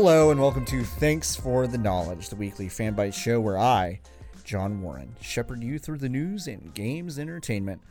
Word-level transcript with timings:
Hello, 0.00 0.30
and 0.30 0.40
welcome 0.40 0.64
to 0.66 0.84
Thanks 0.84 1.34
for 1.34 1.66
the 1.66 1.76
Knowledge, 1.76 2.28
the 2.28 2.36
weekly 2.36 2.68
Fanbyte 2.68 3.14
show 3.14 3.40
where 3.40 3.58
I, 3.58 3.98
John 4.44 4.80
Warren, 4.80 5.16
shepherd 5.20 5.60
you 5.60 5.80
through 5.80 5.98
the 5.98 6.08
news 6.08 6.46
and 6.46 6.72
games 6.72 7.18
entertainment 7.18 7.82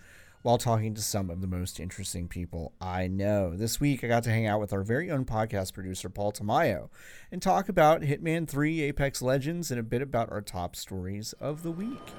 while 0.42 0.58
talking 0.58 0.94
to 0.94 1.02
some 1.02 1.30
of 1.30 1.42
the 1.42 1.48
most 1.48 1.82
interesting 1.82 2.30
people 2.30 2.72
I 2.80 3.08
know. 3.08 3.58
This 3.58 3.82
week, 3.82 4.06
I 4.06 4.08
got 4.08 4.24
to 4.24 4.30
hang 4.30 4.48
out 4.48 4.62
with 4.62 4.72
our 4.72 4.84
very 4.84 5.12
own 5.12 5.26
podcast 5.26 5.74
producer, 5.74 6.08
Paul 6.08 6.32
Tamayo, 6.32 6.88
and 7.30 7.42
talk 7.42 7.68
about 7.68 8.04
Hitman 8.04 8.48
3 8.48 8.84
Apex 8.84 9.22
Legends 9.22 9.70
and 9.70 9.78
a 9.78 9.84
bit 9.84 10.02
about 10.02 10.32
our 10.32 10.42
top 10.42 10.78
stories 10.78 11.34
of 11.42 11.62
the 11.62 11.72
week. 11.72 12.14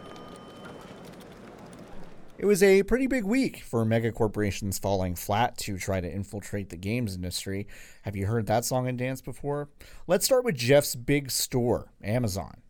It 2.38 2.46
was 2.46 2.62
a 2.62 2.84
pretty 2.84 3.08
big 3.08 3.24
week 3.24 3.64
for 3.64 3.84
mega 3.84 4.12
corporations 4.12 4.78
falling 4.78 5.16
flat 5.16 5.58
to 5.58 5.76
try 5.76 6.00
to 6.00 6.08
infiltrate 6.08 6.68
the 6.68 6.76
games 6.76 7.16
industry. 7.16 7.66
Have 8.02 8.14
you 8.14 8.26
heard 8.26 8.46
that 8.46 8.64
song 8.64 8.86
and 8.86 8.96
dance 8.96 9.20
before? 9.20 9.70
Let's 10.06 10.24
start 10.24 10.44
with 10.44 10.54
Jeff's 10.54 10.94
big 10.94 11.32
store, 11.32 11.90
Amazon. 12.00 12.62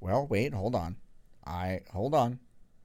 Well, 0.00 0.28
wait, 0.28 0.54
hold 0.54 0.76
on. 0.76 0.94
I 1.44 1.80
hold 1.92 2.14
on. 2.14 2.38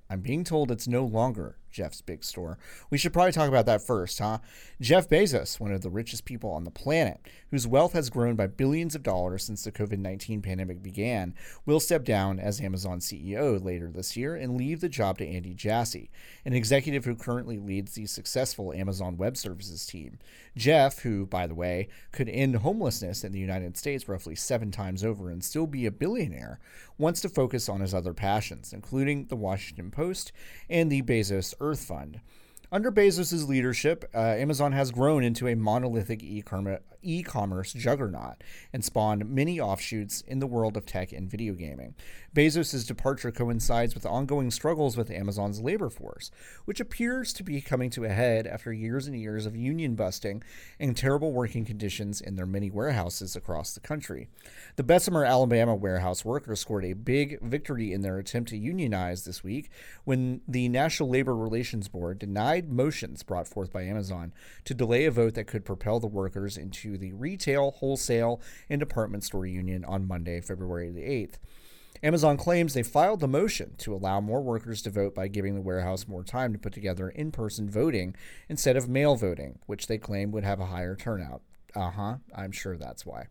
I'm 0.10 0.22
being 0.22 0.44
told 0.44 0.72
it's 0.72 0.88
no 0.88 1.06
longer 1.06 1.60
Jeff's 1.76 2.00
big 2.00 2.24
store. 2.24 2.58
We 2.90 2.98
should 2.98 3.12
probably 3.12 3.34
talk 3.34 3.50
about 3.50 3.66
that 3.66 3.82
first, 3.82 4.18
huh? 4.20 4.38
Jeff 4.80 5.10
Bezos, 5.10 5.60
one 5.60 5.74
of 5.74 5.82
the 5.82 5.90
richest 5.90 6.24
people 6.24 6.50
on 6.50 6.64
the 6.64 6.72
planet, 6.72 7.20
whose 7.52 7.68
wealth 7.68 7.92
has 7.92 8.10
grown 8.10 8.36
by 8.36 8.48
billions 8.48 8.96
of 8.96 9.04
dollars 9.04 9.44
since 9.44 9.66
the 9.66 9.74
COVID 9.74 10.00
19 10.00 10.42
pandemic 10.42 10.82
began, 10.82 11.36
will 11.66 11.82
step 11.82 12.06
down 12.06 12.40
as 12.40 12.62
Amazon 12.62 13.00
CEO 13.00 13.62
later 13.62 13.92
this 13.92 14.16
year 14.16 14.36
and 14.36 14.56
leave 14.56 14.80
the 14.80 14.88
job 14.88 15.18
to 15.18 15.28
Andy 15.28 15.54
Jassy, 15.54 16.10
an 16.46 16.54
executive 16.54 17.04
who 17.04 17.14
currently 17.14 17.58
leads 17.58 17.94
the 17.94 18.06
successful 18.06 18.72
Amazon 18.72 19.18
Web 19.18 19.36
Services 19.36 19.86
team. 19.86 20.18
Jeff, 20.56 21.00
who, 21.00 21.26
by 21.26 21.46
the 21.46 21.56
way, 21.56 21.90
could 22.14 22.30
end 22.30 22.56
homelessness 22.56 23.26
in 23.26 23.34
the 23.34 23.40
United 23.40 23.76
States 23.76 24.08
roughly 24.08 24.36
seven 24.36 24.72
times 24.72 25.04
over 25.04 25.30
and 25.30 25.44
still 25.44 25.68
be 25.68 25.86
a 25.86 25.92
billionaire, 25.92 26.62
wants 26.98 27.22
to 27.22 27.30
focus 27.30 27.68
on 27.70 27.82
his 27.82 27.94
other 27.94 28.14
passions, 28.14 28.74
including 28.74 29.26
the 29.28 29.36
Washington 29.36 29.92
Post 29.92 30.32
and 30.70 30.92
the 30.92 31.02
Bezos 31.02 31.54
Earth 31.60 31.86
Fund. 31.86 32.22
Under 32.72 32.92
Bezos' 32.92 33.48
leadership, 33.48 34.10
uh, 34.14 34.18
Amazon 34.18 34.72
has 34.72 34.92
grown 34.92 35.24
into 35.24 35.48
a 35.48 35.56
monolithic 35.56 36.24
e 36.24 36.42
commerce 37.24 37.74
juggernaut 37.74 38.44
and 38.74 38.84
spawned 38.84 39.30
many 39.30 39.60
offshoots 39.60 40.22
in 40.22 40.40
the 40.40 40.48
world 40.48 40.76
of 40.76 40.86
tech 40.86 41.12
and 41.12 41.30
video 41.30 41.54
gaming. 41.54 41.96
Bezos' 42.36 42.86
departure 42.86 43.32
coincides 43.32 43.94
with 43.94 44.06
ongoing 44.06 44.52
struggles 44.52 44.98
with 44.98 45.10
Amazon's 45.10 45.62
labor 45.62 45.90
force, 45.90 46.32
which 46.66 46.80
appears 46.80 47.32
to 47.34 47.44
be 47.44 47.62
coming 47.62 47.90
to 47.92 48.04
a 48.04 48.10
head 48.10 48.46
after 48.46 48.74
years 48.74 49.08
and 49.08 49.18
years 49.18 49.46
of 49.46 49.56
union 49.56 49.96
busting 49.96 50.44
and 50.80 50.98
terrible 50.98 51.32
working 51.32 51.64
conditions 51.64 52.20
in 52.20 52.36
their 52.36 52.46
many 52.46 52.70
warehouses 52.70 53.36
across 53.36 53.74
the 53.74 53.80
country. 53.80 54.28
The 54.76 54.84
Bessemer, 54.84 55.24
Alabama 55.24 55.76
warehouse 55.76 56.26
workers 56.26 56.60
scored 56.60 56.86
a 56.86 56.94
big 56.94 57.40
victory 57.42 57.94
in 57.94 58.02
their 58.02 58.18
attempt 58.18 58.50
to 58.50 58.58
unionize 58.58 59.24
this 59.24 59.44
week 59.44 59.70
when 60.04 60.42
the 60.48 60.68
National 60.68 61.10
Labor 61.10 61.36
Relations 61.36 61.88
Board 61.88 62.20
denied 62.20 62.70
motions 62.70 63.24
brought 63.24 63.48
forth 63.48 63.72
by 63.72 63.84
Amazon 63.84 64.34
to 64.66 64.74
delay 64.74 65.06
a 65.06 65.12
vote 65.12 65.36
that 65.36 65.48
could 65.48 65.64
propel 65.64 66.00
the 66.00 66.08
workers 66.08 66.58
into 66.58 66.95
the 66.98 67.14
retail, 67.14 67.72
wholesale, 67.72 68.42
and 68.70 68.80
department 68.80 69.24
store 69.24 69.46
union 69.46 69.86
on 69.86 70.08
Monday, 70.08 70.42
February 70.42 70.92
the 70.92 71.02
8th. 71.02 71.38
Amazon 72.04 72.38
claims 72.38 72.74
they 72.74 72.84
filed 72.84 73.20
the 73.20 73.28
motion 73.28 73.76
to 73.78 73.94
allow 73.94 74.20
more 74.20 74.42
workers 74.42 74.82
to 74.82 74.90
vote 74.90 75.16
by 75.16 75.28
giving 75.28 75.56
the 75.56 75.62
warehouse 75.62 76.08
more 76.08 76.24
time 76.24 76.54
to 76.54 76.60
put 76.60 76.74
together 76.74 77.10
in 77.10 77.32
person 77.32 77.70
voting 77.70 78.16
instead 78.50 78.76
of 78.76 78.90
mail 78.90 79.16
voting, 79.16 79.60
which 79.66 79.88
they 79.88 79.98
claim 79.98 80.32
would 80.32 80.44
have 80.44 80.60
a 80.60 80.68
higher 80.68 80.96
turnout. 80.96 81.42
Uh 81.74 81.92
huh, 81.92 82.16
I'm 82.36 82.52
sure 82.52 82.78
that's 82.78 83.06
why. 83.06 83.28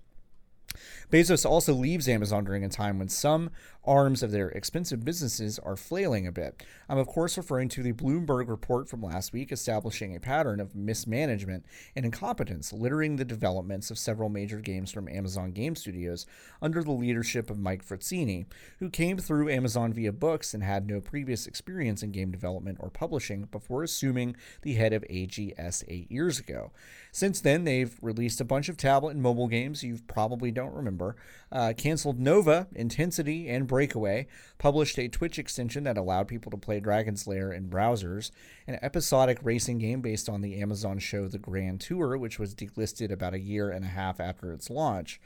Bezos 1.10 1.48
also 1.48 1.72
leaves 1.72 2.08
Amazon 2.08 2.44
during 2.44 2.64
a 2.64 2.68
time 2.68 2.98
when 2.98 3.08
some 3.08 3.50
arms 3.86 4.22
of 4.22 4.30
their 4.30 4.48
expensive 4.50 5.04
businesses 5.04 5.58
are 5.58 5.76
flailing 5.76 6.26
a 6.26 6.32
bit. 6.32 6.62
I'm, 6.88 6.98
of 6.98 7.06
course, 7.06 7.36
referring 7.36 7.68
to 7.70 7.82
the 7.82 7.92
Bloomberg 7.92 8.48
report 8.48 8.88
from 8.88 9.02
last 9.02 9.32
week 9.32 9.52
establishing 9.52 10.14
a 10.14 10.20
pattern 10.20 10.60
of 10.60 10.74
mismanagement 10.74 11.64
and 11.94 12.04
incompetence 12.04 12.72
littering 12.72 13.16
the 13.16 13.24
developments 13.24 13.90
of 13.90 13.98
several 13.98 14.28
major 14.28 14.60
games 14.60 14.90
from 14.90 15.08
Amazon 15.08 15.52
Game 15.52 15.76
Studios 15.76 16.26
under 16.62 16.82
the 16.82 16.92
leadership 16.92 17.50
of 17.50 17.58
Mike 17.58 17.84
Frazzini, 17.84 18.46
who 18.78 18.90
came 18.90 19.18
through 19.18 19.50
Amazon 19.50 19.92
via 19.92 20.12
books 20.12 20.54
and 20.54 20.62
had 20.62 20.86
no 20.86 21.00
previous 21.00 21.46
experience 21.46 22.02
in 22.02 22.10
game 22.10 22.30
development 22.30 22.78
or 22.80 22.90
publishing 22.90 23.44
before 23.44 23.82
assuming 23.82 24.36
the 24.62 24.74
head 24.74 24.92
of 24.92 25.04
AGS 25.10 25.84
eight 25.88 26.10
years 26.10 26.38
ago. 26.38 26.72
Since 27.12 27.40
then, 27.40 27.64
they've 27.64 27.96
released 28.02 28.40
a 28.40 28.44
bunch 28.44 28.68
of 28.68 28.76
tablet 28.76 29.10
and 29.10 29.22
mobile 29.22 29.48
games 29.48 29.84
you 29.84 29.98
probably 30.06 30.50
don't 30.50 30.74
remember, 30.74 31.16
uh, 31.52 31.72
canceled 31.76 32.18
Nova, 32.18 32.66
Intensity, 32.74 33.48
and 33.48 33.68
Breakaway, 33.74 34.28
published 34.56 35.00
a 35.00 35.08
Twitch 35.08 35.36
extension 35.36 35.82
that 35.82 35.98
allowed 35.98 36.28
people 36.28 36.48
to 36.52 36.56
play 36.56 36.78
Dragon's 36.78 37.26
Lair 37.26 37.52
in 37.52 37.68
browsers, 37.68 38.30
an 38.68 38.78
episodic 38.82 39.40
racing 39.42 39.78
game 39.78 40.00
based 40.00 40.28
on 40.28 40.42
the 40.42 40.62
Amazon 40.62 41.00
show 41.00 41.26
The 41.26 41.40
Grand 41.40 41.80
Tour, 41.80 42.16
which 42.16 42.38
was 42.38 42.54
delisted 42.54 43.10
about 43.10 43.34
a 43.34 43.40
year 43.40 43.70
and 43.70 43.84
a 43.84 43.88
half 43.88 44.20
after 44.20 44.52
its 44.52 44.70
launch. 44.70 45.20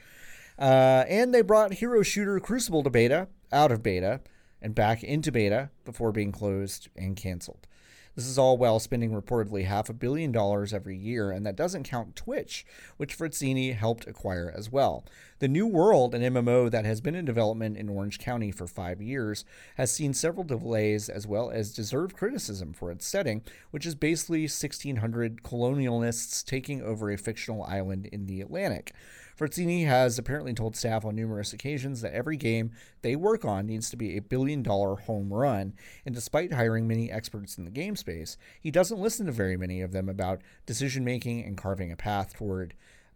Uh, 0.57 1.05
and 1.07 1.31
they 1.31 1.43
brought 1.43 1.73
Hero 1.73 2.01
Shooter 2.01 2.39
Crucible 2.39 2.81
to 2.81 2.89
beta, 2.89 3.27
out 3.51 3.71
of 3.71 3.83
beta, 3.83 4.19
and 4.63 4.73
back 4.73 5.03
into 5.03 5.31
beta 5.31 5.69
before 5.85 6.11
being 6.11 6.31
closed 6.31 6.89
and 6.95 7.15
canceled. 7.15 7.67
This 8.15 8.27
is 8.27 8.37
all 8.37 8.57
while 8.57 8.79
spending 8.79 9.11
reportedly 9.11 9.65
half 9.65 9.89
a 9.89 9.93
billion 9.93 10.31
dollars 10.31 10.73
every 10.73 10.97
year, 10.97 11.31
and 11.31 11.45
that 11.45 11.55
doesn't 11.55 11.83
count 11.83 12.15
Twitch, 12.15 12.65
which 12.97 13.17
Frazzini 13.17 13.75
helped 13.75 14.07
acquire 14.07 14.53
as 14.55 14.71
well. 14.71 15.05
The 15.39 15.47
New 15.47 15.65
World, 15.65 16.13
an 16.13 16.21
MMO 16.21 16.69
that 16.69 16.85
has 16.85 16.99
been 16.99 17.15
in 17.15 17.23
development 17.23 17.77
in 17.77 17.87
Orange 17.87 18.19
County 18.19 18.51
for 18.51 18.67
five 18.67 19.01
years, 19.01 19.45
has 19.75 19.91
seen 19.91 20.13
several 20.13 20.43
delays 20.43 21.07
as 21.07 21.25
well 21.25 21.49
as 21.49 21.73
deserved 21.73 22.17
criticism 22.17 22.73
for 22.73 22.91
its 22.91 23.07
setting, 23.07 23.41
which 23.71 23.85
is 23.85 23.95
basically 23.95 24.41
1600 24.41 25.41
colonialists 25.43 26.43
taking 26.43 26.81
over 26.81 27.09
a 27.09 27.17
fictional 27.17 27.63
island 27.63 28.07
in 28.07 28.25
the 28.25 28.41
Atlantic. 28.41 28.93
Frazzini 29.39 29.85
has 29.85 30.19
apparently 30.19 30.53
told 30.53 30.75
staff 30.75 31.05
on 31.05 31.15
numerous 31.15 31.53
occasions 31.53 32.01
that 32.01 32.13
every 32.13 32.35
game 32.35 32.71
they 33.03 33.15
work 33.15 33.45
on 33.45 33.65
needs 33.65 33.89
to 33.89 33.95
be 33.95 34.17
a 34.17 34.21
billion 34.21 34.61
dollar 34.61 34.97
home 34.97 35.31
run, 35.31 35.75
and 36.05 36.13
despite 36.13 36.51
hiring 36.51 36.89
many 36.89 37.09
experts 37.09 37.57
in 37.57 37.63
the 37.63 37.71
game 37.71 37.95
space, 37.95 38.35
he 38.59 38.69
doesn't 38.69 38.99
listen 38.99 39.27
to 39.27 39.31
very 39.31 39.55
many 39.55 39.79
of 39.79 39.93
them 39.93 40.09
about 40.09 40.41
decision 40.65 41.05
making 41.05 41.41
and 41.45 41.55
carving 41.55 41.89
a 41.89 41.95
path 41.95 42.35
toward 42.35 42.73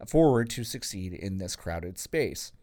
forward 0.08 0.50
to 0.52 0.64
succeed 0.64 1.12
in 1.12 1.40
this 1.40 1.58
crowded 1.58 2.00
space. 2.00 2.54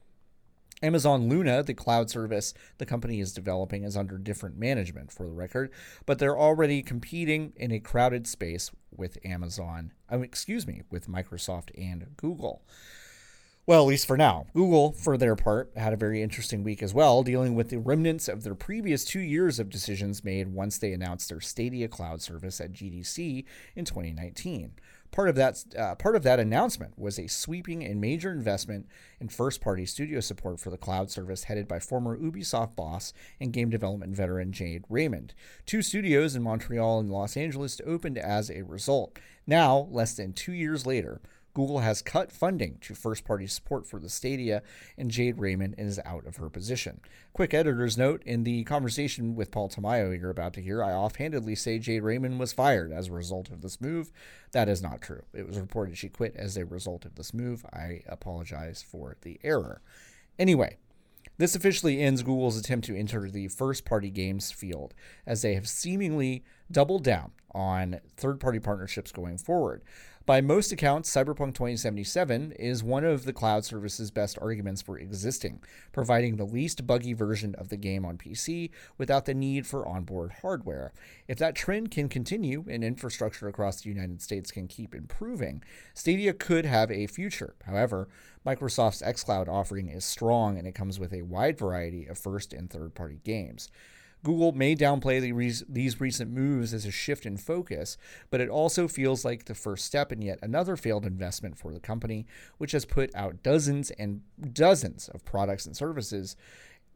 Amazon 0.83 1.29
Luna, 1.29 1.63
the 1.63 1.75
cloud 1.75 2.09
service 2.09 2.55
the 2.79 2.87
company 2.87 3.21
is 3.21 3.35
developing, 3.35 3.85
is 3.85 3.95
under 3.95 4.17
different 4.17 4.57
management, 4.57 5.13
for 5.13 5.27
the 5.27 5.35
record, 5.35 5.71
but 6.07 6.19
they're 6.19 6.39
already 6.39 6.83
competing 6.83 7.53
in 7.57 7.73
a 7.73 7.79
crowded 7.79 8.27
space 8.27 8.71
with 8.91 9.19
Amazon, 9.23 9.93
excuse 10.11 10.67
me, 10.67 10.81
with 10.91 11.09
Microsoft 11.09 11.71
and 11.77 12.17
Google. 12.17 12.63
Well, 13.67 13.83
at 13.83 13.89
least 13.89 14.07
for 14.07 14.17
now. 14.17 14.47
Google, 14.55 14.93
for 14.93 15.17
their 15.17 15.37
part, 15.37 15.71
had 15.77 15.93
a 15.93 15.97
very 15.97 16.23
interesting 16.23 16.65
week 16.65 16.83
as 16.83 16.95
well, 16.95 17.23
dealing 17.23 17.55
with 17.55 17.69
the 17.69 17.79
remnants 17.79 18.27
of 18.27 18.43
their 18.43 18.55
previous 18.55 19.05
two 19.05 19.21
years 19.21 19.61
of 19.61 19.71
decisions 19.71 20.25
made 20.25 20.49
once 20.49 20.79
they 20.79 20.93
announced 20.93 21.29
their 21.29 21.41
Stadia 21.41 21.87
cloud 21.87 22.21
service 22.21 22.61
at 22.61 22.73
GDC 22.73 23.45
in 23.77 23.85
2019. 23.85 24.73
Part 25.13 25.29
of 25.29 25.35
that 25.35 25.65
uh, 25.77 25.97
part 25.97 26.15
of 26.15 26.23
that 26.23 26.39
announcement 26.39 26.97
was 26.97 27.19
a 27.19 27.27
sweeping 27.27 27.85
and 27.85 28.01
major 28.01 28.31
investment 28.31 28.87
in 29.21 29.29
first-party 29.29 29.85
studio 29.87 30.21
support 30.21 30.61
for 30.61 30.71
the 30.71 30.79
cloud 30.79 31.11
service 31.11 31.45
headed 31.45 31.67
by 31.67 31.81
former 31.81 32.17
Ubisoft 32.17 32.77
boss 32.77 33.13
and 33.41 33.53
game 33.53 33.71
development 33.71 34.15
veteran 34.15 34.53
Jade 34.53 34.85
Raymond. 34.89 35.35
Two 35.67 35.83
studios 35.83 36.37
in 36.37 36.43
Montreal 36.43 37.01
and 37.01 37.11
Los 37.11 37.37
Angeles 37.37 37.81
opened 37.85 38.19
as 38.19 38.51
a 38.51 38.63
result. 38.63 39.19
Now, 39.47 39.89
less 39.91 40.15
than 40.15 40.33
2 40.33 40.53
years 40.53 40.87
later, 40.87 41.21
Google 41.55 41.81
has 41.81 42.03
cut 42.03 42.31
funding 42.31 42.79
to 42.83 42.95
first 42.95 43.25
party 43.25 43.47
support 43.47 43.87
for 43.87 43.99
the 43.99 44.09
Stadia, 44.09 44.63
and 44.97 45.11
Jade 45.11 45.39
Raymond 45.39 45.75
is 45.79 46.01
out 46.05 46.27
of 46.27 46.37
her 46.37 46.49
position. 46.49 47.01
Quick 47.33 47.53
editor's 47.55 47.99
note 47.99 48.23
in 48.25 48.45
the 48.45 48.65
conversation 48.65 49.35
with 49.35 49.51
Paul 49.51 49.69
Tamayo 49.69 50.19
you're 50.19 50.31
about 50.31 50.53
to 50.55 50.63
hear, 50.63 50.83
I 50.83 50.93
offhandedly 50.93 51.55
say 51.55 51.79
Jade 51.79 52.03
Raymond 52.03 52.39
was 52.39 52.53
fired 52.53 52.93
as 52.93 53.09
a 53.09 53.13
result 53.13 53.51
of 53.51 53.63
this 53.63 53.81
move. 53.81 54.13
That 54.53 54.69
is 54.69 54.83
not 54.83 55.01
true. 55.01 55.23
It 55.33 55.47
was 55.47 55.59
reported 55.59 55.99
she 55.99 56.09
quit 56.09 56.37
as 56.37 56.57
a 56.57 56.65
result 56.65 57.05
of 57.05 57.17
this 57.17 57.35
move. 57.35 57.65
I 57.73 58.03
apologize 58.07 58.85
for 58.89 59.17
the 59.23 59.41
error. 59.43 59.83
Anyway, 60.39 60.79
this 61.41 61.55
officially 61.55 62.01
ends 62.01 62.23
Google's 62.23 62.59
attempt 62.59 62.87
to 62.87 62.99
enter 62.99 63.31
the 63.31 63.49
first 63.49 63.87
party 63.87 64.11
games 64.11 64.53
field, 64.53 64.93
as 65.27 65.41
they 65.41 65.55
have 65.55 65.67
seemingly 65.67 66.45
doubled 66.71 67.03
down 67.03 67.33
on 67.55 68.01
third 68.17 68.41
party 68.41 68.59
partnerships 68.59 69.11
going 69.11 69.39
forward. 69.39 69.83
By 70.27 70.43
most 70.43 70.71
accounts, 70.71 71.11
Cyberpunk 71.11 71.55
2077 71.55 72.53
is 72.53 72.85
one 72.85 73.05
of 73.05 73.25
the 73.25 73.33
cloud 73.33 73.65
service's 73.65 74.11
best 74.11 74.39
arguments 74.41 74.83
for 74.83 74.99
existing, 74.99 75.61
providing 75.93 76.37
the 76.37 76.45
least 76.45 76.87
buggy 76.87 77.15
version 77.15 77.55
of 77.55 77.71
the 77.71 77.79
game 77.79 78.05
on 78.05 78.19
PC 78.19 78.71
without 78.99 79.25
the 79.25 79.33
need 79.33 79.67
for 79.67 79.89
onboard 79.89 80.33
hardware. 80.43 80.93
If 81.27 81.39
that 81.39 81.55
trend 81.55 81.91
can 81.91 82.11
continue 82.11 82.67
and 82.69 82.85
infrastructure 82.85 83.49
across 83.49 83.81
the 83.81 83.89
United 83.89 84.21
States 84.21 84.51
can 84.51 84.69
keep 84.69 84.95
improving, 84.95 85.65
Stadia 85.95 86.35
could 86.35 86.67
have 86.67 86.91
a 86.91 87.07
future. 87.07 87.55
However, 87.65 88.07
Microsoft's 88.47 89.03
xCloud 89.03 89.49
offering 89.49 89.89
is 89.89 90.05
strong 90.05 90.59
and 90.59 90.67
it 90.67 90.75
comes 90.75 91.01
with 91.01 91.15
a 91.15 91.23
wide 91.23 91.59
variety 91.59 92.07
of 92.07 92.19
first 92.19 92.53
and 92.53 92.69
third 92.69 92.95
party 92.95 93.21
games. 93.25 93.71
Google 94.23 94.53
may 94.53 94.77
downplay 94.77 95.21
the 95.21 95.65
these 95.69 96.01
recent 96.01 96.31
moves 96.31 96.75
as 96.75 96.85
a 96.85 96.91
shift 96.91 97.25
in 97.25 97.37
focus, 97.37 97.97
but 98.31 98.41
it 98.41 98.49
also 98.49 98.87
feels 98.87 99.25
like 99.25 99.47
the 99.47 99.55
first 99.55 99.87
step 99.87 100.13
in 100.13 100.21
yet 100.21 100.39
another 100.43 100.77
failed 100.77 101.07
investment 101.07 101.59
for 101.59 101.73
the 101.73 101.81
company, 101.81 102.27
which 102.59 102.73
has 102.73 102.85
put 102.85 103.15
out 103.15 103.43
dozens 103.43 103.91
and 103.93 104.21
dozens 104.53 105.09
of 105.09 105.25
products 105.25 105.65
and 105.65 105.77
services 105.77 106.37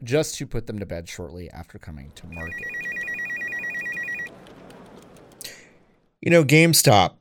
just 0.02 0.36
to 0.36 0.46
put 0.46 0.66
them 0.66 0.78
to 0.78 0.86
bed 0.86 1.08
shortly 1.08 1.50
after 1.50 1.78
coming 1.78 2.12
to 2.14 2.26
market. 2.26 2.66
You 6.20 6.30
know, 6.30 6.44
GameStop, 6.44 7.14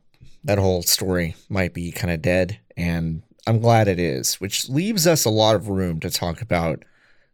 that 0.44 0.58
whole 0.58 0.82
story 0.82 1.36
might 1.50 1.74
be 1.74 1.92
kind 1.92 2.14
of 2.14 2.22
dead, 2.22 2.60
and 2.76 3.22
I'm 3.46 3.60
glad 3.60 3.88
it 3.88 4.00
is, 4.00 4.36
which 4.36 4.70
leaves 4.70 5.06
us 5.06 5.26
a 5.26 5.30
lot 5.30 5.56
of 5.56 5.68
room 5.68 6.00
to 6.02 6.10
talk 6.10 6.42
about 6.42 6.84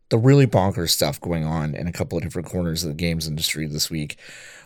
the 0.09 0.17
really 0.17 0.47
bonkers 0.47 0.89
stuff 0.89 1.21
going 1.21 1.45
on 1.45 1.75
in 1.75 1.87
a 1.87 1.91
couple 1.91 2.17
of 2.17 2.23
different 2.23 2.47
corners 2.47 2.83
of 2.83 2.89
the 2.89 2.95
games 2.95 3.27
industry 3.27 3.67
this 3.67 3.89
week. 3.89 4.17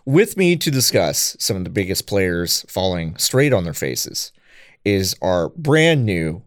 With 0.05 0.35
me 0.37 0.55
to 0.57 0.71
discuss 0.71 1.35
some 1.39 1.57
of 1.57 1.63
the 1.63 1.69
biggest 1.69 2.07
players 2.07 2.65
falling 2.67 3.17
straight 3.17 3.53
on 3.53 3.63
their 3.63 3.73
faces 3.73 4.31
is 4.83 5.15
our 5.21 5.49
brand 5.49 6.05
new, 6.05 6.43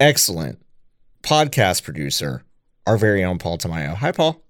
excellent 0.00 0.58
podcast 1.22 1.82
producer, 1.82 2.44
our 2.86 2.96
very 2.96 3.24
own 3.24 3.38
Paul 3.38 3.58
Tamayo. 3.58 3.94
Hi, 3.96 4.12
Paul. 4.12 4.42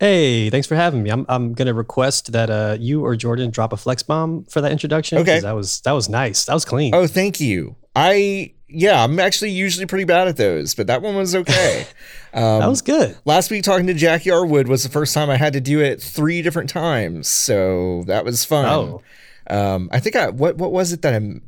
Hey, 0.00 0.50
thanks 0.50 0.66
for 0.66 0.74
having 0.74 1.02
me. 1.02 1.10
I'm 1.10 1.24
I'm 1.28 1.52
gonna 1.52 1.74
request 1.74 2.32
that 2.32 2.50
uh 2.50 2.76
you 2.80 3.04
or 3.04 3.14
Jordan 3.14 3.50
drop 3.50 3.72
a 3.72 3.76
flex 3.76 4.02
bomb 4.02 4.44
for 4.46 4.60
that 4.60 4.72
introduction. 4.72 5.18
Okay, 5.18 5.38
that 5.38 5.52
was 5.52 5.80
that 5.82 5.92
was 5.92 6.08
nice. 6.08 6.44
That 6.46 6.54
was 6.54 6.64
clean. 6.64 6.92
Oh, 6.92 7.06
thank 7.06 7.40
you. 7.40 7.76
I 7.94 8.52
yeah, 8.72 9.02
I'm 9.02 9.18
actually 9.18 9.50
usually 9.50 9.86
pretty 9.86 10.04
bad 10.04 10.28
at 10.28 10.36
those, 10.36 10.74
but 10.74 10.86
that 10.86 11.02
one 11.02 11.16
was 11.16 11.34
okay. 11.34 11.86
Um, 12.34 12.60
that 12.60 12.68
was 12.68 12.80
good. 12.80 13.14
Last 13.26 13.50
week 13.50 13.62
talking 13.62 13.86
to 13.88 13.92
Jackie 13.92 14.30
Arwood 14.30 14.66
was 14.66 14.82
the 14.82 14.88
first 14.88 15.12
time 15.12 15.28
I 15.28 15.36
had 15.36 15.52
to 15.52 15.60
do 15.60 15.80
it 15.80 16.00
three 16.00 16.40
different 16.40 16.70
times, 16.70 17.28
so 17.28 18.04
that 18.06 18.24
was 18.24 18.42
fun. 18.46 18.64
Oh. 18.64 19.02
Um, 19.50 19.90
I 19.92 20.00
think 20.00 20.16
I 20.16 20.30
what 20.30 20.56
what 20.56 20.72
was 20.72 20.94
it 20.94 21.02
that 21.02 21.14
I'm. 21.14 21.42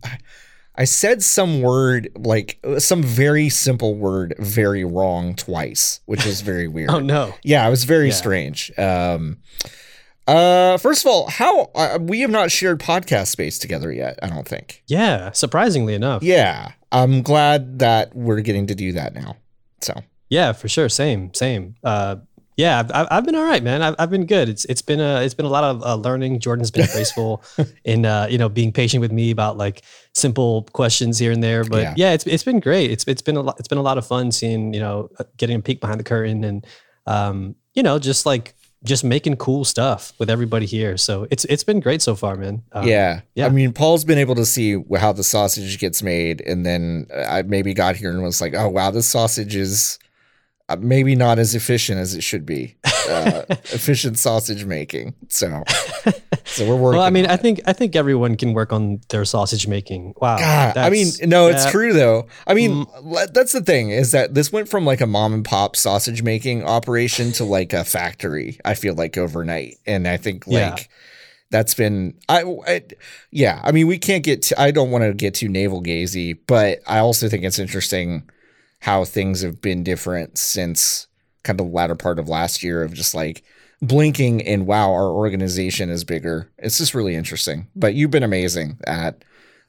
I 0.76 0.84
said 0.84 1.22
some 1.22 1.62
word 1.62 2.10
like 2.16 2.58
some 2.76 3.02
very 3.02 3.48
simple 3.48 3.94
word 3.94 4.34
very 4.38 4.84
wrong 4.84 5.34
twice, 5.34 6.00
which 6.04 6.26
is 6.26 6.42
very 6.42 6.68
weird. 6.68 6.90
oh 6.90 7.00
no! 7.00 7.32
Yeah, 7.42 7.66
it 7.66 7.70
was 7.70 7.84
very 7.84 8.08
yeah. 8.08 8.14
strange. 8.14 8.78
Um, 8.78 9.38
uh, 10.26 10.78
first 10.78 11.04
of 11.04 11.10
all, 11.10 11.28
how 11.28 11.70
uh, 11.74 11.98
we 12.00 12.20
have 12.20 12.30
not 12.30 12.50
shared 12.50 12.80
podcast 12.80 13.28
space 13.28 13.58
together 13.58 13.92
yet. 13.92 14.18
I 14.22 14.28
don't 14.28 14.48
think. 14.48 14.82
Yeah, 14.86 15.32
surprisingly 15.32 15.94
enough. 15.94 16.22
Yeah, 16.22 16.72
I'm 16.92 17.22
glad 17.22 17.78
that 17.80 18.14
we're 18.14 18.40
getting 18.40 18.66
to 18.68 18.74
do 18.74 18.92
that 18.92 19.14
now. 19.14 19.36
So. 19.80 19.94
Yeah, 20.30 20.52
for 20.52 20.68
sure. 20.68 20.88
Same, 20.88 21.32
same. 21.34 21.76
Uh, 21.84 22.16
yeah, 22.56 22.82
I've, 22.92 23.08
I've 23.10 23.24
been 23.24 23.34
all 23.34 23.44
right, 23.44 23.62
man. 23.62 23.82
I've, 23.82 23.96
I've 23.98 24.10
been 24.10 24.26
good. 24.26 24.48
It's 24.48 24.64
it's 24.66 24.82
been 24.82 25.00
a 25.00 25.22
it's 25.22 25.34
been 25.34 25.46
a 25.46 25.50
lot 25.50 25.64
of 25.64 25.82
uh, 25.82 25.96
learning. 25.96 26.38
Jordan's 26.38 26.70
been 26.70 26.86
graceful 26.92 27.42
in 27.84 28.06
uh, 28.06 28.28
you 28.30 28.38
know 28.38 28.48
being 28.48 28.72
patient 28.72 29.00
with 29.00 29.10
me 29.10 29.30
about 29.30 29.56
like 29.56 29.82
simple 30.12 30.66
questions 30.72 31.18
here 31.18 31.32
and 31.32 31.42
there. 31.42 31.64
But 31.64 31.82
yeah. 31.82 31.94
yeah, 31.96 32.12
it's 32.12 32.26
it's 32.26 32.44
been 32.44 32.60
great. 32.60 32.90
It's 32.90 33.04
it's 33.08 33.22
been 33.22 33.36
a 33.36 33.42
lot. 33.42 33.56
It's 33.58 33.68
been 33.68 33.78
a 33.78 33.82
lot 33.82 33.98
of 33.98 34.06
fun 34.06 34.30
seeing 34.30 34.72
you 34.72 34.80
know 34.80 35.10
uh, 35.18 35.24
getting 35.36 35.56
a 35.56 35.60
peek 35.60 35.80
behind 35.80 35.98
the 35.98 36.04
curtain 36.04 36.44
and 36.44 36.66
um, 37.06 37.56
you 37.74 37.82
know 37.82 37.98
just 37.98 38.24
like 38.24 38.54
just 38.84 39.02
making 39.02 39.36
cool 39.36 39.64
stuff 39.64 40.12
with 40.18 40.28
everybody 40.28 40.66
here. 40.66 40.96
So 40.96 41.26
it's 41.30 41.44
it's 41.46 41.64
been 41.64 41.80
great 41.80 42.02
so 42.02 42.14
far, 42.14 42.36
man. 42.36 42.62
Um, 42.72 42.86
yeah, 42.86 43.22
yeah. 43.34 43.46
I 43.46 43.48
mean, 43.48 43.72
Paul's 43.72 44.04
been 44.04 44.18
able 44.18 44.34
to 44.34 44.46
see 44.46 44.82
how 44.96 45.12
the 45.12 45.24
sausage 45.24 45.78
gets 45.78 46.02
made, 46.02 46.40
and 46.42 46.64
then 46.64 47.06
I 47.26 47.42
maybe 47.42 47.74
got 47.74 47.96
here 47.96 48.10
and 48.10 48.22
was 48.22 48.40
like, 48.40 48.54
oh 48.54 48.68
wow, 48.68 48.90
this 48.90 49.08
sausage 49.08 49.56
is 49.56 49.98
maybe 50.78 51.14
not 51.14 51.38
as 51.38 51.54
efficient 51.54 51.98
as 52.00 52.14
it 52.14 52.22
should 52.22 52.46
be. 52.46 52.76
Uh, 53.08 53.42
efficient 53.50 54.18
sausage 54.18 54.64
making. 54.64 55.14
So, 55.28 55.62
so 56.44 56.66
we're 56.66 56.76
working. 56.76 56.98
Well, 56.98 57.06
I 57.06 57.10
mean, 57.10 57.26
I 57.26 57.36
think 57.36 57.60
I 57.66 57.72
think 57.72 57.94
everyone 57.94 58.36
can 58.36 58.54
work 58.54 58.72
on 58.72 59.00
their 59.10 59.24
sausage 59.24 59.66
making. 59.66 60.14
Wow. 60.20 60.38
God, 60.38 60.76
I 60.76 60.90
mean, 60.90 61.08
no, 61.24 61.48
it's 61.48 61.70
true 61.70 61.92
though. 61.92 62.28
I 62.46 62.54
mean, 62.54 62.86
mm, 62.86 63.32
that's 63.32 63.52
the 63.52 63.60
thing 63.60 63.90
is 63.90 64.12
that 64.12 64.34
this 64.34 64.52
went 64.52 64.68
from 64.68 64.84
like 64.84 65.00
a 65.00 65.06
mom 65.06 65.34
and 65.34 65.44
pop 65.44 65.76
sausage 65.76 66.22
making 66.22 66.64
operation 66.64 67.32
to 67.32 67.44
like 67.44 67.72
a 67.72 67.84
factory. 67.84 68.58
I 68.64 68.74
feel 68.74 68.94
like 68.94 69.18
overnight, 69.18 69.76
and 69.86 70.08
I 70.08 70.16
think 70.16 70.46
like. 70.46 70.54
Yeah 70.54 70.76
that's 71.50 71.74
been 71.74 72.18
I, 72.28 72.42
I, 72.66 72.82
yeah 73.30 73.60
i 73.62 73.70
mean 73.70 73.86
we 73.86 73.96
can't 73.96 74.24
get 74.24 74.42
to, 74.42 74.60
i 74.60 74.72
don't 74.72 74.90
want 74.90 75.04
to 75.04 75.14
get 75.14 75.34
too 75.34 75.48
navel 75.48 75.82
gazy 75.82 76.36
but 76.48 76.80
i 76.86 76.98
also 76.98 77.28
think 77.28 77.44
it's 77.44 77.60
interesting 77.60 78.28
how 78.84 79.02
things 79.02 79.40
have 79.40 79.62
been 79.62 79.82
different 79.82 80.36
since 80.36 81.06
kind 81.42 81.58
of 81.58 81.66
the 81.66 81.72
latter 81.72 81.94
part 81.94 82.18
of 82.18 82.28
last 82.28 82.62
year 82.62 82.82
of 82.82 82.92
just 82.92 83.14
like 83.14 83.42
blinking 83.80 84.42
and 84.42 84.66
wow, 84.66 84.92
our 84.92 85.08
organization 85.08 85.88
is 85.88 86.04
bigger. 86.04 86.50
It's 86.58 86.76
just 86.76 86.92
really 86.92 87.14
interesting. 87.14 87.66
But 87.74 87.94
you've 87.94 88.10
been 88.10 88.22
amazing 88.22 88.78
at 88.86 89.24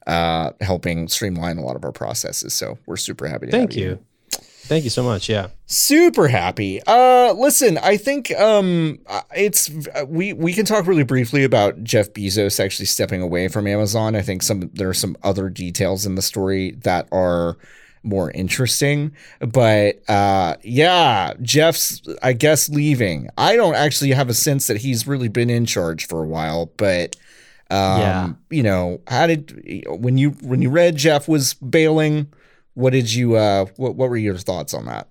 uh, 0.05 0.51
helping 0.59 1.07
streamline 1.07 1.57
a 1.57 1.61
lot 1.61 1.77
of 1.77 1.85
our 1.85 1.93
processes. 1.93 2.53
So 2.53 2.77
we're 2.87 2.97
super 2.97 3.25
happy 3.25 3.45
to 3.45 3.53
Thank 3.53 3.77
you. 3.77 3.85
you. 3.85 3.99
Thank 4.33 4.83
you 4.83 4.89
so 4.89 5.01
much. 5.01 5.29
Yeah. 5.29 5.47
Super 5.65 6.27
happy. 6.27 6.81
Uh 6.85 7.33
listen, 7.37 7.77
I 7.77 7.95
think 7.95 8.31
um 8.31 8.99
it's 9.33 9.71
we 10.07 10.33
we 10.33 10.51
can 10.51 10.65
talk 10.65 10.87
really 10.87 11.03
briefly 11.03 11.45
about 11.45 11.83
Jeff 11.83 12.11
Bezos 12.11 12.59
actually 12.61 12.87
stepping 12.87 13.21
away 13.21 13.47
from 13.47 13.65
Amazon. 13.65 14.13
I 14.13 14.21
think 14.23 14.41
some 14.41 14.71
there 14.73 14.89
are 14.89 14.93
some 14.93 15.15
other 15.23 15.49
details 15.49 16.05
in 16.05 16.15
the 16.15 16.21
story 16.21 16.71
that 16.81 17.07
are 17.11 17.57
more 18.05 18.31
interesting. 18.31 19.13
But 19.39 20.07
uh, 20.09 20.55
yeah, 20.63 21.33
Jeff's, 21.41 22.01
I 22.21 22.33
guess, 22.33 22.69
leaving. 22.69 23.29
I 23.37 23.55
don't 23.55 23.75
actually 23.75 24.11
have 24.11 24.29
a 24.29 24.33
sense 24.33 24.67
that 24.67 24.77
he's 24.77 25.07
really 25.07 25.27
been 25.27 25.49
in 25.49 25.65
charge 25.65 26.07
for 26.07 26.23
a 26.23 26.27
while, 26.27 26.71
but. 26.77 27.15
Um, 27.71 27.99
yeah. 27.99 28.29
you 28.51 28.61
know, 28.61 29.01
how 29.07 29.25
did 29.25 29.87
when 29.87 30.19
you 30.19 30.29
when 30.43 30.61
you 30.61 30.69
read 30.69 30.97
Jeff 30.97 31.27
was 31.27 31.55
bailing, 31.55 32.31
what 32.75 32.91
did 32.91 33.11
you 33.11 33.37
uh 33.37 33.65
what 33.77 33.95
what 33.95 34.11
were 34.11 34.17
your 34.17 34.37
thoughts 34.37 34.75
on 34.75 34.85
that? 34.85 35.07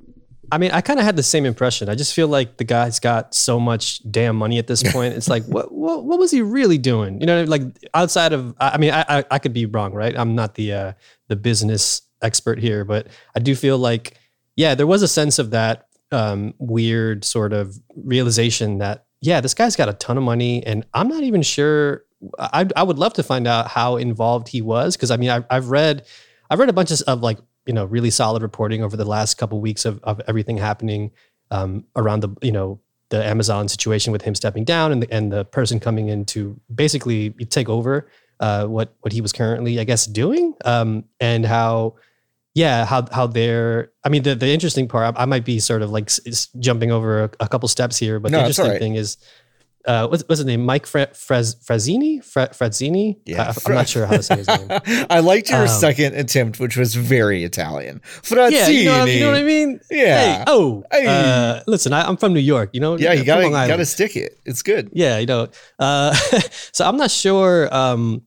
I 0.52 0.58
mean, 0.58 0.70
I 0.70 0.80
kind 0.80 1.00
of 1.00 1.04
had 1.04 1.16
the 1.16 1.22
same 1.22 1.46
impression. 1.46 1.88
I 1.88 1.94
just 1.94 2.14
feel 2.14 2.28
like 2.28 2.58
the 2.58 2.64
guy's 2.64 3.00
got 3.00 3.34
so 3.34 3.58
much 3.58 4.00
damn 4.08 4.36
money 4.36 4.58
at 4.58 4.68
this 4.68 4.82
point. 4.92 5.14
It's 5.14 5.28
like, 5.28 5.44
what, 5.46 5.72
what, 5.72 6.04
what 6.04 6.18
was 6.18 6.30
he 6.30 6.42
really 6.42 6.78
doing? 6.78 7.20
You 7.20 7.26
know, 7.26 7.44
like 7.44 7.62
outside 7.92 8.32
of, 8.32 8.54
I 8.60 8.78
mean, 8.78 8.92
I, 8.92 9.04
I, 9.08 9.24
I 9.32 9.38
could 9.38 9.52
be 9.52 9.66
wrong, 9.66 9.92
right? 9.92 10.16
I'm 10.16 10.34
not 10.34 10.54
the, 10.54 10.72
uh, 10.72 10.92
the 11.26 11.36
business 11.36 12.02
expert 12.24 12.58
here, 12.58 12.84
but 12.84 13.06
I 13.36 13.38
do 13.38 13.54
feel 13.54 13.78
like, 13.78 14.18
yeah, 14.56 14.74
there 14.74 14.86
was 14.86 15.02
a 15.02 15.08
sense 15.08 15.38
of 15.38 15.50
that 15.50 15.86
um, 16.10 16.54
weird 16.58 17.24
sort 17.24 17.52
of 17.52 17.78
realization 17.96 18.78
that, 18.78 19.06
yeah, 19.20 19.40
this 19.40 19.54
guy's 19.54 19.76
got 19.76 19.88
a 19.88 19.94
ton 19.94 20.16
of 20.16 20.24
money, 20.24 20.64
and 20.66 20.84
I'm 20.94 21.08
not 21.08 21.22
even 21.22 21.42
sure. 21.42 22.04
I, 22.38 22.66
I 22.76 22.82
would 22.82 22.98
love 22.98 23.12
to 23.14 23.22
find 23.22 23.46
out 23.46 23.68
how 23.68 23.96
involved 23.96 24.48
he 24.48 24.62
was 24.62 24.96
because 24.96 25.10
I 25.10 25.18
mean 25.18 25.28
I, 25.28 25.44
I've 25.50 25.68
read 25.68 26.06
I've 26.48 26.58
read 26.58 26.70
a 26.70 26.72
bunch 26.72 26.90
of, 26.90 27.02
of 27.02 27.20
like 27.20 27.38
you 27.66 27.74
know 27.74 27.84
really 27.84 28.10
solid 28.10 28.42
reporting 28.42 28.82
over 28.82 28.96
the 28.96 29.04
last 29.04 29.36
couple 29.36 29.58
of 29.58 29.62
weeks 29.62 29.84
of, 29.84 30.00
of 30.04 30.20
everything 30.26 30.56
happening 30.56 31.10
um, 31.50 31.84
around 31.96 32.20
the 32.20 32.30
you 32.40 32.52
know 32.52 32.80
the 33.10 33.24
Amazon 33.24 33.68
situation 33.68 34.12
with 34.12 34.22
him 34.22 34.34
stepping 34.34 34.64
down 34.64 34.90
and 34.90 35.02
the, 35.02 35.12
and 35.12 35.30
the 35.30 35.44
person 35.44 35.78
coming 35.78 36.08
in 36.08 36.24
to 36.26 36.58
basically 36.74 37.30
take 37.30 37.68
over 37.68 38.08
uh, 38.40 38.66
what 38.66 38.94
what 39.00 39.12
he 39.12 39.20
was 39.20 39.32
currently 39.32 39.78
I 39.78 39.84
guess 39.84 40.06
doing 40.06 40.54
um, 40.64 41.04
and 41.20 41.44
how 41.44 41.96
yeah, 42.54 42.84
how 42.84 43.06
how 43.10 43.26
they're. 43.26 43.90
I 44.04 44.08
mean, 44.08 44.22
the 44.22 44.34
the 44.36 44.48
interesting 44.48 44.86
part. 44.86 45.16
I, 45.16 45.22
I 45.22 45.24
might 45.26 45.44
be 45.44 45.58
sort 45.58 45.82
of 45.82 45.90
like 45.90 46.04
s- 46.04 46.48
jumping 46.58 46.92
over 46.92 47.24
a, 47.24 47.30
a, 47.40 47.48
couple 47.48 47.68
steps 47.68 47.98
here, 47.98 48.20
but 48.20 48.30
no, 48.30 48.38
the 48.38 48.44
interesting 48.44 48.68
right. 48.68 48.78
thing 48.78 48.94
is, 48.94 49.16
uh, 49.86 50.06
what's, 50.06 50.22
what's 50.28 50.38
his 50.38 50.46
name? 50.46 50.64
Mike 50.64 50.86
Fre- 50.86 51.12
Frez 51.12 51.56
Frazzini? 51.64 52.22
Fre- 52.24 52.52
Frazzini? 52.52 53.18
Yeah, 53.26 53.42
I, 53.42 53.68
am 53.70 53.74
not 53.74 53.88
sure 53.88 54.06
how 54.06 54.16
to 54.16 54.22
say 54.22 54.36
his 54.36 54.46
name. 54.46 54.68
I 55.10 55.18
liked 55.18 55.50
your 55.50 55.62
um, 55.62 55.68
second 55.68 56.14
attempt, 56.14 56.60
which 56.60 56.76
was 56.76 56.94
very 56.94 57.42
Italian. 57.42 58.00
Frazzini. 58.04 58.52
Yeah, 58.52 58.68
you 58.68 58.84
know, 58.84 59.04
you 59.04 59.20
know 59.20 59.32
what 59.32 59.40
I 59.40 59.42
mean? 59.42 59.80
Yeah. 59.90 60.38
Hey, 60.38 60.44
oh, 60.46 60.84
hey. 60.92 61.06
Uh, 61.06 61.60
listen, 61.66 61.92
I, 61.92 62.08
am 62.08 62.16
from 62.16 62.34
New 62.34 62.40
York. 62.40 62.70
You 62.72 62.80
know. 62.80 62.96
Yeah, 62.96 63.14
you 63.14 63.24
gotta 63.24 63.50
gotta 63.50 63.84
stick 63.84 64.16
it. 64.16 64.38
It's 64.44 64.62
good. 64.62 64.90
Yeah, 64.92 65.18
you 65.18 65.26
know. 65.26 65.48
Uh, 65.80 66.14
so 66.72 66.86
I'm 66.86 66.96
not 66.96 67.10
sure. 67.10 67.74
Um, 67.74 68.22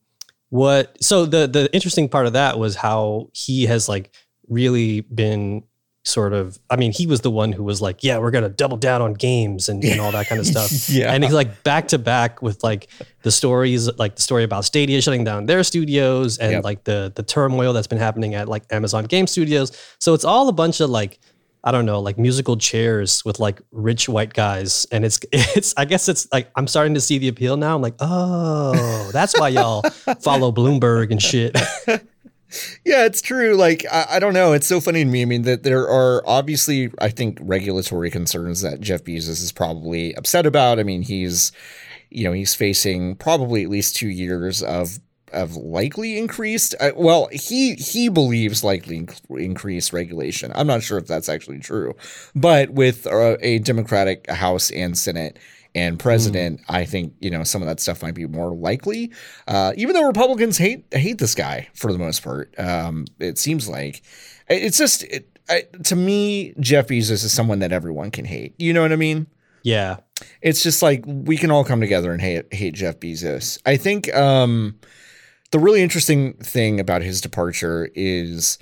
what 0.50 1.02
so 1.02 1.26
the 1.26 1.46
the 1.46 1.72
interesting 1.74 2.08
part 2.08 2.26
of 2.26 2.32
that 2.34 2.58
was 2.58 2.76
how 2.76 3.28
he 3.32 3.66
has 3.66 3.88
like 3.88 4.10
really 4.48 5.02
been 5.02 5.62
sort 6.04 6.32
of 6.32 6.58
I 6.70 6.76
mean, 6.76 6.90
he 6.92 7.06
was 7.06 7.20
the 7.20 7.30
one 7.30 7.52
who 7.52 7.62
was 7.62 7.82
like, 7.82 8.02
Yeah, 8.02 8.16
we're 8.18 8.30
gonna 8.30 8.48
double 8.48 8.78
down 8.78 9.02
on 9.02 9.12
games 9.12 9.68
and, 9.68 9.84
and 9.84 10.00
all 10.00 10.10
that 10.12 10.26
kind 10.26 10.40
of 10.40 10.46
stuff. 10.54 10.88
Yeah. 10.88 11.12
And 11.12 11.22
he's 11.22 11.34
like 11.34 11.62
back 11.64 11.88
to 11.88 11.98
back 11.98 12.40
with 12.40 12.64
like 12.64 12.88
the 13.24 13.30
stories 13.30 13.94
like 13.98 14.16
the 14.16 14.22
story 14.22 14.42
about 14.44 14.64
Stadia 14.64 15.02
shutting 15.02 15.24
down 15.24 15.44
their 15.44 15.62
studios 15.62 16.38
and 16.38 16.52
Yep. 16.52 16.64
like 16.64 16.84
the 16.84 17.12
the 17.14 17.22
turmoil 17.22 17.74
that's 17.74 17.86
been 17.88 17.98
happening 17.98 18.34
at 18.34 18.48
like 18.48 18.62
Amazon 18.70 19.04
Game 19.04 19.26
Studios. 19.26 19.70
So 19.98 20.14
it's 20.14 20.24
all 20.24 20.48
a 20.48 20.52
bunch 20.52 20.80
of 20.80 20.88
like 20.88 21.18
I 21.64 21.72
don't 21.72 21.86
know, 21.86 22.00
like 22.00 22.18
musical 22.18 22.56
chairs 22.56 23.24
with 23.24 23.40
like 23.40 23.60
rich 23.72 24.08
white 24.08 24.32
guys. 24.32 24.86
And 24.92 25.04
it's 25.04 25.20
it's 25.32 25.74
I 25.76 25.84
guess 25.84 26.08
it's 26.08 26.28
like 26.32 26.50
I'm 26.56 26.66
starting 26.66 26.94
to 26.94 27.00
see 27.00 27.18
the 27.18 27.28
appeal 27.28 27.56
now. 27.56 27.74
I'm 27.74 27.82
like, 27.82 27.96
oh, 28.00 29.10
that's 29.12 29.38
why 29.38 29.48
y'all 29.48 29.82
follow 30.20 30.52
Bloomberg 30.52 31.10
and 31.10 31.22
shit. 31.22 31.56
Yeah, 32.84 33.04
it's 33.04 33.20
true. 33.20 33.56
Like, 33.56 33.84
I, 33.92 34.06
I 34.12 34.18
don't 34.18 34.32
know. 34.32 34.54
It's 34.54 34.66
so 34.66 34.80
funny 34.80 35.04
to 35.04 35.10
me. 35.10 35.20
I 35.20 35.26
mean, 35.26 35.42
that 35.42 35.64
there 35.64 35.86
are 35.86 36.22
obviously, 36.26 36.90
I 36.98 37.10
think, 37.10 37.38
regulatory 37.42 38.10
concerns 38.10 38.62
that 38.62 38.80
Jeff 38.80 39.04
Bezos 39.04 39.42
is 39.42 39.52
probably 39.52 40.14
upset 40.14 40.46
about. 40.46 40.78
I 40.78 40.82
mean, 40.82 41.02
he's, 41.02 41.52
you 42.08 42.24
know, 42.24 42.32
he's 42.32 42.54
facing 42.54 43.16
probably 43.16 43.64
at 43.64 43.68
least 43.68 43.96
two 43.96 44.08
years 44.08 44.62
of 44.62 44.98
of 45.32 45.56
likely 45.56 46.18
increased. 46.18 46.74
Uh, 46.80 46.92
well, 46.96 47.28
he 47.32 47.74
he 47.74 48.08
believes 48.08 48.64
likely 48.64 49.00
inc- 49.00 49.40
increased 49.40 49.92
regulation. 49.92 50.52
I'm 50.54 50.66
not 50.66 50.82
sure 50.82 50.98
if 50.98 51.06
that's 51.06 51.28
actually 51.28 51.60
true, 51.60 51.94
but 52.34 52.70
with 52.70 53.06
uh, 53.06 53.36
a 53.40 53.58
Democratic 53.60 54.30
House 54.30 54.70
and 54.70 54.96
Senate 54.96 55.38
and 55.74 55.98
president, 55.98 56.60
I 56.68 56.84
think 56.84 57.14
you 57.20 57.30
know 57.30 57.44
some 57.44 57.62
of 57.62 57.68
that 57.68 57.80
stuff 57.80 58.02
might 58.02 58.14
be 58.14 58.26
more 58.26 58.54
likely. 58.54 59.12
Uh, 59.46 59.72
even 59.76 59.94
though 59.94 60.06
Republicans 60.06 60.58
hate 60.58 60.86
hate 60.92 61.18
this 61.18 61.34
guy 61.34 61.68
for 61.74 61.92
the 61.92 61.98
most 61.98 62.22
part, 62.22 62.54
um, 62.58 63.06
it 63.18 63.38
seems 63.38 63.68
like 63.68 64.02
it's 64.48 64.78
just 64.78 65.04
it, 65.04 65.38
I, 65.48 65.62
to 65.84 65.96
me, 65.96 66.54
Jeff 66.60 66.88
Bezos 66.88 67.24
is 67.24 67.32
someone 67.32 67.60
that 67.60 67.72
everyone 67.72 68.10
can 68.10 68.24
hate. 68.24 68.54
You 68.58 68.72
know 68.72 68.82
what 68.82 68.92
I 68.92 68.96
mean? 68.96 69.26
Yeah. 69.62 69.96
It's 70.42 70.62
just 70.62 70.82
like 70.82 71.04
we 71.06 71.36
can 71.36 71.50
all 71.50 71.64
come 71.64 71.80
together 71.80 72.12
and 72.12 72.20
hate 72.20 72.52
hate 72.52 72.74
Jeff 72.74 72.98
Bezos. 72.98 73.60
I 73.66 73.76
think 73.76 74.14
um, 74.14 74.78
the 75.50 75.58
really 75.58 75.82
interesting 75.82 76.34
thing 76.34 76.78
about 76.80 77.02
his 77.02 77.20
departure 77.20 77.90
is 77.94 78.58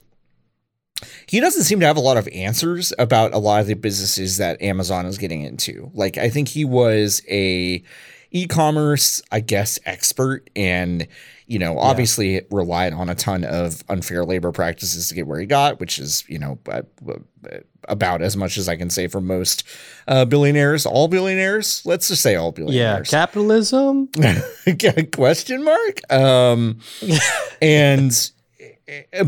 he 1.27 1.41
doesn't 1.41 1.65
seem 1.65 1.81
to 1.81 1.87
have 1.87 1.97
a 1.97 2.01
lot 2.01 2.17
of 2.17 2.29
answers 2.29 2.93
about 2.99 3.35
a 3.35 3.39
lot 3.39 3.61
of 3.61 3.67
the 3.67 3.75
businesses 3.75 4.39
that 4.39 4.61
Amazon 4.63 5.07
is 5.07 5.19
getting 5.19 5.43
into. 5.43 5.91
Like 5.95 6.17
I 6.17 6.31
think 6.31 6.49
he 6.49 6.65
was 6.65 7.23
a 7.29 7.83
e-commerce, 8.31 9.23
I 9.31 9.41
guess, 9.41 9.79
expert 9.85 10.49
and 10.57 11.07
you 11.47 11.59
know, 11.59 11.79
obviously 11.79 12.43
relied 12.51 12.93
on 12.93 13.09
a 13.09 13.15
ton 13.15 13.45
of 13.45 13.85
unfair 13.89 14.25
labor 14.25 14.51
practices 14.51 15.09
to 15.09 15.15
get 15.15 15.27
where 15.27 15.39
he 15.39 15.47
got, 15.47 15.79
which 15.79 15.99
is, 15.99 16.25
you 16.29 16.39
know, 16.39 16.59
uh, 16.69 16.83
uh, 17.09 17.59
about 17.89 18.21
as 18.21 18.37
much 18.37 18.59
as 18.59 18.69
I 18.69 18.75
can 18.77 18.91
say 18.91 19.07
for 19.07 19.21
most 19.21 19.63
uh, 20.09 20.25
billionaires, 20.25 20.87
all 20.87 21.07
billionaires. 21.07 21.83
Let's 21.85 22.09
just 22.09 22.23
say 22.23 22.35
all 22.35 22.51
billionaires. 22.53 23.13
Yeah. 23.13 23.19
Capitalism. 23.21 24.09
question 25.13 25.63
mark 25.65 26.01
um 26.13 26.81
and 27.63 28.31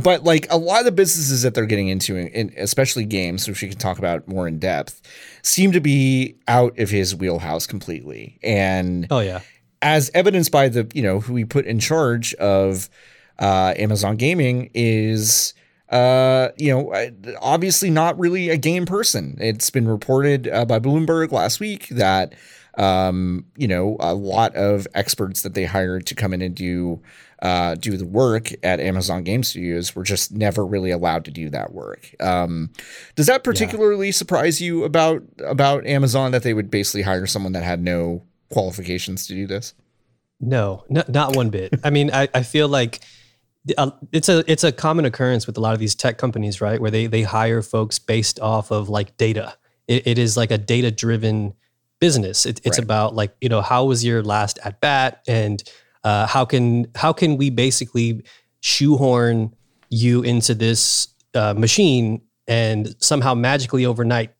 but 0.02 0.24
like 0.24 0.46
a 0.50 0.56
lot 0.56 0.80
of 0.80 0.84
the 0.84 0.92
businesses 0.92 1.42
that 1.42 1.54
they're 1.54 1.66
getting 1.66 1.88
into 1.88 2.16
in, 2.16 2.52
especially 2.56 3.04
games 3.04 3.48
which 3.48 3.60
we 3.62 3.68
can 3.68 3.78
talk 3.78 3.98
about 3.98 4.28
more 4.28 4.46
in 4.46 4.58
depth 4.58 5.00
seem 5.42 5.72
to 5.72 5.80
be 5.80 6.36
out 6.46 6.78
of 6.78 6.90
his 6.90 7.14
wheelhouse 7.14 7.66
completely 7.66 8.38
and 8.42 9.06
Oh 9.10 9.20
yeah. 9.20 9.40
As 9.82 10.10
evidenced 10.14 10.52
by 10.52 10.68
the 10.68 10.90
you 10.94 11.02
know 11.02 11.20
who 11.20 11.32
we 11.32 11.44
put 11.44 11.66
in 11.66 11.78
charge 11.78 12.34
of 12.34 12.88
uh, 13.38 13.74
Amazon 13.76 14.16
Gaming 14.16 14.70
is 14.74 15.54
uh, 15.90 16.48
you 16.56 16.72
know 16.72 16.92
obviously 17.40 17.90
not 17.90 18.18
really 18.18 18.50
a 18.50 18.56
game 18.56 18.86
person. 18.86 19.36
It's 19.40 19.70
been 19.70 19.88
reported 19.88 20.48
uh, 20.48 20.64
by 20.64 20.78
Bloomberg 20.78 21.32
last 21.32 21.60
week 21.60 21.88
that 21.88 22.34
um, 22.76 23.44
you 23.56 23.68
know 23.68 23.96
a 24.00 24.14
lot 24.14 24.54
of 24.54 24.86
experts 24.94 25.42
that 25.42 25.54
they 25.54 25.64
hired 25.64 26.06
to 26.06 26.14
come 26.14 26.32
in 26.32 26.42
and 26.42 26.54
do 26.54 27.00
uh, 27.40 27.76
do 27.76 27.96
the 27.96 28.06
work 28.06 28.50
at 28.64 28.80
Amazon 28.80 29.22
Game 29.22 29.44
Studios 29.44 29.94
were 29.94 30.02
just 30.02 30.32
never 30.32 30.66
really 30.66 30.90
allowed 30.90 31.24
to 31.26 31.30
do 31.30 31.48
that 31.50 31.72
work. 31.72 32.12
Um, 32.20 32.70
does 33.14 33.26
that 33.26 33.44
particularly 33.44 34.10
surprise 34.10 34.60
you 34.60 34.84
about 34.84 35.22
about 35.44 35.86
Amazon 35.86 36.32
that 36.32 36.42
they 36.42 36.54
would 36.54 36.70
basically 36.70 37.02
hire 37.02 37.26
someone 37.26 37.52
that 37.52 37.62
had 37.62 37.80
no 37.80 38.22
qualifications 38.50 39.26
to 39.26 39.34
do 39.34 39.46
this? 39.46 39.74
No, 40.40 40.84
no, 40.88 41.02
not 41.08 41.34
one 41.36 41.50
bit. 41.50 41.74
I 41.82 41.90
mean, 41.90 42.10
I, 42.12 42.28
I 42.32 42.42
feel 42.42 42.68
like 42.68 43.00
uh, 43.76 43.90
it's 44.12 44.28
a 44.28 44.44
it's 44.50 44.64
a 44.64 44.70
common 44.72 45.04
occurrence 45.04 45.46
with 45.46 45.56
a 45.58 45.60
lot 45.60 45.74
of 45.74 45.80
these 45.80 45.94
tech 45.94 46.16
companies, 46.18 46.60
right? 46.60 46.80
Where 46.80 46.90
they 46.90 47.06
they 47.06 47.22
hire 47.22 47.60
folks 47.62 47.98
based 47.98 48.38
off 48.40 48.70
of 48.70 48.88
like 48.88 49.16
data. 49.16 49.54
It, 49.88 50.06
it 50.06 50.18
is 50.18 50.36
like 50.36 50.50
a 50.50 50.58
data 50.58 50.90
driven 50.90 51.54
business. 52.00 52.46
It, 52.46 52.60
it's 52.64 52.78
Right. 52.78 52.84
about 52.84 53.14
like 53.14 53.34
you 53.40 53.48
know 53.48 53.60
how 53.60 53.84
was 53.84 54.04
your 54.04 54.22
last 54.22 54.58
at 54.64 54.80
bat 54.80 55.22
and 55.26 55.62
uh, 56.04 56.26
how 56.26 56.44
can 56.44 56.86
how 56.94 57.12
can 57.12 57.36
we 57.36 57.50
basically 57.50 58.22
shoehorn 58.60 59.52
you 59.90 60.22
into 60.22 60.54
this 60.54 61.08
uh, 61.34 61.54
machine 61.54 62.22
and 62.46 62.94
somehow 63.00 63.34
magically 63.34 63.84
overnight, 63.84 64.30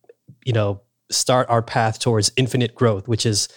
you 0.45 0.53
know, 0.53 0.81
start 1.11 1.49
our 1.51 1.63
path 1.63 1.99
towards 1.99 2.31
infinite 2.37 2.75
growth, 2.75 3.09
which 3.09 3.27
is 3.27 3.49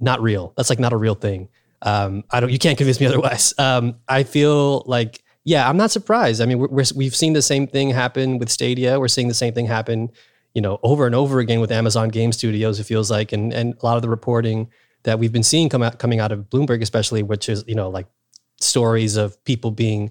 not 0.00 0.20
real. 0.22 0.52
That's 0.56 0.70
like 0.70 0.78
not 0.78 0.92
a 0.92 0.96
real 0.96 1.14
thing. 1.14 1.48
Um, 1.82 2.24
I 2.30 2.40
don't. 2.40 2.50
You 2.50 2.58
can't 2.58 2.76
convince 2.76 3.00
me 3.00 3.06
otherwise. 3.10 3.54
Um, 3.58 3.96
I 4.08 4.22
feel 4.22 4.82
like, 4.86 5.22
yeah, 5.44 5.68
I'm 5.68 5.76
not 5.76 5.90
surprised. 5.90 6.40
I 6.40 6.46
mean, 6.46 6.58
we're, 6.58 6.68
we're, 6.68 6.84
we've 6.94 7.14
seen 7.14 7.32
the 7.32 7.42
same 7.42 7.66
thing 7.66 7.90
happen 7.90 8.38
with 8.38 8.50
Stadia. 8.50 8.98
We're 8.98 9.08
seeing 9.08 9.28
the 9.28 9.34
same 9.34 9.54
thing 9.54 9.66
happen, 9.66 10.10
you 10.54 10.60
know, 10.60 10.78
over 10.82 11.06
and 11.06 11.14
over 11.14 11.38
again 11.38 11.60
with 11.60 11.70
Amazon 11.70 12.08
Game 12.08 12.32
Studios. 12.32 12.80
It 12.80 12.84
feels 12.84 13.10
like, 13.10 13.32
and 13.32 13.52
and 13.52 13.74
a 13.80 13.86
lot 13.86 13.96
of 13.96 14.02
the 14.02 14.08
reporting 14.08 14.70
that 15.04 15.18
we've 15.18 15.32
been 15.32 15.42
seeing 15.42 15.68
come 15.68 15.82
out 15.82 15.98
coming 15.98 16.20
out 16.20 16.32
of 16.32 16.50
Bloomberg, 16.50 16.82
especially, 16.82 17.22
which 17.22 17.48
is 17.48 17.64
you 17.66 17.74
know 17.74 17.88
like 17.88 18.06
stories 18.60 19.16
of 19.16 19.42
people 19.44 19.70
being 19.70 20.10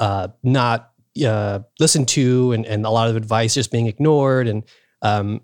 uh, 0.00 0.28
not 0.42 0.92
uh, 1.24 1.60
listened 1.78 2.08
to, 2.08 2.52
and 2.52 2.66
and 2.66 2.84
a 2.84 2.90
lot 2.90 3.08
of 3.08 3.16
advice 3.16 3.54
just 3.54 3.70
being 3.70 3.86
ignored, 3.86 4.48
and 4.48 4.64
um, 5.02 5.42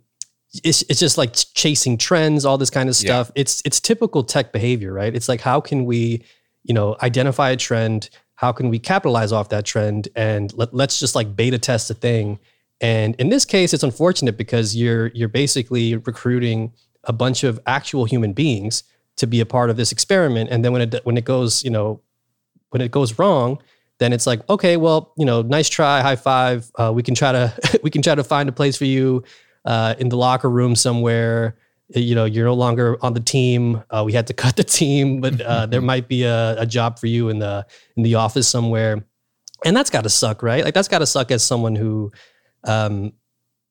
it's 0.64 0.82
it's 0.88 1.00
just 1.00 1.18
like 1.18 1.34
chasing 1.54 1.98
trends, 1.98 2.44
all 2.44 2.58
this 2.58 2.70
kind 2.70 2.88
of 2.88 2.96
Yeah. 3.00 3.06
stuff. 3.22 3.32
It's 3.34 3.62
it's 3.64 3.80
typical 3.80 4.22
tech 4.24 4.52
behavior, 4.52 4.92
right? 4.92 5.14
It's 5.14 5.28
like 5.28 5.40
how 5.40 5.60
can 5.60 5.84
we, 5.84 6.24
you 6.64 6.74
know, 6.74 6.96
identify 7.02 7.50
a 7.50 7.56
trend? 7.56 8.10
How 8.36 8.52
can 8.52 8.68
we 8.68 8.78
capitalize 8.78 9.32
off 9.32 9.48
that 9.50 9.64
trend? 9.64 10.08
And 10.14 10.52
let, 10.54 10.72
let's 10.72 10.98
just 11.00 11.14
like 11.14 11.34
beta 11.36 11.58
test 11.58 11.90
a 11.90 11.94
thing. 11.94 12.38
And 12.80 13.14
in 13.16 13.28
this 13.28 13.44
case, 13.44 13.74
it's 13.74 13.82
unfortunate 13.82 14.36
because 14.38 14.76
you're 14.76 15.08
you're 15.08 15.28
basically 15.28 15.96
recruiting 15.96 16.72
a 17.04 17.12
bunch 17.12 17.44
of 17.44 17.60
actual 17.66 18.04
human 18.04 18.32
beings 18.32 18.84
to 19.16 19.26
be 19.26 19.40
a 19.40 19.46
part 19.46 19.68
of 19.70 19.76
this 19.76 19.90
experiment. 19.92 20.50
And 20.50 20.64
then 20.64 20.72
when 20.72 20.82
it 20.82 21.00
when 21.04 21.16
it 21.16 21.24
goes, 21.24 21.62
you 21.64 21.70
know, 21.70 22.00
when 22.70 22.80
it 22.80 22.90
goes 22.90 23.18
wrong, 23.18 23.58
then 23.98 24.12
it's 24.12 24.26
like, 24.26 24.48
okay, 24.48 24.76
well, 24.76 25.12
you 25.18 25.24
know, 25.26 25.42
nice 25.42 25.68
try, 25.68 26.00
high 26.00 26.16
five. 26.16 26.70
Uh, 26.76 26.92
we 26.94 27.02
can 27.02 27.14
try 27.16 27.32
to 27.32 27.52
we 27.82 27.90
can 27.90 28.00
try 28.00 28.14
to 28.14 28.24
find 28.24 28.48
a 28.48 28.52
place 28.52 28.76
for 28.78 28.84
you 28.84 29.24
uh, 29.68 29.94
in 29.98 30.08
the 30.08 30.16
locker 30.16 30.50
room 30.50 30.74
somewhere. 30.74 31.56
You 31.90 32.14
know, 32.14 32.24
you're 32.24 32.46
no 32.46 32.54
longer 32.54 32.96
on 33.02 33.14
the 33.14 33.20
team. 33.20 33.82
Uh, 33.90 34.02
we 34.04 34.12
had 34.12 34.26
to 34.28 34.34
cut 34.44 34.56
the 34.56 34.64
team, 34.64 35.20
but 35.20 35.40
uh, 35.40 35.66
there 35.66 35.82
might 35.82 36.08
be 36.08 36.24
a, 36.24 36.60
a 36.60 36.66
job 36.66 36.98
for 36.98 37.06
you 37.06 37.28
in 37.28 37.38
the 37.38 37.66
in 37.96 38.02
the 38.02 38.16
office 38.16 38.48
somewhere, 38.48 39.04
and 39.64 39.76
that's 39.76 39.90
got 39.90 40.02
to 40.02 40.10
suck, 40.10 40.42
right? 40.42 40.64
Like 40.64 40.74
that's 40.74 40.88
got 40.88 40.98
to 41.00 41.06
suck 41.06 41.30
as 41.30 41.46
someone 41.46 41.76
who, 41.76 42.10
um, 42.64 43.12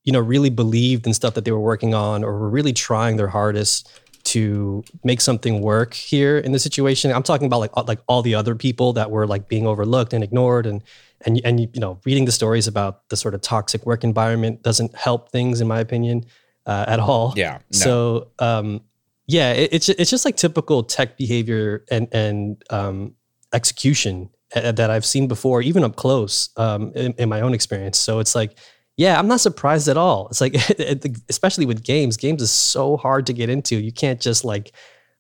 you 0.04 0.14
know, 0.14 0.20
really 0.20 0.52
believed 0.52 1.08
in 1.08 1.14
stuff 1.14 1.34
that 1.34 1.46
they 1.46 1.52
were 1.52 1.60
working 1.60 1.94
on, 1.94 2.24
or 2.24 2.40
were 2.40 2.50
really 2.50 2.74
trying 2.74 3.18
their 3.18 3.28
hardest 3.28 3.90
to 4.24 4.84
make 5.04 5.22
something 5.22 5.62
work 5.62 5.94
here 5.94 6.38
in 6.38 6.52
the 6.52 6.60
situation. 6.60 7.12
I'm 7.12 7.24
talking 7.24 7.48
about 7.48 7.60
like 7.60 7.76
like 7.88 8.00
all 8.08 8.22
the 8.22 8.36
other 8.36 8.56
people 8.56 8.94
that 8.94 9.10
were 9.10 9.26
like 9.26 9.48
being 9.48 9.66
overlooked 9.66 10.14
and 10.14 10.24
ignored, 10.24 10.68
and 10.68 10.84
and 11.26 11.42
and 11.44 11.60
you 11.60 11.70
know, 11.76 12.00
reading 12.06 12.26
the 12.26 12.32
stories 12.32 12.68
about 12.68 13.08
the 13.10 13.18
sort 13.18 13.34
of 13.34 13.42
toxic 13.42 13.86
work 13.86 14.04
environment 14.04 14.64
doesn't 14.64 14.96
help 14.96 15.32
things, 15.32 15.62
in 15.62 15.68
my 15.68 15.80
opinion, 15.80 16.26
uh, 16.66 16.86
at 16.88 17.00
all. 17.00 17.34
Yeah. 17.36 17.60
No. 17.72 17.78
So, 17.78 18.28
um, 18.40 18.82
yeah, 19.28 19.54
it, 19.54 19.70
it's 19.74 19.90
it's 19.90 20.10
just 20.10 20.26
like 20.26 20.38
typical 20.38 20.84
tech 20.84 21.18
behavior 21.18 21.84
and 21.90 22.08
and 22.12 22.64
um, 22.70 23.16
execution 23.54 24.30
uh, 24.56 24.72
that 24.74 24.90
I've 24.90 25.06
seen 25.06 25.28
before, 25.28 25.62
even 25.62 25.84
up 25.84 25.96
close 25.96 26.50
um, 26.58 26.92
in, 26.96 27.14
in 27.14 27.30
my 27.30 27.42
own 27.42 27.54
experience. 27.54 27.98
So 27.98 28.20
it's 28.20 28.36
like, 28.36 28.58
yeah, 28.96 29.20
I'm 29.20 29.28
not 29.28 29.42
surprised 29.42 29.88
at 29.88 29.98
all. 29.98 30.28
It's 30.30 30.42
like, 30.42 30.56
especially 31.30 31.66
with 31.66 31.84
games, 31.84 32.18
games 32.18 32.42
is 32.42 32.52
so 32.52 32.98
hard 32.98 33.26
to 33.28 33.34
get 33.34 33.50
into. 33.50 33.76
You 33.76 33.92
can't 33.92 34.22
just 34.22 34.46
like, 34.46 34.72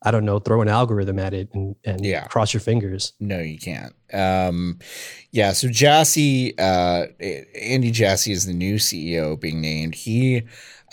I 0.04 0.12
don't 0.12 0.25
know, 0.25 0.38
throw 0.39 0.62
an 0.62 0.68
algorithm 0.68 1.18
at 1.20 1.34
it 1.34 1.50
and 1.54 1.75
and 1.84 2.06
Yeah. 2.06 2.25
cross 2.27 2.54
your 2.54 2.62
fingers. 2.62 3.13
No, 3.20 3.39
you 3.39 3.58
can't. 3.58 3.94
Um, 4.13 4.77
yeah. 5.32 5.54
So 5.54 5.70
Jassy, 5.70 6.58
uh, 6.58 7.08
Andy 7.60 7.92
Jassy 7.92 8.32
is 8.32 8.46
the 8.46 8.54
new 8.54 8.75
CEO 8.75 9.36
being 9.39 9.60
named. 9.60 9.96
He 9.96 10.44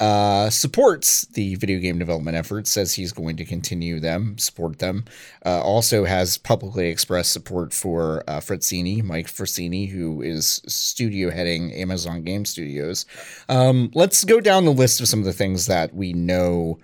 uh, 0.01 0.51
supports 0.51 1.25
the 1.35 1.55
video 1.57 1.79
game 1.79 1.99
development 1.99 2.37
efforts, 2.37 2.71
says 2.71 2.95
he's 2.95 3.13
going 3.13 3.37
to 3.37 3.45
continue 3.45 4.01
them, 4.01 4.37
support 4.39 4.79
them. 4.81 5.05
Uh, 5.47 5.61
also 5.61 6.05
has 6.05 6.37
publicly 6.39 6.89
expressed 6.89 7.31
support 7.31 7.73
for 7.73 8.25
uh, 8.27 8.41
Frazzini, 8.41 9.03
Mike 9.05 9.29
Frazzini, 9.29 9.89
who 9.89 10.21
is 10.23 10.61
studio 10.67 11.31
heading 11.31 11.73
Amazon 11.75 12.23
Game 12.23 12.45
Studios. 12.45 13.07
Um, 13.49 13.91
let's 13.95 14.25
go 14.25 14.41
down 14.41 14.65
the 14.65 14.73
list 14.73 15.01
of 15.01 15.07
some 15.09 15.21
of 15.21 15.27
the 15.27 15.33
things 15.33 15.67
that 15.67 15.95
we 15.95 16.13
know 16.15 16.79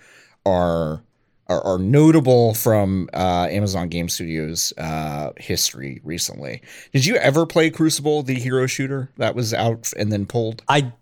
are 0.47 1.03
are, 1.51 1.63
are 1.65 1.79
notable 1.79 2.55
from 2.55 3.09
uh, 3.13 3.49
Amazon 3.51 3.89
Game 3.89 4.09
Studios 4.09 4.73
uh, 4.79 5.33
history 5.37 6.01
recently. 6.05 6.63
Did 6.93 7.05
you 7.05 7.17
ever 7.17 7.45
play 7.45 7.69
Crucible, 7.71 8.23
the 8.23 8.35
hero 8.35 8.67
shooter 8.67 9.11
that 9.19 9.35
was 9.35 9.53
out 9.53 9.93
and 9.99 10.11
then 10.13 10.25
pulled? 10.27 10.63
I 10.69 10.93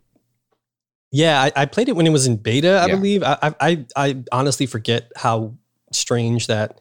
yeah, 1.11 1.41
I, 1.43 1.63
I 1.63 1.67
played 1.67 1.89
it 1.89 1.97
when 1.97 2.07
it 2.07 2.11
was 2.11 2.27
in 2.27 2.37
beta, 2.37 2.81
I 2.81 2.87
Yeah. 2.87 2.95
believe. 2.97 3.23
I, 3.23 3.55
I 3.61 3.87
I 3.97 4.23
honestly 4.33 4.67
forget 4.67 5.11
how 5.17 5.55
strange 5.93 6.49
that 6.49 6.81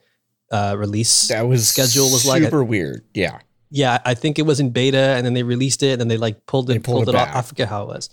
uh, 0.51 0.75
release 0.77 1.27
That 1.29 1.43
was 1.47 1.67
schedule 1.69 2.09
was 2.12 2.25
like. 2.25 2.43
super 2.43 2.63
weird. 2.63 3.03
Yeah, 3.13 3.39
Yeah, 3.69 4.00
I 4.05 4.13
think 4.15 4.38
it 4.39 4.43
was 4.43 4.59
in 4.59 4.71
beta, 4.71 4.97
and 5.15 5.25
then 5.25 5.33
they 5.33 5.43
released 5.43 5.81
it, 5.83 5.91
and 5.93 6.01
then 6.01 6.07
they 6.09 6.17
like 6.17 6.45
pulled 6.45 6.69
it, 6.69 6.74
They 6.74 6.79
pulled 6.79 7.05
pulled, 7.05 7.15
it 7.15 7.17
it, 7.17 7.21
off. 7.21 7.36
I 7.36 7.41
forget 7.41 7.69
how 7.69 7.83
it 7.83 7.88
was. 7.88 8.09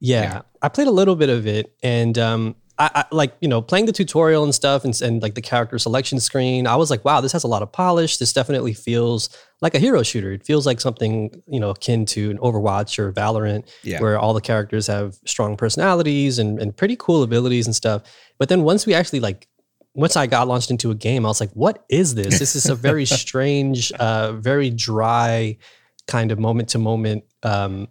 Yeah, 0.00 0.22
Yeah. 0.22 0.42
I 0.62 0.68
played 0.68 0.86
a 0.86 0.90
little 0.92 1.16
bit 1.16 1.28
of 1.30 1.46
it, 1.46 1.74
and 1.82 2.16
um, 2.18 2.54
I, 2.78 2.90
I 2.94 3.04
like 3.10 3.34
you 3.40 3.48
know 3.48 3.60
playing 3.60 3.86
the 3.86 3.92
tutorial 3.92 4.44
and 4.44 4.54
stuff, 4.54 4.84
and, 4.84 5.00
and 5.02 5.22
like 5.22 5.34
the 5.34 5.42
character 5.42 5.78
selection 5.78 6.20
screen. 6.20 6.66
I 6.66 6.76
was 6.76 6.90
like, 6.90 7.04
wow, 7.04 7.20
this 7.20 7.32
has 7.32 7.44
a 7.44 7.48
lot 7.48 7.62
of 7.62 7.72
polish. 7.72 8.18
This 8.18 8.32
definitely 8.32 8.72
feels 8.72 9.30
like 9.60 9.74
a 9.74 9.78
hero 9.78 10.02
shooter. 10.02 10.32
It 10.32 10.44
feels 10.44 10.66
like 10.66 10.80
something 10.80 11.42
you 11.48 11.60
know 11.60 11.70
akin 11.70 12.06
to 12.06 12.30
an 12.30 12.38
Overwatch 12.38 12.98
or 12.98 13.12
Valorant, 13.12 13.68
yeah. 13.82 14.00
where 14.00 14.18
all 14.18 14.32
the 14.34 14.40
characters 14.40 14.86
have 14.86 15.16
strong 15.26 15.56
personalities 15.56 16.38
and, 16.38 16.60
and 16.60 16.76
pretty 16.76 16.96
cool 16.98 17.22
abilities 17.22 17.66
and 17.66 17.74
stuff. 17.74 18.02
But 18.38 18.48
then 18.48 18.62
once 18.62 18.86
we 18.86 18.94
actually 18.94 19.20
like, 19.20 19.48
once 19.94 20.16
I 20.16 20.26
got 20.26 20.46
launched 20.46 20.70
into 20.70 20.90
a 20.90 20.94
game, 20.94 21.26
I 21.26 21.28
was 21.28 21.40
like, 21.40 21.50
what 21.52 21.84
is 21.88 22.14
this? 22.14 22.38
This 22.38 22.54
is 22.54 22.66
a 22.66 22.74
very 22.74 23.04
strange, 23.22 23.90
uh, 23.92 24.32
very 24.32 24.70
dry 24.70 25.58
kind 26.06 26.30
of 26.30 26.38
moment 26.38 26.70
to 26.70 26.78
moment, 26.78 27.24
um, 27.42 27.88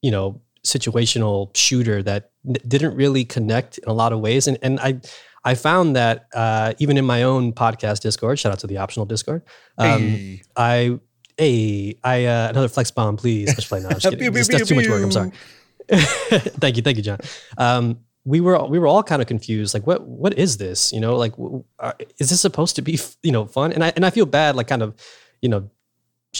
you 0.00 0.10
know, 0.10 0.40
situational 0.64 1.54
shooter 1.56 2.02
that 2.02 2.29
didn't 2.66 2.94
really 2.94 3.24
connect 3.24 3.78
in 3.78 3.88
a 3.88 3.92
lot 3.92 4.12
of 4.12 4.20
ways. 4.20 4.46
And, 4.46 4.58
and 4.62 4.80
I, 4.80 5.00
I 5.44 5.54
found 5.54 5.96
that 5.96 6.26
uh, 6.34 6.74
even 6.78 6.96
in 6.96 7.04
my 7.04 7.22
own 7.22 7.52
podcast 7.52 8.00
Discord, 8.00 8.38
shout 8.38 8.52
out 8.52 8.58
to 8.60 8.66
the 8.66 8.78
optional 8.78 9.06
Discord, 9.06 9.42
um, 9.78 10.00
Hey. 10.00 10.42
I, 10.56 11.00
hey, 11.38 11.98
I, 12.04 12.24
uh, 12.26 12.48
another 12.50 12.68
flex 12.68 12.90
bomb, 12.90 13.16
please. 13.16 13.48
Let's 13.48 13.66
play. 13.66 13.80
No, 13.80 13.88
I'm 13.88 13.98
just 13.98 14.08
kidding. 14.10 14.32
That's, 14.32 14.48
that's 14.48 14.68
too 14.68 14.74
much 14.74 14.88
work. 14.88 15.02
I'm 15.02 15.12
sorry. 15.12 15.32
thank 15.90 16.76
you, 16.76 16.82
thank 16.82 16.96
you, 16.96 17.02
John. 17.02 17.18
Um, 17.58 17.98
we 18.24 18.40
were 18.40 18.62
we 18.66 18.78
were 18.78 18.86
all 18.86 19.02
kind 19.02 19.22
of 19.22 19.26
confused. 19.26 19.74
Like, 19.74 19.86
what 19.86 20.06
what 20.06 20.38
is 20.38 20.58
this? 20.58 20.92
You 20.92 21.00
know, 21.00 21.16
like, 21.16 21.32
uh, 21.78 21.92
is 22.18 22.30
this 22.30 22.40
supposed 22.40 22.76
to 22.76 22.82
be 22.82 22.98
you 23.22 23.32
know 23.32 23.46
fun? 23.46 23.72
And 23.72 23.82
I 23.82 23.92
and 23.96 24.04
I 24.06 24.10
feel 24.10 24.26
bad, 24.26 24.54
like, 24.56 24.68
kind 24.68 24.82
of, 24.82 24.94
you 25.40 25.48
know, 25.48 25.70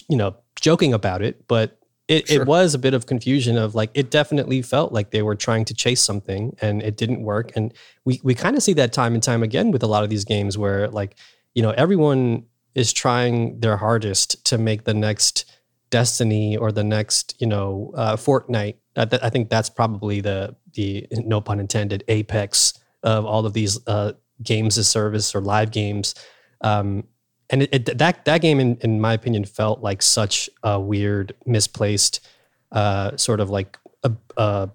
you 0.09 0.17
know, 0.17 0.37
joking 0.61 0.95
about 0.95 1.23
it, 1.23 1.47
but. 1.49 1.77
It, 2.11 2.29
Sure. 2.29 2.43
it 2.43 2.49
was 2.49 2.75
a 2.75 2.79
bit 2.79 2.93
of 2.93 3.07
confusion 3.07 3.57
of 3.57 3.75
like 3.75 3.91
it 3.95 4.11
definitely 4.11 4.63
felt 4.63 4.93
like 4.93 5.11
they 5.13 5.23
were 5.23 5.37
trying 5.37 5.65
to 5.67 5.75
chase 5.75 6.03
something 6.03 6.57
and 6.61 6.83
it 6.83 6.97
didn't 6.97 7.23
work 7.23 7.53
and 7.57 7.73
we 8.05 8.21
we 8.25 8.35
kind 8.35 8.57
of 8.57 8.63
see 8.63 8.75
that 8.75 8.93
time 8.93 9.15
and 9.15 9.23
time 9.23 9.43
again 9.45 9.71
with 9.71 9.83
a 9.83 9.87
lot 9.87 10.03
of 10.05 10.11
these 10.11 10.25
games 10.25 10.59
where 10.59 10.89
like 10.89 11.13
you 11.55 11.63
know 11.63 11.71
everyone 11.85 12.45
is 12.75 12.93
trying 12.93 13.61
their 13.61 13.77
hardest 13.77 14.45
to 14.47 14.59
make 14.59 14.85
the 14.85 14.95
next 14.95 15.45
Destiny 15.91 16.57
or 16.57 16.71
the 16.71 16.85
next, 16.85 17.35
you 17.41 17.47
know, 17.49 17.93
uh, 17.97 18.15
Fortnite. 18.17 18.77
I, 18.97 19.05
th- 19.07 19.23
I 19.25 19.29
think 19.29 19.51
that's 19.51 19.69
probably 19.69 20.21
the 20.21 20.55
the 20.75 21.05
no 21.11 21.41
pun 21.41 21.59
intended 21.59 22.05
apex 22.07 22.75
of 23.03 23.27
all 23.27 23.45
of 23.45 23.55
these 23.55 23.81
uh, 23.89 24.13
games 24.41 24.79
as 24.79 24.87
service 24.89 25.35
or 25.35 25.41
live 25.41 25.73
games. 25.73 26.15
Um, 26.61 27.09
and 27.51 27.63
it, 27.63 27.69
it, 27.73 27.99
that 27.99 28.25
that 28.25 28.41
game, 28.41 28.61
in, 28.61 28.77
in 28.81 29.01
my 29.01 29.13
opinion, 29.13 29.45
felt 29.45 29.81
like 29.83 30.03
such 30.03 30.49
a 30.63 30.81
weird, 30.81 31.35
misplaced, 31.45 32.27
uh, 32.73 33.17
sort 33.17 33.41
of 33.41 33.51
like 33.51 33.77
a, 34.05 34.13
a 34.37 34.71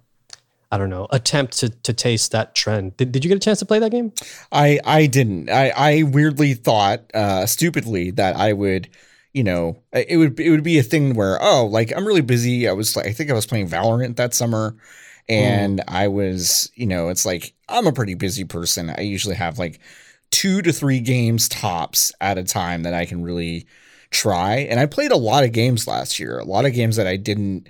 I 0.72 0.77
don't 0.77 0.89
know 0.89 1.08
attempt 1.10 1.58
to 1.60 1.70
to 1.70 1.94
taste 1.94 2.33
that 2.33 2.53
trend. 2.53 2.98
Did, 2.98 3.14
did 3.14 3.24
you 3.24 3.29
get 3.29 3.38
a 3.38 3.40
chance 3.40 3.59
to 3.59 3.66
play 3.66 3.79
that 3.79 3.92
game? 3.92 4.11
I 4.51 4.79
I 4.83 5.05
didn't. 5.05 5.50
I 5.50 5.70
I 5.70 6.03
weirdly 6.03 6.53
thought, 6.53 7.09
uh, 7.14 7.46
stupidly, 7.46 8.11
that 8.11 8.35
I 8.35 8.51
would, 8.51 8.90
you 9.33 9.44
know, 9.44 9.77
it 9.94 10.18
would 10.18 10.38
it 10.38 10.50
would 10.50 10.64
be 10.64 10.77
a 10.77 10.83
thing 10.83 11.14
where 11.14 11.42
oh, 11.42 11.66
like 11.66 11.94
I'm 11.96 12.05
really 12.05 12.22
busy. 12.22 12.68
I 12.68 12.74
was 12.74 12.96
like, 12.98 13.05
I 13.05 13.14
think 13.14 13.31
I 13.31 13.33
was 13.33 13.46
playing 13.46 13.70
Valorant 13.70 14.18
that 14.18 14.33
summer, 14.33 14.75
and 15.29 15.81
I 15.88 16.09
was, 16.09 16.70
you 16.75 16.88
know, 16.88 17.07
it's 17.07 17.25
like 17.25 17.53
I'm 17.70 17.88
a 17.88 17.94
pretty 17.94 18.16
busy 18.16 18.44
person. 18.44 18.90
I 18.90 19.01
usually 19.01 19.35
have 19.35 19.57
like 19.57 19.79
two 20.35 20.61
to 20.61 20.74
three 20.74 21.00
games 21.00 21.48
tops 21.48 22.11
at 22.19 22.37
a 22.37 22.43
time 22.43 22.83
that 22.83 22.93
I 22.93 23.05
can 23.05 23.24
really 23.24 23.67
try. 24.11 24.57
And 24.57 24.81
I 24.81 24.85
played 24.85 25.11
a 25.11 25.17
lot 25.17 25.45
of 25.45 25.53
games 25.53 25.87
last 25.87 26.19
year. 26.19 26.37
A 26.37 26.43
lot 26.43 26.65
of 26.65 26.74
games 26.74 26.98
that 26.98 27.07
I 27.07 27.15
didn't 27.15 27.69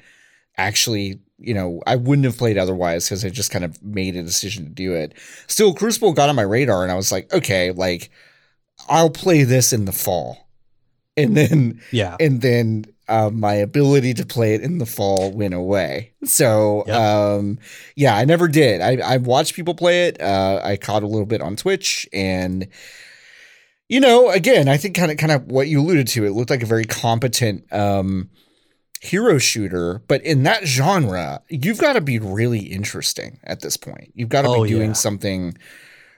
actually 0.58 1.20
you 1.38 1.54
know 1.54 1.82
i 1.86 1.98
wouldn't 1.98 2.24
have 2.24 2.38
played 2.38 2.58
otherwise 2.58 3.04
because 3.04 3.26
i 3.26 3.30
just 3.30 3.52
kind 3.52 3.66
of 3.66 3.84
made 3.84 4.16
a 4.16 4.24
decision 4.24 4.64
to 4.64 4.70
do 4.70 4.94
it 4.94 5.14
still 5.48 5.74
crucible 5.74 6.14
got 6.14 6.30
on 6.30 6.36
my 6.38 6.42
radar 6.42 6.82
and 6.82 6.94
i 6.94 6.96
was 6.96 7.12
like 7.12 7.32
okay 7.34 7.72
like 7.72 8.10
i'll 8.88 9.10
play 9.10 9.44
this 9.44 9.74
in 9.74 9.84
the 9.84 9.92
fall 9.92 10.48
and 11.18 11.36
then 11.36 11.82
Yeah, 11.92 12.16
and 12.20 12.42
then 12.42 12.86
uh, 13.08 13.30
my 13.32 13.54
ability 13.54 14.14
to 14.14 14.26
play 14.26 14.54
it 14.56 14.62
in 14.62 14.78
the 14.80 14.86
fall 14.86 15.32
went 15.32 15.54
away 15.54 16.12
so 16.24 16.84
Yep. 16.88 16.96
um 16.98 17.60
yeah 17.96 18.16
i 18.16 18.26
never 18.26 18.48
did 18.48 18.82
i 18.82 18.98
i 19.14 19.18
watched 19.18 19.54
people 19.56 19.76
play 19.76 20.08
it 20.08 20.20
uh 20.22 20.60
i 20.64 20.76
caught 20.78 21.04
a 21.04 21.08
little 21.08 21.26
bit 21.26 21.42
on 21.42 21.56
twitch 21.56 22.08
and 22.14 22.68
you 23.90 24.00
know 24.00 24.30
again 24.30 24.68
i 24.68 24.78
think 24.78 24.96
kind 24.96 25.12
of 25.12 25.18
kind 25.18 25.32
of 25.32 25.46
what 25.46 25.68
you 25.68 25.80
alluded 25.82 26.08
to 26.10 26.26
it 26.26 26.32
looked 26.32 26.50
like 26.50 26.64
a 26.64 26.68
very 26.68 26.86
competent 26.86 27.72
um 27.72 28.30
hero 29.02 29.38
shooter 29.38 30.02
but 30.08 30.24
in 30.24 30.44
that 30.44 30.66
genre 30.66 31.42
you've 31.50 31.78
got 31.78 31.94
to 31.94 32.02
be 32.02 32.18
really 32.18 32.60
interesting 32.62 33.40
at 33.44 33.60
this 33.62 33.78
point 33.78 34.12
you've 34.16 34.30
got 34.30 34.42
to 34.42 34.48
Oh, 34.48 34.64
be 34.64 34.70
doing 34.70 34.88
yeah. 34.90 34.94
something 34.94 35.56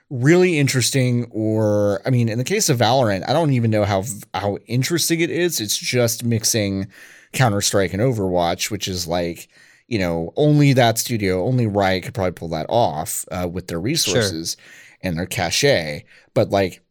really 0.09 0.57
interesting 0.57 1.27
or 1.31 2.01
i 2.05 2.09
mean 2.09 2.29
in 2.29 2.37
the 2.37 2.43
case 2.43 2.69
of 2.69 2.77
valorant 2.77 3.27
i 3.27 3.33
don't 3.33 3.51
even 3.51 3.69
know 3.69 3.83
how 3.83 4.03
how 4.33 4.57
interesting 4.65 5.19
it 5.19 5.29
is. 5.29 5.59
It's 5.59 5.77
just 5.77 6.23
mixing 6.23 6.87
counter-strike 7.33 7.93
and 7.93 8.01
overwatch 8.01 8.71
which 8.71 8.87
is 8.87 9.05
like 9.05 9.49
you 9.87 9.99
know 9.99 10.31
only 10.37 10.73
that 10.73 10.97
studio 10.97 11.43
only 11.43 11.67
riot 11.67 12.03
could 12.03 12.13
probably 12.13 12.31
pull 12.31 12.47
that 12.49 12.67
off 12.69 13.25
uh, 13.31 13.47
with 13.51 13.67
their 13.67 13.81
resources 13.81 14.55
and 15.01 15.17
their 15.17 15.25
cachet. 15.25 16.05
But 16.33 16.49
like 16.49 16.81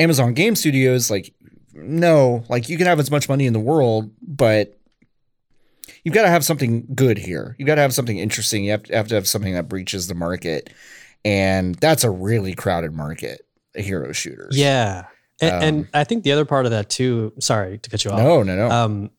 amazon 0.00 0.34
game 0.34 0.56
studios 0.56 1.08
like 1.08 1.32
no 1.72 2.44
like 2.48 2.68
you 2.68 2.76
can 2.76 2.88
have 2.88 2.98
as 2.98 3.12
much 3.12 3.28
money 3.28 3.46
in 3.46 3.52
the 3.52 3.60
world 3.60 4.10
but 4.20 4.76
you've 6.02 6.14
got 6.14 6.22
to 6.22 6.28
have 6.28 6.44
something 6.44 6.86
good 6.94 7.18
here. 7.18 7.56
You've 7.58 7.66
got 7.66 7.76
to 7.76 7.80
have 7.82 7.94
something 7.94 8.18
interesting. 8.18 8.64
You 8.64 8.72
have 8.72 8.84
to 8.84 8.96
have 8.96 9.08
to 9.08 9.14
have 9.14 9.28
something 9.28 9.54
that 9.54 9.68
breaches 9.68 10.06
the 10.06 10.14
market 10.14 10.70
and 11.24 11.74
that's 11.76 12.04
a 12.04 12.10
really 12.10 12.54
crowded 12.54 12.92
market 12.92 13.46
hero 13.74 14.12
shooters 14.12 14.56
yeah, 14.56 15.04
and, 15.40 15.64
and 15.64 15.78
Um, 15.84 15.88
I 15.94 16.04
think 16.04 16.22
the 16.24 16.32
other 16.32 16.44
part 16.44 16.64
of 16.66 16.70
that 16.72 16.88
too. 16.88 17.32
Sorry 17.40 17.78
to 17.78 17.90
cut 17.90 18.04
you 18.04 18.10
off. 18.12 18.18
no 18.18 18.42
no 18.42 18.54
no 18.56 18.70
um 18.70 19.10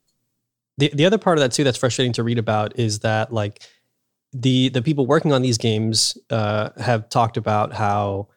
the 0.78 0.90
the 0.94 1.06
other 1.06 1.18
part 1.18 1.38
of 1.38 1.42
that 1.42 1.52
too 1.52 1.64
that's 1.64 1.78
frustrating 1.78 2.14
to 2.14 2.24
read 2.24 2.38
about 2.38 2.78
is 2.80 3.00
that 3.00 3.34
like 3.34 3.62
the 4.34 4.70
the 4.70 4.82
people 4.82 5.06
working 5.06 5.32
on 5.34 5.42
these 5.42 5.58
games 5.58 6.18
uh 6.30 6.70
have 6.78 7.08
talked 7.10 7.38
about 7.38 7.74
how 7.74 8.28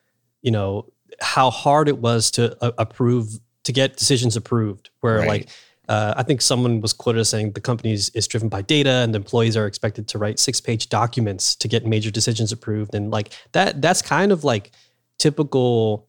you 0.42 0.50
know 0.50 0.86
how 1.20 1.50
hard 1.50 1.88
it 1.88 1.98
was 1.98 2.30
to 2.32 2.56
uh, 2.62 2.70
approve 2.78 3.40
to 3.64 3.72
get 3.72 3.96
decisions 3.96 4.36
approved 4.36 4.90
where 5.00 5.18
Right. 5.18 5.28
like 5.28 5.48
uh, 5.88 6.14
I 6.16 6.22
think 6.22 6.40
someone 6.42 6.80
was 6.80 6.92
quoted 6.92 7.20
as 7.20 7.28
saying 7.30 7.52
the 7.52 7.60
company 7.60 7.92
is, 7.92 8.10
is 8.10 8.26
driven 8.28 8.48
by 8.48 8.62
data 8.62 8.90
and 8.90 9.14
the 9.14 9.16
employees 9.18 9.56
are 9.56 9.66
expected 9.66 10.06
to 10.08 10.18
write 10.18 10.38
six 10.38 10.60
page 10.60 10.88
documents 10.88 11.56
to 11.56 11.68
get 11.68 11.86
major 11.86 12.10
decisions 12.10 12.52
approved. 12.52 12.94
And 12.94 13.10
like 13.10 13.32
that, 13.52 13.80
that's 13.80 14.02
kind 14.02 14.30
of 14.32 14.44
like 14.44 14.72
typical, 15.18 16.06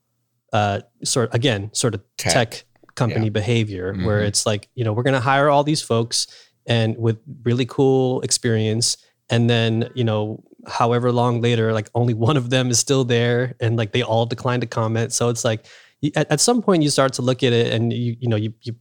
uh, 0.54 0.82
sort 1.04 1.34
again, 1.34 1.70
sort 1.74 1.96
of 1.96 2.02
Tech. 2.18 2.34
tech, 2.34 2.64
company 2.96 3.30
behavior 3.30 3.94
where 4.04 4.20
Mhm. 4.22 4.28
it's 4.28 4.46
like, 4.46 4.68
you 4.76 4.84
know, 4.84 4.92
we're 4.92 5.04
going 5.04 5.14
to 5.14 5.22
hire 5.22 5.50
all 5.50 5.64
these 5.64 5.82
folks 5.82 6.28
and 6.66 6.98
with 6.98 7.18
really 7.44 7.66
cool 7.66 8.20
experience. 8.22 8.98
And 9.30 9.50
then, 9.50 9.90
you 9.96 10.04
know, 10.04 10.44
however 10.68 11.10
long 11.14 11.40
later, 11.40 11.72
like 11.72 11.90
only 11.96 12.14
one 12.14 12.36
of 12.36 12.50
them 12.50 12.70
is 12.70 12.78
still 12.78 13.06
there 13.06 13.56
and 13.62 13.78
like 13.78 13.94
they 13.94 14.02
all 14.02 14.26
decline 14.26 14.60
to 14.60 14.68
comment. 14.68 15.14
So 15.14 15.30
it's 15.30 15.46
like, 15.46 15.66
at, 16.14 16.30
at 16.30 16.42
some 16.42 16.62
point 16.62 16.84
you 16.84 16.90
start 16.90 17.14
to 17.14 17.22
look 17.22 17.42
at 17.42 17.54
it 17.54 17.72
and 17.72 17.94
you, 17.94 18.18
you 18.20 18.28
know, 18.28 18.36
you, 18.36 18.54
you 18.64 18.76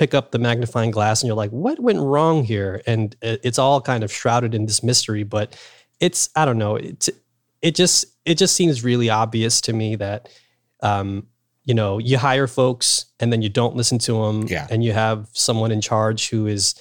pick 0.00 0.14
up 0.14 0.30
the 0.30 0.38
magnifying 0.38 0.90
glass 0.90 1.20
and 1.20 1.26
you're 1.28 1.36
like, 1.36 1.50
what 1.50 1.78
went 1.78 1.98
wrong 2.00 2.42
here? 2.42 2.80
And 2.86 3.14
it's 3.20 3.58
all 3.58 3.82
kind 3.82 4.02
of 4.02 4.10
shrouded 4.10 4.54
in 4.54 4.64
this 4.64 4.82
mystery, 4.82 5.24
but 5.24 5.54
it's, 6.00 6.30
I 6.34 6.46
don't 6.46 6.56
know. 6.56 6.76
It's, 6.76 7.10
it 7.60 7.74
just, 7.74 8.06
it 8.24 8.36
just 8.38 8.56
seems 8.56 8.82
really 8.82 9.10
obvious 9.10 9.60
to 9.62 9.74
me 9.74 9.96
that, 9.96 10.30
um, 10.82 11.26
you 11.64 11.74
know, 11.74 11.98
you 11.98 12.16
hire 12.16 12.46
folks 12.46 13.04
and 13.20 13.30
then 13.30 13.42
you 13.42 13.50
don't 13.50 13.76
listen 13.76 13.98
to 13.98 14.12
them 14.24 14.46
Yeah. 14.48 14.66
and 14.70 14.82
you 14.82 14.92
have 14.94 15.28
someone 15.32 15.70
in 15.70 15.82
charge 15.82 16.30
who 16.30 16.46
is, 16.46 16.74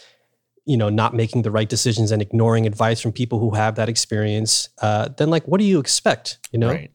you 0.65 0.77
know 0.77 0.89
not 0.89 1.15
making 1.15 1.41
the 1.41 1.49
right 1.49 1.67
decisions 1.69 2.12
and 2.12 2.21
ignoring 2.21 2.67
advice 2.67 3.01
from 3.01 3.12
people 3.12 3.39
who 3.39 3.51
have 3.55 3.73
that 3.75 3.89
experience 3.89 4.69
uh, 4.84 5.08
then 5.17 5.29
like 5.32 5.43
what 5.47 5.60
do 5.60 5.65
you 5.65 5.79
expect 5.79 6.38
you 6.51 6.60
know 6.60 6.69
Right. 6.69 6.91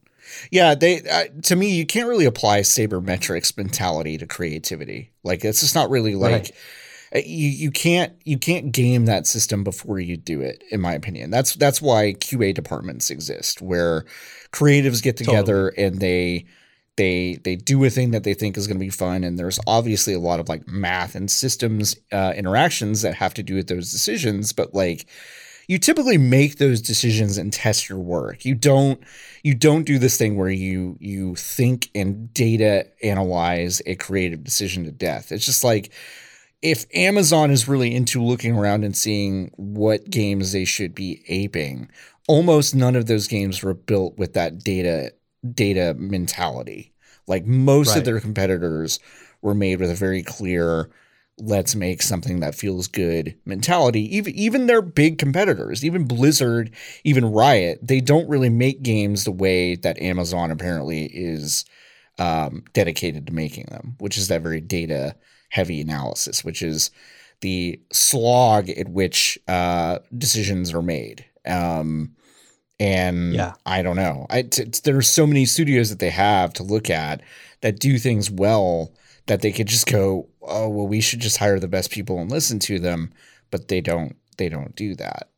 Yeah, 0.50 0.74
they 0.74 1.02
uh, 1.02 1.24
to 1.42 1.56
me 1.56 1.74
you 1.74 1.86
can't 1.86 2.08
really 2.08 2.24
apply 2.24 2.60
sabermetrics 2.60 3.56
mentality 3.56 4.18
to 4.18 4.26
creativity. 4.26 5.12
Like 5.22 5.44
it's 5.44 5.60
just 5.60 5.74
not 5.74 5.90
really 5.90 6.14
like 6.14 6.32
Right. 6.32 6.52
uh, 7.16 7.18
you 7.26 7.48
you 7.48 7.70
can't 7.70 8.12
you 8.24 8.38
can't 8.38 8.72
game 8.72 9.06
that 9.06 9.26
system 9.26 9.64
before 9.64 10.00
you 10.00 10.16
do 10.16 10.40
it 10.40 10.62
in 10.70 10.80
my 10.80 10.92
opinion. 10.94 11.30
That's 11.30 11.54
that's 11.54 11.80
why 11.82 12.14
QA 12.14 12.54
departments 12.54 13.10
exist 13.10 13.60
where 13.62 14.04
creatives 14.52 15.02
get 15.02 15.16
together 15.16 15.68
and 15.68 16.00
they 16.00 16.46
they 16.96 17.38
they 17.42 17.56
do 17.56 17.82
a 17.84 17.90
thing 17.90 18.12
that 18.12 18.22
they 18.22 18.34
think 18.34 18.56
is 18.56 18.68
going 18.68 18.78
to 18.78 18.84
be 18.84 18.88
fun 18.90 19.24
and 19.24 19.36
there's 19.36 19.58
obviously 19.66 20.14
a 20.14 20.18
lot 20.20 20.38
of 20.38 20.48
like 20.48 20.66
math 20.68 21.16
and 21.16 21.28
systems 21.28 21.96
uh, 22.12 22.32
interactions 22.36 23.02
that 23.02 23.14
have 23.14 23.34
to 23.34 23.42
do 23.42 23.56
with 23.56 23.66
those 23.66 23.90
decisions 23.90 24.52
but 24.52 24.72
like 24.74 25.06
you 25.66 25.78
typically 25.78 26.18
make 26.18 26.58
those 26.58 26.80
decisions 26.80 27.38
and 27.38 27.52
test 27.52 27.88
your 27.88 27.98
work. 27.98 28.44
You 28.44 28.54
don't 28.54 29.02
you 29.42 29.54
don't 29.54 29.84
do 29.84 29.98
this 29.98 30.16
thing 30.16 30.36
where 30.36 30.50
you 30.50 30.96
you 31.00 31.34
think 31.34 31.90
and 31.94 32.32
data 32.34 32.86
analyze 33.02 33.80
a 33.86 33.94
creative 33.94 34.44
decision 34.44 34.84
to 34.84 34.90
death. 34.90 35.32
It's 35.32 35.46
just 35.46 35.64
like 35.64 35.92
if 36.62 36.86
Amazon 36.94 37.50
is 37.50 37.68
really 37.68 37.94
into 37.94 38.22
looking 38.22 38.56
around 38.56 38.84
and 38.84 38.96
seeing 38.96 39.50
what 39.56 40.08
games 40.08 40.52
they 40.52 40.64
should 40.64 40.94
be 40.94 41.22
aping, 41.28 41.90
almost 42.26 42.74
none 42.74 42.96
of 42.96 43.06
those 43.06 43.28
games 43.28 43.62
were 43.62 43.74
built 43.74 44.16
with 44.16 44.32
that 44.34 44.64
data 44.64 45.12
data 45.52 45.94
mentality. 45.98 46.92
Like 47.26 47.46
most 47.46 47.96
of 47.96 48.04
their 48.04 48.20
competitors 48.20 48.98
were 49.42 49.54
made 49.54 49.80
with 49.80 49.90
a 49.90 49.94
very 49.94 50.22
clear 50.22 50.90
let's 51.38 51.74
make 51.74 52.00
something 52.00 52.40
that 52.40 52.54
feels 52.54 52.86
good 52.86 53.36
mentality. 53.44 54.16
Even 54.16 54.34
even 54.34 54.66
their 54.66 54.82
big 54.82 55.18
competitors, 55.18 55.84
even 55.84 56.04
Blizzard, 56.04 56.70
even 57.02 57.32
Riot, 57.32 57.80
they 57.82 58.00
don't 58.00 58.28
really 58.28 58.50
make 58.50 58.82
games 58.82 59.24
the 59.24 59.32
way 59.32 59.74
that 59.76 60.00
Amazon 60.00 60.50
apparently 60.50 61.06
is 61.06 61.64
um, 62.18 62.62
dedicated 62.72 63.26
to 63.26 63.32
making 63.32 63.66
them, 63.70 63.96
which 63.98 64.16
is 64.16 64.28
that 64.28 64.42
very 64.42 64.60
data 64.60 65.16
heavy 65.50 65.80
analysis, 65.80 66.44
which 66.44 66.62
is 66.62 66.90
the 67.40 67.80
slog 67.92 68.70
at 68.70 68.88
which 68.88 69.38
uh, 69.48 69.98
decisions 70.16 70.72
are 70.72 70.82
made. 70.82 71.24
Um, 71.46 72.14
and 72.80 73.34
Yeah. 73.34 73.54
I 73.66 73.82
don't 73.82 73.96
know. 73.96 74.26
I 74.30 74.42
t- 74.42 74.64
t- 74.64 74.80
there's 74.84 75.08
so 75.08 75.26
many 75.26 75.44
studios 75.44 75.90
that 75.90 75.98
they 75.98 76.10
have 76.10 76.52
to 76.54 76.62
look 76.62 76.90
at 76.90 77.22
that 77.60 77.78
do 77.78 77.98
things 77.98 78.30
well 78.30 78.92
that 79.26 79.42
they 79.42 79.52
could 79.52 79.68
just 79.68 79.86
go, 79.86 80.28
oh 80.46 80.68
well, 80.68 80.86
we 80.86 81.00
should 81.00 81.20
just 81.20 81.38
hire 81.38 81.58
the 81.58 81.68
best 81.68 81.90
people 81.90 82.18
and 82.18 82.30
listen 82.30 82.58
to 82.60 82.78
them, 82.78 83.12
but 83.50 83.68
they 83.68 83.80
don't. 83.80 84.16
They 84.36 84.48
don't 84.48 84.74
do 84.74 84.96
that. 84.96 85.28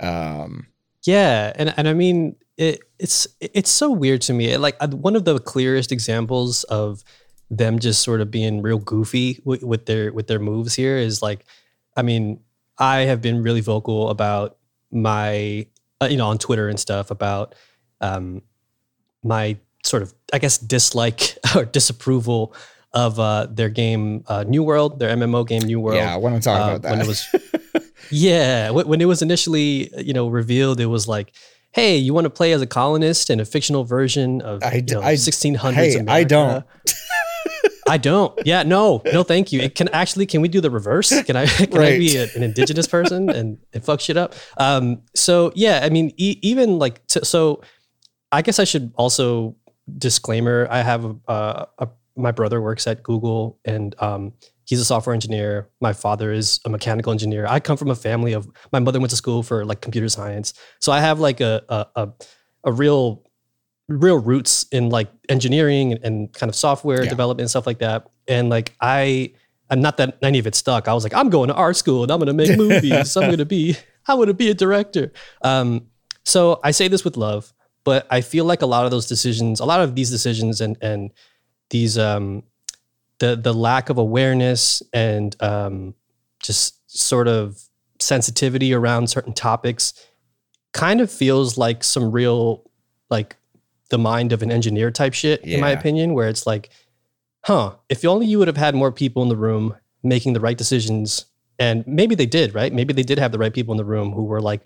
Um, 0.00 0.66
Yeah, 1.04 1.52
and 1.56 1.74
and 1.76 1.88
I 1.88 1.94
mean 1.94 2.36
it, 2.60 2.80
it's 2.98 3.26
it's 3.40 3.70
so 3.70 3.90
weird 3.90 4.20
to 4.22 4.34
me. 4.34 4.56
Like 4.58 4.76
uh, 4.80 4.88
one 4.88 5.16
of 5.16 5.24
the 5.24 5.38
clearest 5.38 5.92
examples 5.92 6.64
of 6.64 7.02
them 7.50 7.78
just 7.78 8.02
sort 8.02 8.20
of 8.20 8.30
being 8.30 8.62
real 8.62 8.78
goofy 8.78 9.40
with, 9.44 9.62
with 9.62 9.86
their 9.86 10.12
with 10.12 10.26
their 10.26 10.38
moves 10.38 10.74
here 10.74 10.96
is 10.96 11.22
like, 11.22 11.44
I 11.96 12.02
mean, 12.02 12.40
I 12.78 13.00
have 13.00 13.22
been 13.22 13.42
really 13.42 13.62
vocal 13.62 14.10
about 14.10 14.58
my 14.90 15.66
uh, 16.02 16.08
you 16.10 16.18
know 16.18 16.28
on 16.28 16.36
Twitter 16.36 16.68
and 16.68 16.78
stuff 16.78 17.10
about 17.10 17.54
um, 18.02 18.42
my 19.22 19.56
sort 19.82 20.02
of 20.02 20.12
I 20.32 20.38
guess 20.38 20.58
dislike 20.58 21.38
or 21.56 21.64
disapproval 21.64 22.54
of 22.92 23.18
uh, 23.20 23.46
their 23.50 23.68
game 23.68 24.24
uh, 24.26 24.44
New 24.46 24.62
World, 24.62 24.98
their 24.98 25.14
MMO 25.16 25.46
game 25.46 25.62
New 25.62 25.80
World 25.80 25.96
yeah, 25.96 26.16
when 26.16 26.32
I 26.32 26.32
want 26.32 26.42
to 26.42 26.48
talk 26.48 26.60
uh, 26.60 26.64
about 26.64 26.82
that. 26.82 26.90
when 26.90 27.00
it 27.00 27.06
was 27.06 27.28
yeah 28.10 28.70
when 28.70 29.00
it 29.00 29.04
was 29.04 29.22
initially 29.22 29.88
you 29.96 30.12
know 30.12 30.26
revealed 30.28 30.80
it 30.80 30.86
was 30.86 31.06
like 31.06 31.32
hey 31.72 31.96
you 31.96 32.12
want 32.12 32.24
to 32.24 32.30
play 32.30 32.50
as 32.52 32.60
a 32.60 32.66
colonist 32.66 33.30
in 33.30 33.38
a 33.38 33.44
fictional 33.44 33.84
version 33.84 34.40
of 34.42 34.62
I 34.64 34.82
you 34.86 34.94
know, 34.94 35.02
I- 35.02 35.14
1600s 35.14 35.72
hey, 35.74 36.04
I 36.08 36.24
don't. 36.24 36.64
I 37.88 37.98
don't. 37.98 38.38
Yeah, 38.46 38.62
no, 38.62 39.02
no, 39.12 39.24
thank 39.24 39.52
you. 39.52 39.60
It 39.60 39.74
can 39.74 39.88
actually, 39.88 40.26
can 40.26 40.40
we 40.40 40.48
do 40.48 40.60
the 40.60 40.70
reverse? 40.70 41.10
Can 41.24 41.34
I, 41.34 41.46
can 41.72 41.78
I 41.78 41.98
be 41.98 42.16
a, 42.18 42.28
an 42.36 42.44
indigenous 42.44 42.86
person 42.86 43.28
and, 43.30 43.58
and 43.72 43.84
fuck 43.84 44.00
shit 44.00 44.16
up? 44.16 44.34
Um, 44.58 45.02
so 45.16 45.50
yeah, 45.56 45.80
I 45.82 45.88
mean, 45.88 46.12
e- 46.16 46.38
even 46.42 46.78
like, 46.78 47.04
t- 47.08 47.24
so 47.24 47.62
I 48.30 48.42
guess 48.42 48.60
I 48.60 48.64
should 48.64 48.92
also 48.96 49.56
disclaimer. 49.98 50.68
I 50.70 50.82
have 50.82 51.04
a, 51.04 51.16
a, 51.26 51.66
a 51.78 51.88
my 52.16 52.30
brother 52.32 52.60
works 52.60 52.86
at 52.86 53.02
Google 53.02 53.58
and 53.64 53.94
um, 54.00 54.32
he's 54.64 54.80
a 54.80 54.84
software 54.84 55.14
engineer. 55.14 55.68
My 55.80 55.92
father 55.92 56.32
is 56.32 56.60
a 56.64 56.68
mechanical 56.68 57.12
engineer. 57.12 57.46
I 57.48 57.60
come 57.60 57.76
from 57.76 57.90
a 57.90 57.94
family 57.94 58.32
of 58.32 58.48
my 58.72 58.78
mother 58.80 58.98
went 59.00 59.10
to 59.10 59.16
school 59.16 59.42
for 59.42 59.64
like 59.64 59.80
computer 59.80 60.08
science, 60.08 60.54
so 60.80 60.92
I 60.92 61.00
have 61.00 61.20
like 61.20 61.40
a 61.40 61.62
a, 61.68 61.86
a, 61.96 62.08
a 62.64 62.72
real 62.72 63.22
real 63.88 64.18
roots 64.18 64.66
in 64.70 64.88
like 64.88 65.10
engineering 65.28 65.92
and, 65.92 66.04
and 66.04 66.32
kind 66.32 66.48
of 66.48 66.54
software 66.54 67.02
Yeah. 67.02 67.10
development 67.10 67.40
and 67.42 67.50
stuff 67.50 67.66
like 67.66 67.80
that. 67.80 68.06
And 68.28 68.48
like 68.48 68.74
I, 68.80 69.32
and 69.68 69.82
not 69.82 69.96
that 69.96 70.16
any 70.22 70.38
of 70.38 70.46
it 70.46 70.54
stuck. 70.54 70.86
I 70.86 70.94
was 70.94 71.02
like, 71.02 71.12
I'm 71.12 71.28
going 71.28 71.48
to 71.48 71.54
art 71.54 71.74
school 71.76 72.04
and 72.04 72.12
I'm 72.12 72.18
going 72.20 72.28
to 72.28 72.32
make 72.32 72.56
movies. 72.68 73.16
I'm 73.16 73.24
going 73.24 73.38
to 73.38 73.44
be, 73.44 73.76
I'm 74.06 74.16
going 74.18 74.28
to 74.28 74.34
be 74.34 74.48
a 74.48 74.54
director. 74.54 75.12
Um, 75.42 75.88
so 76.24 76.60
I 76.62 76.70
say 76.70 76.86
this 76.86 77.02
with 77.04 77.16
love, 77.16 77.52
but 77.82 78.06
I 78.10 78.20
feel 78.20 78.44
like 78.44 78.62
a 78.62 78.66
lot 78.66 78.84
of 78.84 78.92
those 78.92 79.06
decisions, 79.08 79.58
a 79.58 79.64
lot 79.64 79.80
of 79.80 79.96
these 79.96 80.08
decisions 80.10 80.60
and 80.60 80.76
and 80.80 81.10
these 81.70 81.98
um 81.98 82.42
the 83.18 83.36
the 83.36 83.54
lack 83.54 83.88
of 83.88 83.98
awareness 83.98 84.82
and 84.92 85.36
um 85.40 85.94
just 86.40 86.76
sort 86.86 87.28
of 87.28 87.60
sensitivity 87.98 88.72
around 88.72 89.08
certain 89.08 89.32
topics 89.32 89.92
kind 90.72 91.00
of 91.00 91.10
feels 91.10 91.58
like 91.58 91.84
some 91.84 92.10
real 92.10 92.62
like 93.10 93.36
the 93.90 93.98
mind 93.98 94.32
of 94.32 94.42
an 94.42 94.50
engineer 94.50 94.90
type 94.90 95.12
shit 95.12 95.40
in 95.42 95.60
my 95.60 95.70
opinion 95.70 96.14
where 96.14 96.28
it's 96.28 96.46
like 96.46 96.70
huh 97.44 97.74
if 97.88 98.04
only 98.04 98.26
you 98.26 98.38
would 98.38 98.48
have 98.48 98.56
had 98.56 98.74
more 98.74 98.92
people 98.92 99.22
in 99.22 99.28
the 99.28 99.36
room 99.36 99.74
making 100.02 100.32
the 100.32 100.40
right 100.40 100.56
decisions. 100.56 101.26
And 101.58 101.86
maybe 101.86 102.14
they 102.14 102.26
did 102.26 102.54
right? 102.54 102.72
Maybe 102.72 102.92
they 102.94 103.02
did 103.02 103.18
have 103.18 103.32
the 103.32 103.38
right 103.38 103.52
people 103.52 103.72
in 103.72 103.78
the 103.78 103.84
room 103.84 104.12
who 104.12 104.24
were 104.24 104.40
like 104.40 104.62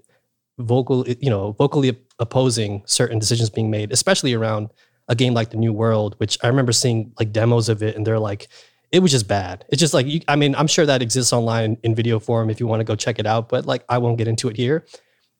vocal 0.58 1.04
you 1.08 1.28
know 1.28 1.50
vocally 1.52 1.98
opposing 2.20 2.80
certain 2.86 3.18
decisions 3.18 3.50
being 3.50 3.72
made 3.72 3.90
especially 3.90 4.32
around 4.32 4.70
a 5.08 5.14
game 5.14 5.34
like 5.34 5.50
the 5.50 5.56
new 5.56 5.72
world 5.72 6.14
which 6.18 6.38
i 6.42 6.46
remember 6.46 6.72
seeing 6.72 7.12
like 7.18 7.32
demos 7.32 7.68
of 7.68 7.82
it 7.82 7.96
and 7.96 8.06
they're 8.06 8.18
like 8.18 8.48
it 8.94 9.02
was 9.02 9.10
just 9.10 9.26
bad. 9.26 9.64
It's 9.70 9.80
just 9.80 9.92
like 9.92 10.06
you, 10.06 10.20
i 10.28 10.36
mean 10.36 10.54
i'm 10.54 10.68
sure 10.68 10.86
that 10.86 11.02
exists 11.02 11.32
online 11.32 11.76
in 11.82 11.96
video 11.96 12.20
form 12.20 12.48
if 12.48 12.60
you 12.60 12.68
want 12.68 12.78
to 12.78 12.84
go 12.84 12.94
check 12.94 13.18
it 13.18 13.26
out 13.26 13.48
but 13.48 13.66
like 13.66 13.84
i 13.88 13.98
won't 13.98 14.18
get 14.18 14.28
into 14.28 14.48
it 14.48 14.56
here. 14.56 14.86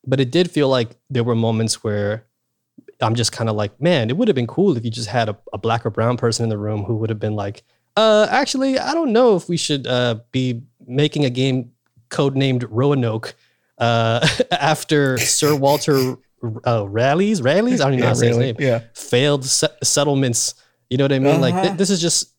But 0.05 0.19
it 0.19 0.29
did 0.29 0.51
feel 0.51 0.67
like 0.67 0.89
there 1.09 1.23
were 1.23 1.35
moments 1.35 1.83
where 1.83 2.25
i'm 3.01 3.15
just 3.15 3.31
kind 3.31 3.49
of 3.49 3.55
like 3.55 3.79
man 3.81 4.09
it 4.09 4.17
would 4.17 4.27
have 4.27 4.35
been 4.35 4.47
cool 4.47 4.75
if 4.75 4.83
you 4.83 4.91
just 4.91 5.07
had 5.07 5.29
a, 5.29 5.37
a 5.53 5.57
black 5.57 5.85
or 5.85 5.89
brown 5.89 6.17
person 6.17 6.43
in 6.43 6.49
the 6.49 6.57
room 6.57 6.83
who 6.83 6.95
would 6.97 7.09
have 7.09 7.19
been 7.19 7.35
like 7.35 7.63
uh 7.95 8.27
actually 8.29 8.77
i 8.77 8.93
don't 8.93 9.13
know 9.13 9.35
if 9.37 9.47
we 9.47 9.57
should 9.57 9.87
uh 9.87 10.15
be 10.31 10.61
making 10.85 11.23
a 11.23 11.29
game 11.29 11.71
codenamed 12.09 12.65
roanoke 12.69 13.35
uh 13.77 14.27
after 14.51 15.17
sir 15.17 15.55
walter 15.55 16.17
uh, 16.65 16.85
raleigh's 16.87 17.41
raleigh's 17.41 17.81
i 17.81 17.85
don't 17.85 17.93
even 17.93 18.01
know 18.01 18.07
how 18.07 18.13
to 18.13 18.19
say 18.19 18.27
his 18.27 18.37
name 18.37 18.55
Yeah. 18.59 18.81
failed 18.93 19.45
se- 19.45 19.67
settlements. 19.83 20.55
You 20.89 20.97
know 20.97 21.03
what 21.05 21.13
I 21.13 21.19
mean? 21.19 21.41
Like 21.41 21.53
th- 21.55 21.65
Uh-huh. 21.67 21.75
this 21.77 21.89
is 21.89 21.99
just 21.99 22.31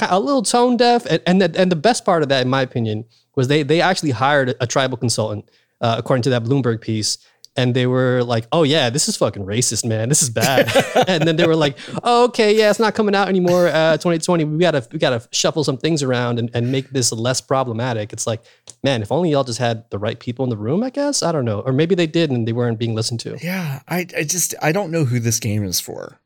a 0.00 0.18
little 0.18 0.42
tone 0.42 0.76
deaf. 0.76 1.06
And 1.06 1.20
and 1.26 1.40
the, 1.42 1.60
and 1.60 1.70
the 1.70 1.76
best 1.76 2.04
part 2.04 2.22
of 2.22 2.28
that, 2.30 2.42
in 2.42 2.48
my 2.48 2.62
opinion, 2.62 3.04
was 3.36 3.46
they 3.48 3.62
they 3.62 3.80
actually 3.80 4.10
hired 4.10 4.54
a 4.60 4.66
tribal 4.66 4.96
consultant, 4.98 5.48
uh, 5.80 5.94
according 5.98 6.22
to 6.22 6.30
that 6.30 6.42
Bloomberg 6.44 6.80
piece. 6.80 7.18
And 7.54 7.74
they 7.74 7.86
were 7.86 8.24
like, 8.24 8.46
"Oh 8.50 8.62
yeah, 8.62 8.88
this 8.88 9.08
is 9.08 9.16
fucking 9.18 9.44
racist, 9.44 9.84
man. 9.84 10.08
This 10.08 10.22
is 10.22 10.30
bad." 10.30 10.72
and 11.06 11.22
then 11.28 11.36
they 11.36 11.46
were 11.46 11.54
like, 11.54 11.76
oh, 12.02 12.24
"Okay, 12.24 12.56
yeah, 12.56 12.70
it's 12.70 12.78
not 12.78 12.94
coming 12.94 13.14
out 13.14 13.28
anymore. 13.28 13.68
Uh, 13.68 13.92
2020, 13.98 14.44
we 14.44 14.58
gotta 14.58 14.86
we 14.90 14.98
gotta 14.98 15.28
shuffle 15.32 15.62
some 15.62 15.76
things 15.76 16.02
around 16.02 16.38
and, 16.38 16.50
and 16.54 16.72
make 16.72 16.88
this 16.90 17.12
less 17.12 17.42
problematic." 17.42 18.10
It's 18.14 18.26
like, 18.26 18.42
man, 18.82 19.02
if 19.02 19.12
only 19.12 19.32
y'all 19.32 19.44
just 19.44 19.58
had 19.58 19.84
the 19.90 19.98
right 19.98 20.18
people 20.18 20.44
in 20.44 20.48
the 20.48 20.56
room. 20.56 20.82
I 20.82 20.88
guess 20.88 21.22
I 21.22 21.30
don't 21.30 21.44
know, 21.44 21.60
or 21.60 21.74
maybe 21.74 21.94
they 21.94 22.06
did 22.06 22.30
and 22.30 22.48
they 22.48 22.54
weren't 22.54 22.78
being 22.78 22.94
listened 22.94 23.20
to. 23.20 23.36
Yeah, 23.42 23.80
I, 23.86 24.06
I 24.16 24.22
just 24.24 24.54
I 24.62 24.72
don't 24.72 24.90
know 24.90 25.04
who 25.04 25.20
this 25.20 25.38
game 25.38 25.62
is 25.62 25.78
for. 25.78 26.18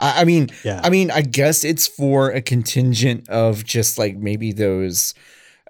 I, 0.00 0.22
I 0.22 0.24
mean, 0.24 0.48
Yeah. 0.64 0.80
I 0.82 0.90
mean, 0.90 1.12
I 1.12 1.22
guess 1.22 1.64
it's 1.64 1.86
for 1.86 2.30
a 2.30 2.42
contingent 2.42 3.28
of 3.28 3.64
just 3.64 3.98
like 3.98 4.16
maybe 4.16 4.52
those 4.52 5.14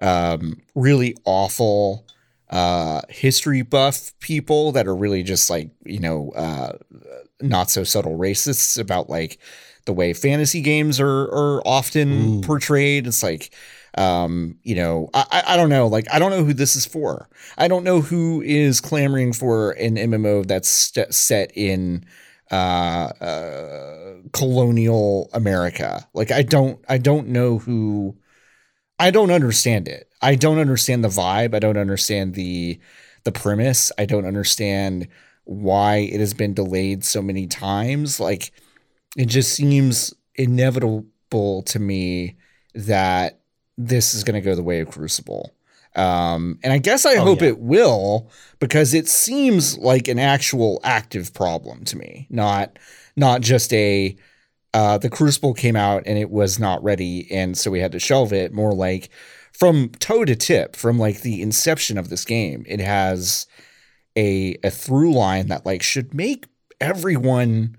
um, 0.01 0.59
really 0.73 1.15
awful 1.23 2.06
uh, 2.49 3.01
history 3.09 3.61
buff 3.61 4.17
people 4.19 4.71
that 4.71 4.87
are 4.87 4.95
really 4.95 5.23
just 5.23 5.49
like 5.49 5.69
you 5.85 5.99
know 5.99 6.31
uh, 6.35 6.73
not 7.41 7.69
so 7.69 7.83
subtle 7.83 8.17
racists 8.17 8.79
about 8.79 9.09
like 9.09 9.39
the 9.85 9.93
way 9.93 10.13
fantasy 10.13 10.61
games 10.61 10.99
are 10.99 11.23
are 11.23 11.61
often 11.65 12.37
Ooh. 12.37 12.41
portrayed. 12.41 13.07
It's 13.07 13.23
like 13.23 13.53
um, 13.97 14.57
you 14.63 14.75
know, 14.75 15.09
I, 15.13 15.25
I- 15.31 15.53
I 15.53 15.57
don't 15.57 15.69
know. 15.69 15.87
Like, 15.87 16.05
I 16.13 16.19
don't 16.19 16.29
know 16.29 16.43
who 16.43 16.53
this 16.53 16.75
is 16.75 16.85
for. 16.85 17.27
I 17.57 17.67
don't 17.67 17.83
know 17.83 18.01
who 18.01 18.41
is 18.43 18.79
clamoring 18.79 19.33
for 19.33 19.71
an 19.71 19.95
MMO 19.95 20.45
that's 20.45 20.69
st- 20.69 21.11
set 21.15 21.51
in 21.55 22.05
uh, 22.51 22.55
uh, 23.19 24.15
colonial 24.33 25.29
America. 25.33 26.07
Like, 26.13 26.31
I 26.31 26.43
don't, 26.43 26.79
I 26.87 26.99
don't 26.99 27.29
know 27.29 27.57
who. 27.57 28.15
I 28.99 29.09
don't 29.09 29.31
understand 29.31 29.87
it. 29.87 30.06
I 30.21 30.35
don't 30.35 30.59
understand 30.59 31.03
the 31.03 31.09
vibe. 31.09 31.53
I 31.53 31.59
don't 31.59 31.77
understand 31.77 32.33
the 32.33 32.79
the 33.23 33.31
premise. 33.31 33.91
I 33.97 34.05
don't 34.05 34.25
understand 34.25 35.07
why 35.43 35.97
it 35.97 36.19
has 36.19 36.33
been 36.33 36.53
delayed 36.53 37.03
so 37.03 37.21
many 37.21 37.47
times. 37.47 38.19
Like 38.19 38.51
it 39.15 39.25
just 39.25 39.53
seems 39.53 40.13
inevitable 40.35 41.63
to 41.63 41.79
me 41.79 42.37
that 42.73 43.39
this 43.77 44.13
is 44.13 44.23
going 44.23 44.35
to 44.35 44.41
go 44.41 44.55
the 44.55 44.63
way 44.63 44.79
of 44.79 44.89
Crucible. 44.89 45.53
Um, 45.95 46.59
and 46.63 46.71
I 46.71 46.77
guess 46.77 47.05
I 47.05 47.15
oh, 47.15 47.23
hope 47.23 47.41
yeah. 47.41 47.49
it 47.49 47.59
will 47.59 48.29
because 48.59 48.93
it 48.93 49.07
seems 49.07 49.77
like 49.77 50.07
an 50.07 50.19
actual 50.19 50.79
active 50.83 51.33
problem 51.33 51.83
to 51.85 51.97
me, 51.97 52.27
not 52.29 52.77
not 53.15 53.41
just 53.41 53.73
a 53.73 54.15
uh, 54.73 54.97
the 54.99 55.09
Crucible 55.09 55.55
came 55.55 55.75
out 55.75 56.03
and 56.05 56.19
it 56.19 56.29
was 56.29 56.59
not 56.59 56.83
ready, 56.83 57.27
and 57.31 57.57
so 57.57 57.71
we 57.71 57.79
had 57.79 57.91
to 57.93 57.99
shelve 57.99 58.31
it. 58.31 58.53
More 58.53 58.73
like 58.73 59.09
from 59.57 59.89
toe 59.99 60.23
to 60.23 60.35
tip, 60.35 60.75
from 60.75 60.99
like 60.99 61.21
the 61.21 61.41
inception 61.41 61.97
of 61.97 62.09
this 62.09 62.25
game, 62.25 62.63
it 62.67 62.79
has 62.79 63.47
a 64.17 64.57
a 64.63 64.69
through 64.69 65.13
line 65.13 65.47
that 65.47 65.65
like 65.65 65.81
should 65.81 66.13
make 66.13 66.45
everyone 66.79 67.75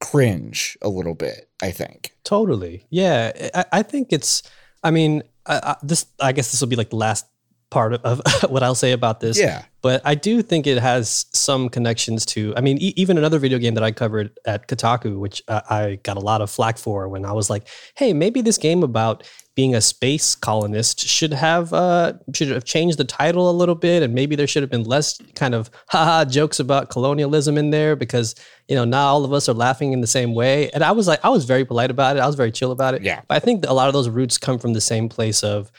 cringe 0.00 0.76
a 0.82 0.88
little 0.88 1.14
bit. 1.14 1.48
I 1.62 1.70
think 1.70 2.12
totally, 2.24 2.86
yeah. 2.90 3.50
I, 3.54 3.64
I 3.72 3.82
think 3.82 4.12
it's. 4.12 4.42
I 4.82 4.90
mean, 4.90 5.22
I, 5.46 5.60
I, 5.62 5.76
this. 5.82 6.06
I 6.20 6.32
guess 6.32 6.50
this 6.50 6.60
will 6.60 6.68
be 6.68 6.76
like 6.76 6.90
the 6.90 6.96
last 6.96 7.26
part 7.70 7.94
of, 7.94 8.20
what 8.50 8.62
I'll 8.62 8.74
say 8.74 8.92
about 8.92 9.20
this. 9.20 9.38
Yeah. 9.38 9.64
But 9.82 10.02
I 10.04 10.14
do 10.14 10.42
think 10.42 10.66
it 10.66 10.78
has 10.78 11.26
some 11.32 11.68
connections 11.68 12.26
to, 12.26 12.52
I 12.56 12.60
mean, 12.60 12.76
e- 12.78 12.92
even 12.96 13.16
another 13.16 13.38
video 13.38 13.58
game 13.58 13.74
that 13.74 13.84
I 13.84 13.92
covered 13.92 14.38
at 14.44 14.68
Kotaku, 14.68 15.18
which 15.18 15.42
uh, 15.48 15.62
I 15.70 15.98
got 16.02 16.16
a 16.16 16.20
lot 16.20 16.42
of 16.42 16.50
flack 16.50 16.76
for 16.76 17.08
when 17.08 17.24
I 17.24 17.32
was 17.32 17.48
like, 17.48 17.66
hey, 17.96 18.12
maybe 18.12 18.42
this 18.42 18.58
game 18.58 18.82
about 18.82 19.26
being 19.56 19.74
a 19.74 19.80
space 19.80 20.34
colonist 20.34 21.00
should 21.00 21.32
have 21.32 21.72
uh, 21.72 22.14
should 22.34 22.48
have 22.48 22.64
changed 22.64 22.98
the 22.98 23.04
title 23.04 23.50
a 23.50 23.52
little 23.52 23.74
bit, 23.74 24.02
and 24.02 24.14
maybe 24.14 24.36
there 24.36 24.46
should 24.46 24.62
have 24.62 24.70
been 24.70 24.84
less 24.84 25.20
kind 25.34 25.54
of 25.54 25.70
haha 25.88 26.24
jokes 26.24 26.60
about 26.60 26.90
colonialism 26.90 27.58
in 27.58 27.70
there 27.70 27.96
because 27.96 28.34
you 28.68 28.76
know 28.76 28.84
not 28.84 29.08
all 29.08 29.24
of 29.24 29.32
us 29.32 29.48
are 29.48 29.54
laughing 29.54 29.92
in 29.92 30.00
the 30.00 30.06
same 30.06 30.34
way. 30.34 30.70
And 30.70 30.84
I 30.84 30.92
was 30.92 31.08
like, 31.08 31.24
I 31.24 31.28
was 31.28 31.44
very 31.44 31.64
polite 31.64 31.90
about 31.90 32.16
it. 32.16 32.20
I 32.20 32.26
was 32.26 32.36
very 32.36 32.52
chill 32.52 32.72
about 32.72 32.94
it. 32.94 33.02
Yeah. 33.02 33.22
But 33.28 33.34
I 33.34 33.38
think 33.40 33.66
a 33.66 33.72
lot 33.72 33.88
of 33.88 33.92
those 33.92 34.08
roots 34.08 34.38
come 34.38 34.58
from 34.58 34.72
the 34.72 34.80
same 34.80 35.08
place 35.08 35.42
of 35.42 35.70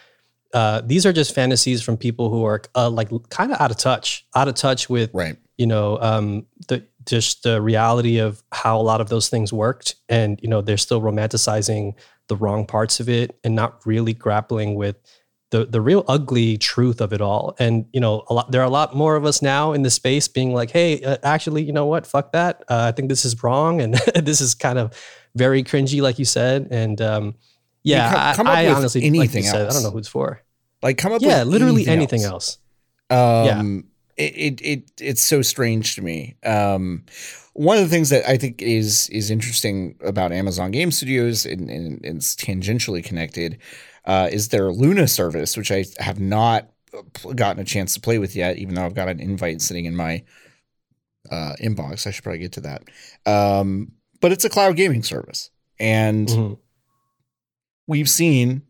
uh, 0.54 0.82
these 0.82 1.06
are 1.06 1.14
just 1.14 1.34
fantasies 1.34 1.82
from 1.82 1.98
people 1.98 2.30
who 2.30 2.44
are 2.44 2.62
uh, 2.76 2.90
like 2.90 3.10
kind 3.30 3.52
of 3.52 3.62
out 3.62 3.72
of 3.72 3.78
touch, 3.78 4.26
out 4.36 4.48
of 4.48 4.56
touch 4.56 4.90
with, 4.90 5.10
right. 5.14 5.38
you 5.58 5.66
know, 5.66 5.98
um, 6.02 6.46
the 6.68 6.86
just 7.06 7.44
the 7.44 7.62
reality 7.62 8.20
of 8.20 8.44
how 8.52 8.80
a 8.80 8.84
lot 8.84 9.02
of 9.02 9.10
those 9.10 9.30
things 9.30 9.52
worked, 9.52 9.96
and 10.10 10.40
you 10.42 10.50
know, 10.50 10.62
they're 10.62 10.78
still 10.78 11.02
romanticizing 11.02 11.94
the 12.32 12.38
wrong 12.38 12.65
parts 12.65 13.02
of 13.02 13.10
it 13.10 13.38
and 13.44 13.54
not 13.54 13.86
really 13.86 14.13
grappling 14.13 14.76
with 14.76 14.96
the 15.50 15.65
the 15.65 15.82
real 15.82 16.06
ugly 16.08 16.58
truth 16.58 17.02
of 17.02 17.12
it 17.12 17.20
all. 17.20 17.58
And 17.60 17.86
you 17.91 18.00
know, 18.00 18.24
a 18.30 18.34
lot 18.34 18.52
there 18.54 18.62
are 18.62 18.65
a 18.67 18.70
lot 18.70 18.96
more 18.96 19.17
of 19.17 19.26
us 19.26 19.41
now 19.41 19.74
in 19.74 19.82
the 19.82 19.89
space 19.89 20.30
being 20.30 20.54
like, 20.54 20.72
hey, 20.72 21.04
uh, 21.04 21.17
actually, 21.24 21.62
you 21.62 21.74
know 21.74 21.86
what? 21.86 22.08
Fuck 22.08 22.32
that. 22.32 22.63
Uh, 22.70 22.86
I 22.88 22.94
think 22.94 23.10
this 23.10 23.26
is 23.26 23.44
wrong, 23.44 23.82
and 23.82 23.96
this 24.15 24.39
is 24.39 24.56
kind 24.56 24.80
of 24.80 24.98
very 25.36 25.62
cringy, 25.62 26.02
like 26.02 26.20
you 26.20 26.24
said, 26.24 26.70
and 26.72 27.02
um, 27.02 27.36
yeah, 27.84 28.34
come, 28.34 28.46
come 28.46 28.48
I, 28.48 28.67
I 28.67 28.74
honestly 28.74 29.04
anything 29.04 29.44
like 29.44 29.52
said, 29.52 29.65
else. 29.65 29.76
I 29.76 29.82
don't 29.82 29.84
know 29.84 29.91
who's 29.91 30.08
for. 30.08 30.41
Like 30.82 30.98
come 30.98 31.12
up 31.12 31.22
yeah, 31.22 31.39
with 31.39 31.50
literally 31.50 31.86
anything, 31.86 32.22
anything 32.22 32.24
else. 32.24 32.60
else. 33.10 33.48
Um, 33.50 33.86
yeah. 34.17 34.26
It, 34.26 34.38
it 34.38 34.62
it 34.62 34.91
it's 35.02 35.22
so 35.22 35.41
strange 35.41 35.96
to 35.96 36.02
me. 36.02 36.38
Um, 36.46 37.04
one 37.54 37.78
of 37.78 37.84
the 37.84 37.90
things 37.90 38.10
that 38.10 38.28
I 38.28 38.38
think 38.38 38.62
is 38.62 39.10
is 39.10 39.30
interesting 39.30 39.96
about 40.04 40.32
Amazon 40.32 40.72
Game 40.72 40.92
Studios 40.92 41.46
and, 41.46 41.70
and, 41.70 42.04
and 42.06 42.18
it's 42.18 42.36
tangentially 42.36 43.04
connected 43.04 43.58
uh, 44.06 44.30
is 44.32 44.50
their 44.50 44.72
Luna 44.72 45.08
service, 45.08 45.58
which 45.58 45.72
I 45.72 45.86
have 46.00 46.20
not 46.20 46.70
gotten 47.36 47.62
a 47.62 47.66
chance 47.66 47.94
to 47.94 48.02
play 48.02 48.18
with 48.18 48.36
yet, 48.36 48.58
even 48.58 48.76
though 48.76 48.86
I've 48.86 48.96
got 48.96 49.08
an 49.08 49.20
invite 49.20 49.62
sitting 49.62 49.86
in 49.86 49.96
my 49.96 50.24
uh, 51.30 51.54
inbox. 51.62 52.08
I 52.08 52.12
should 52.12 52.24
probably 52.24 52.40
get 52.40 52.54
to 52.54 52.62
that. 52.62 52.84
Um, 53.26 53.94
but 54.20 54.32
it's 54.32 54.46
a 54.46 54.50
cloud 54.50 54.76
gaming 54.76 55.04
service, 55.04 55.50
and 55.80 56.28
mm-hmm 56.28 56.54
we've 57.92 58.10
seen 58.10 58.62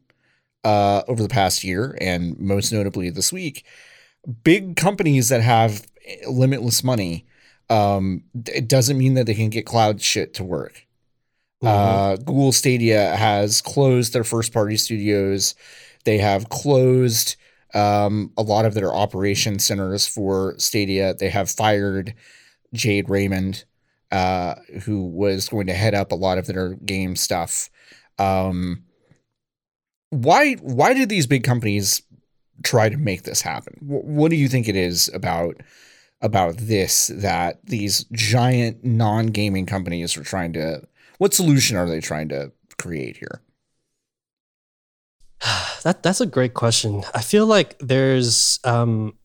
uh, 0.64 1.04
over 1.08 1.22
the 1.22 1.30
past 1.30 1.64
year, 1.64 1.96
and 2.02 2.38
most 2.40 2.72
notably 2.72 3.10
this 3.12 3.32
week, 3.32 3.66
big 4.44 4.76
companies 4.76 5.30
that 5.30 5.42
have 5.42 5.86
limitless 6.28 6.84
money. 6.84 7.26
Um, 7.72 8.24
it 8.48 8.68
doesn't 8.68 8.98
mean 8.98 9.14
that 9.14 9.26
they 9.26 9.34
can 9.34 9.50
get 9.50 9.66
cloud 9.66 10.02
shit 10.02 10.34
to 10.36 10.44
work. 10.44 10.86
Mm-hmm. 11.64 11.68
Uh, 11.68 12.16
Google 12.18 12.52
Stadia 12.52 13.16
has 13.16 13.62
closed 13.62 14.14
their 14.14 14.26
first 14.26 14.52
party 14.52 14.76
studios. 14.76 15.56
They 16.04 16.18
have 16.18 16.50
closed 16.50 17.38
um, 17.74 18.32
a 18.38 18.42
lot 18.42 18.66
of 18.66 18.74
their 18.74 18.94
operation 18.94 19.58
centers 19.60 20.06
for 20.06 20.56
Stadia. 20.58 21.14
They 21.14 21.30
have 21.30 21.50
fired 21.50 22.14
Jade 22.74 23.10
Raymond, 23.10 23.64
uh, 24.12 24.56
who 24.84 25.06
was 25.06 25.48
going 25.48 25.68
to 25.68 25.74
head 25.74 25.94
up 25.94 26.12
a 26.12 26.16
lot 26.16 26.38
of 26.38 26.48
their 26.48 26.76
game 26.76 27.16
stuff. 27.16 27.70
Um, 28.20 28.84
why 30.10 30.56
why 30.56 30.94
did 30.94 31.08
these 31.08 31.26
big 31.26 31.44
companies 31.44 32.02
try 32.64 32.90
to 32.90 32.98
make 32.98 33.24
this 33.24 33.42
happen? 33.42 33.78
What 33.82 34.30
do 34.30 34.36
you 34.36 34.50
think 34.50 34.68
it 34.68 34.76
is 34.76 35.10
about 35.14 35.62
about 36.22 36.58
this 36.58 37.08
that 37.08 37.60
these 37.66 38.06
giant 38.12 38.84
non-gaming 38.84 39.66
companies 39.66 40.16
are 40.18 40.24
trying 40.24 40.54
to 40.54 40.88
what 41.18 41.34
solution 41.34 41.78
are 41.78 41.88
they 41.88 42.00
trying 42.02 42.30
to 42.30 42.52
create 42.78 43.18
here? 43.18 43.42
That 45.84 46.04
that's 46.04 46.22
a 46.22 46.28
great 46.28 46.54
question. 46.54 47.04
I 47.16 47.22
feel 47.22 47.48
like 47.48 47.76
there's 47.80 48.60
um 48.64 49.16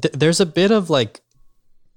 th- 0.00 0.14
there's 0.14 0.40
a 0.40 0.46
bit 0.46 0.70
of 0.70 0.88
like 0.88 1.20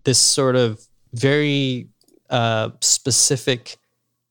this 0.03 0.17
sort 0.17 0.55
of 0.55 0.81
very 1.13 1.89
uh 2.31 2.71
specific 2.81 3.77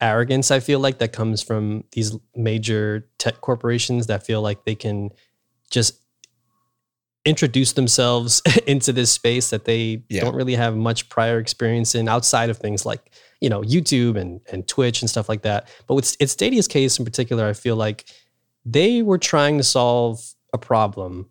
arrogance 0.01 0.51
I 0.51 0.61
feel 0.61 0.81
like 0.81 0.99
that 0.99 1.13
comes 1.13 1.43
from 1.43 1.85
these 1.93 2.15
major 2.35 3.09
tech 3.19 3.41
corporations 3.41 4.09
that 4.09 4.27
feel 4.27 4.43
like 4.43 4.65
they 4.65 4.75
can 4.75 5.11
just 5.71 6.01
introduce 7.27 7.73
themselves 7.73 8.41
into 8.67 8.93
this 8.93 9.11
space 9.11 9.51
that 9.51 9.67
they 9.67 10.03
yeah. 10.09 10.23
don't 10.23 10.35
really 10.35 10.55
have 10.55 10.77
much 10.77 11.09
prior 11.11 11.39
experience 11.39 11.95
in 11.95 12.09
outside 12.09 12.49
of 12.49 12.57
things 12.57 12.87
like 12.87 13.11
you 13.41 13.51
know 13.51 13.61
YouTube 13.61 14.17
and 14.17 14.41
and 14.51 14.67
Twitch 14.67 15.03
and 15.03 15.11
stuff 15.11 15.29
like 15.29 15.43
that. 15.43 15.69
But 15.87 15.95
with 15.97 16.17
it's 16.21 16.33
Stadia's 16.33 16.69
case 16.69 16.99
in 16.99 17.05
particular, 17.05 17.47
I 17.47 17.53
feel 17.53 17.77
like 17.77 18.05
they 18.65 19.03
were 19.03 19.19
trying 19.19 19.59
to 19.59 19.65
solve 19.65 20.25
a 20.53 20.59
problem 20.59 21.29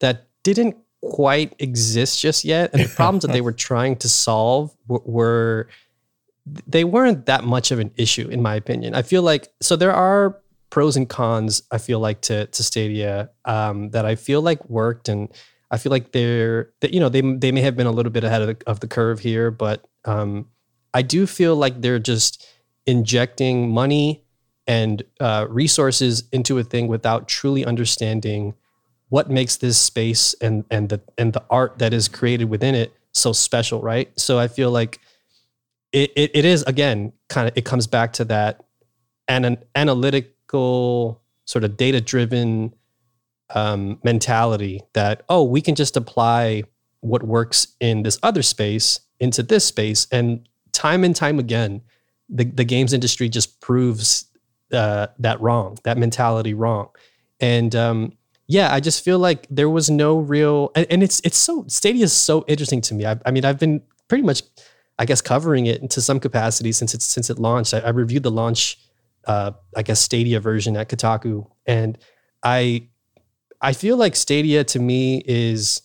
that 0.00 0.26
didn't 0.42 0.76
quite 1.00 1.54
exist 1.58 2.20
just 2.20 2.44
yet, 2.44 2.72
and 2.72 2.82
the 2.82 2.88
problems 2.88 3.22
that 3.22 3.32
they 3.32 3.40
were 3.40 3.52
trying 3.68 3.96
to 3.96 4.08
solve 4.08 4.74
were, 4.88 5.02
were 5.04 5.68
they 6.66 6.84
weren't 6.84 7.26
that 7.26 7.44
much 7.44 7.70
of 7.70 7.78
an 7.78 7.90
issue 7.96 8.28
in 8.28 8.42
my 8.42 8.54
opinion. 8.54 8.94
I 8.94 9.02
feel 9.02 9.22
like 9.22 9.48
so 9.60 9.76
there 9.76 9.92
are 9.92 10.40
pros 10.74 10.96
and 10.96 11.08
cons. 11.08 11.62
I 11.70 11.78
feel 11.78 12.00
like 12.00 12.20
to 12.22 12.46
to 12.46 12.62
Stadia 12.64 13.30
um, 13.44 13.90
that 13.90 14.04
I 14.04 14.16
feel 14.16 14.42
like 14.42 14.68
worked, 14.68 15.08
and 15.08 15.28
I 15.70 15.78
feel 15.78 15.90
like 15.90 16.10
they're 16.10 16.72
that 16.80 16.92
you 16.92 16.98
know 16.98 17.08
they 17.08 17.20
they 17.20 17.52
may 17.52 17.60
have 17.60 17.76
been 17.76 17.86
a 17.86 17.92
little 17.92 18.10
bit 18.10 18.24
ahead 18.24 18.42
of 18.42 18.48
the, 18.48 18.56
of 18.66 18.80
the 18.80 18.88
curve 18.88 19.20
here, 19.20 19.52
but 19.52 19.86
um, 20.04 20.46
I 20.92 21.02
do 21.02 21.28
feel 21.28 21.54
like 21.54 21.80
they're 21.80 22.00
just 22.00 22.44
injecting 22.86 23.70
money 23.70 24.24
and 24.66 25.04
uh, 25.20 25.46
resources 25.48 26.24
into 26.32 26.58
a 26.58 26.64
thing 26.64 26.88
without 26.88 27.28
truly 27.28 27.64
understanding 27.64 28.54
what 29.10 29.30
makes 29.30 29.58
this 29.58 29.78
space 29.78 30.34
and 30.40 30.64
and 30.72 30.88
the 30.88 31.00
and 31.16 31.34
the 31.34 31.44
art 31.50 31.78
that 31.78 31.94
is 31.94 32.08
created 32.08 32.50
within 32.50 32.74
it 32.74 32.92
so 33.12 33.32
special, 33.32 33.80
right? 33.80 34.10
So 34.18 34.40
I 34.40 34.48
feel 34.48 34.72
like 34.72 34.98
it, 35.92 36.10
it, 36.16 36.32
it 36.34 36.44
is 36.44 36.64
again 36.64 37.12
kind 37.28 37.46
of 37.46 37.56
it 37.56 37.64
comes 37.64 37.86
back 37.86 38.14
to 38.14 38.24
that 38.24 38.64
and 39.28 39.46
an 39.46 39.58
analytical 40.44 41.22
sort 41.44 41.64
of 41.64 41.76
data 41.76 42.00
driven 42.00 42.74
um, 43.54 43.98
mentality 44.02 44.80
that 44.94 45.22
oh 45.28 45.44
we 45.44 45.60
can 45.60 45.74
just 45.74 45.96
apply 45.96 46.64
what 47.00 47.22
works 47.22 47.68
in 47.80 48.02
this 48.02 48.18
other 48.22 48.42
space 48.42 49.00
into 49.20 49.42
this 49.42 49.64
space. 49.64 50.06
And 50.10 50.48
time 50.72 51.04
and 51.04 51.14
time 51.14 51.38
again 51.38 51.82
the, 52.28 52.44
the 52.44 52.64
games 52.64 52.92
industry 52.92 53.28
just 53.28 53.60
proves 53.60 54.24
uh, 54.72 55.08
that 55.18 55.40
wrong 55.40 55.78
that 55.84 55.98
mentality 55.98 56.54
wrong. 56.54 56.88
And 57.40 57.74
um, 57.74 58.12
yeah 58.46 58.74
i 58.74 58.78
just 58.78 59.02
feel 59.02 59.18
like 59.18 59.46
there 59.48 59.70
was 59.70 59.88
no 59.88 60.18
real 60.18 60.70
and, 60.74 60.86
and 60.90 61.02
it's 61.02 61.18
it's 61.24 61.38
so 61.38 61.64
stadia 61.66 62.04
is 62.04 62.12
so 62.12 62.44
interesting 62.46 62.82
to 62.82 62.94
me. 62.94 63.06
I, 63.06 63.18
I 63.24 63.30
mean 63.30 63.44
i've 63.44 63.58
been 63.58 63.82
pretty 64.08 64.24
much 64.24 64.42
I 64.98 65.06
guess 65.06 65.20
covering 65.20 65.66
it 65.66 65.82
into 65.82 66.00
some 66.00 66.20
capacity 66.20 66.72
since 66.72 66.94
it's 66.94 67.04
since 67.04 67.30
it 67.30 67.38
launched. 67.38 67.74
I, 67.74 67.80
I 67.80 67.88
reviewed 67.90 68.22
the 68.22 68.30
launch, 68.30 68.78
uh, 69.26 69.52
I 69.76 69.82
guess 69.82 70.00
Stadia 70.00 70.40
version 70.40 70.76
at 70.76 70.88
Kotaku, 70.88 71.50
and 71.66 71.98
I 72.42 72.88
I 73.60 73.72
feel 73.72 73.96
like 73.96 74.16
Stadia 74.16 74.64
to 74.64 74.78
me 74.78 75.22
is 75.26 75.80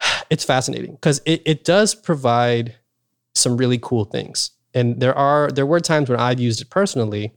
it's 0.30 0.44
fascinating 0.44 0.92
because 0.92 1.20
it, 1.26 1.42
it 1.44 1.64
does 1.64 1.94
provide 1.94 2.76
some 3.34 3.56
really 3.56 3.78
cool 3.78 4.04
things. 4.04 4.50
And 4.74 5.00
there 5.00 5.14
are 5.14 5.50
there 5.50 5.66
were 5.66 5.80
times 5.80 6.08
when 6.08 6.20
I've 6.20 6.40
used 6.40 6.60
it 6.60 6.70
personally 6.70 7.34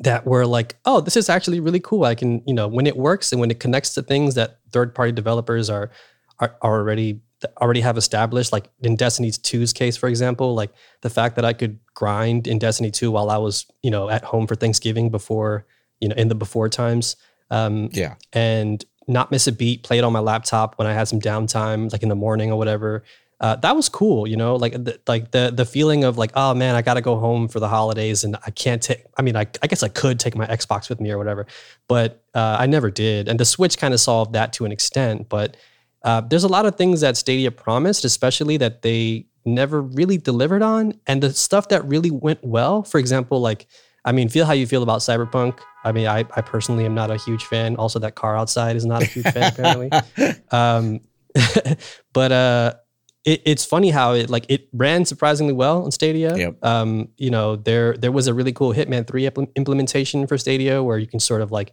that 0.00 0.26
were 0.26 0.46
like, 0.46 0.76
oh, 0.86 1.00
this 1.00 1.16
is 1.16 1.28
actually 1.28 1.60
really 1.60 1.80
cool. 1.80 2.04
I 2.04 2.14
can, 2.14 2.42
you 2.46 2.54
know, 2.54 2.66
when 2.66 2.86
it 2.86 2.96
works 2.96 3.32
and 3.32 3.40
when 3.40 3.50
it 3.50 3.60
connects 3.60 3.94
to 3.94 4.02
things 4.02 4.34
that 4.34 4.58
third 4.72 4.94
party 4.94 5.12
developers 5.12 5.68
are, 5.68 5.90
are, 6.38 6.56
are 6.62 6.78
already 6.78 7.20
already 7.60 7.80
have 7.80 7.96
established, 7.96 8.52
like 8.52 8.68
in 8.82 8.96
Destiny 8.96 9.30
2's 9.30 9.72
case, 9.72 9.96
for 9.96 10.08
example, 10.08 10.54
like 10.54 10.70
the 11.00 11.10
fact 11.10 11.36
that 11.36 11.44
I 11.44 11.52
could 11.52 11.78
grind 11.94 12.46
in 12.46 12.58
Destiny 12.58 12.90
2 12.90 13.10
while 13.10 13.30
I 13.30 13.36
was, 13.38 13.66
you 13.82 13.90
know, 13.90 14.08
at 14.10 14.24
home 14.24 14.46
for 14.46 14.54
Thanksgiving 14.54 15.10
before, 15.10 15.66
you 16.00 16.08
know, 16.08 16.14
in 16.16 16.28
the 16.28 16.34
before 16.34 16.68
times. 16.68 17.16
Um, 17.50 17.88
Yeah. 17.92 18.14
and 18.32 18.84
not 19.08 19.30
miss 19.30 19.46
a 19.48 19.52
beat, 19.52 19.82
play 19.82 19.98
it 19.98 20.04
on 20.04 20.12
my 20.12 20.20
laptop 20.20 20.78
when 20.78 20.86
I 20.86 20.92
had 20.92 21.08
some 21.08 21.20
downtime, 21.20 21.90
like 21.92 22.02
in 22.02 22.08
the 22.08 22.14
morning 22.14 22.50
or 22.52 22.56
whatever. 22.58 23.02
Uh, 23.40 23.56
that 23.56 23.74
was 23.74 23.88
cool, 23.88 24.26
you 24.28 24.36
know, 24.36 24.54
like 24.54 24.72
the, 24.72 25.00
like 25.08 25.30
the 25.30 25.50
the 25.52 25.64
feeling 25.64 26.04
of 26.04 26.18
like, 26.18 26.30
oh 26.34 26.52
man, 26.52 26.74
I 26.74 26.82
got 26.82 26.94
to 26.94 27.00
go 27.00 27.16
home 27.18 27.48
for 27.48 27.58
the 27.58 27.68
holidays, 27.68 28.22
and 28.22 28.36
I 28.46 28.50
can't 28.50 28.82
take. 28.82 29.02
I 29.16 29.22
mean, 29.22 29.34
I, 29.34 29.46
I 29.62 29.66
guess 29.66 29.82
I 29.82 29.88
could 29.88 30.20
take 30.20 30.36
my 30.36 30.46
Xbox 30.46 30.90
with 30.90 31.00
me 31.00 31.10
or 31.10 31.16
whatever, 31.16 31.46
but 31.88 32.22
uh, 32.34 32.56
I 32.60 32.66
never 32.66 32.90
did. 32.90 33.28
And 33.28 33.40
the 33.40 33.46
Switch 33.46 33.78
kind 33.78 33.94
of 33.94 34.00
solved 34.00 34.34
that 34.34 34.52
to 34.54 34.66
an 34.66 34.72
extent. 34.72 35.30
But 35.30 35.56
uh, 36.02 36.20
there's 36.22 36.44
a 36.44 36.48
lot 36.48 36.66
of 36.66 36.76
things 36.76 37.00
that 37.02 37.16
Stadia 37.16 37.50
promised, 37.50 38.04
especially 38.04 38.56
that 38.58 38.82
they 38.82 39.26
never 39.44 39.82
really 39.82 40.18
delivered 40.18 40.62
on, 40.62 40.94
and 41.06 41.22
the 41.22 41.32
stuff 41.32 41.68
that 41.68 41.84
really 41.86 42.10
went 42.10 42.42
well. 42.42 42.82
For 42.82 42.98
example, 42.98 43.40
like 43.40 43.66
I 44.04 44.12
mean, 44.12 44.28
feel 44.28 44.46
how 44.46 44.52
you 44.52 44.66
feel 44.66 44.82
about 44.82 45.00
Cyberpunk. 45.00 45.58
I 45.84 45.92
mean, 45.92 46.06
I, 46.06 46.20
I 46.34 46.40
personally 46.40 46.84
am 46.84 46.94
not 46.94 47.10
a 47.10 47.16
huge 47.16 47.44
fan. 47.44 47.76
Also, 47.76 47.98
that 47.98 48.14
car 48.14 48.36
outside 48.36 48.76
is 48.76 48.86
not 48.86 49.02
a 49.02 49.06
huge 49.06 49.26
fan, 49.26 49.52
apparently. 49.52 49.90
Um, 50.52 51.00
but 52.12 52.32
uh, 52.32 52.74
it, 53.24 53.42
it's 53.44 53.64
funny 53.64 53.90
how 53.90 54.14
it 54.14 54.28
like 54.30 54.46
it 54.48 54.68
ran 54.72 55.04
surprisingly 55.04 55.52
well 55.52 55.84
on 55.84 55.92
Stadia. 55.92 56.36
Yep. 56.36 56.64
Um, 56.64 57.08
you 57.16 57.30
know, 57.30 57.54
there 57.56 57.96
there 57.96 58.10
was 58.10 58.26
a 58.26 58.34
really 58.34 58.52
cool 58.52 58.74
Hitman 58.74 59.06
Three 59.06 59.28
impl- 59.28 59.54
implementation 59.54 60.26
for 60.26 60.36
Stadia 60.36 60.82
where 60.82 60.98
you 60.98 61.06
can 61.06 61.20
sort 61.20 61.40
of 61.40 61.52
like 61.52 61.72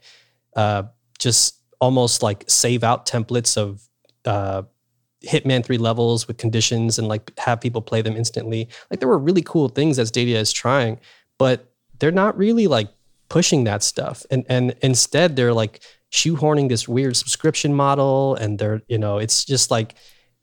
uh, 0.55 0.83
just 1.17 1.59
almost 1.79 2.21
like 2.21 2.43
save 2.47 2.83
out 2.83 3.07
templates 3.07 3.57
of 3.57 3.87
uh, 4.27 4.63
Hitman 5.25 5.65
3 5.65 5.77
levels 5.77 6.27
with 6.27 6.37
conditions 6.37 6.99
and 6.99 7.07
like 7.07 7.37
have 7.39 7.59
people 7.59 7.81
play 7.81 8.01
them 8.01 8.15
instantly. 8.15 8.69
Like 8.91 8.99
there 8.99 9.09
were 9.09 9.17
really 9.17 9.41
cool 9.41 9.69
things 9.69 9.97
that 9.97 10.07
Stadia 10.07 10.39
is 10.39 10.53
trying, 10.53 10.99
but 11.39 11.73
they're 11.99 12.11
not 12.11 12.37
really 12.37 12.67
like 12.67 12.89
pushing 13.29 13.63
that 13.63 13.81
stuff. 13.83 14.25
And 14.29 14.45
and 14.47 14.75
instead 14.81 15.35
they're 15.35 15.53
like 15.53 15.81
shoehorning 16.11 16.69
this 16.69 16.87
weird 16.87 17.17
subscription 17.17 17.73
model 17.73 18.35
and 18.35 18.59
they're, 18.59 18.81
you 18.87 18.97
know, 18.97 19.17
it's 19.17 19.43
just 19.43 19.71
like 19.71 19.95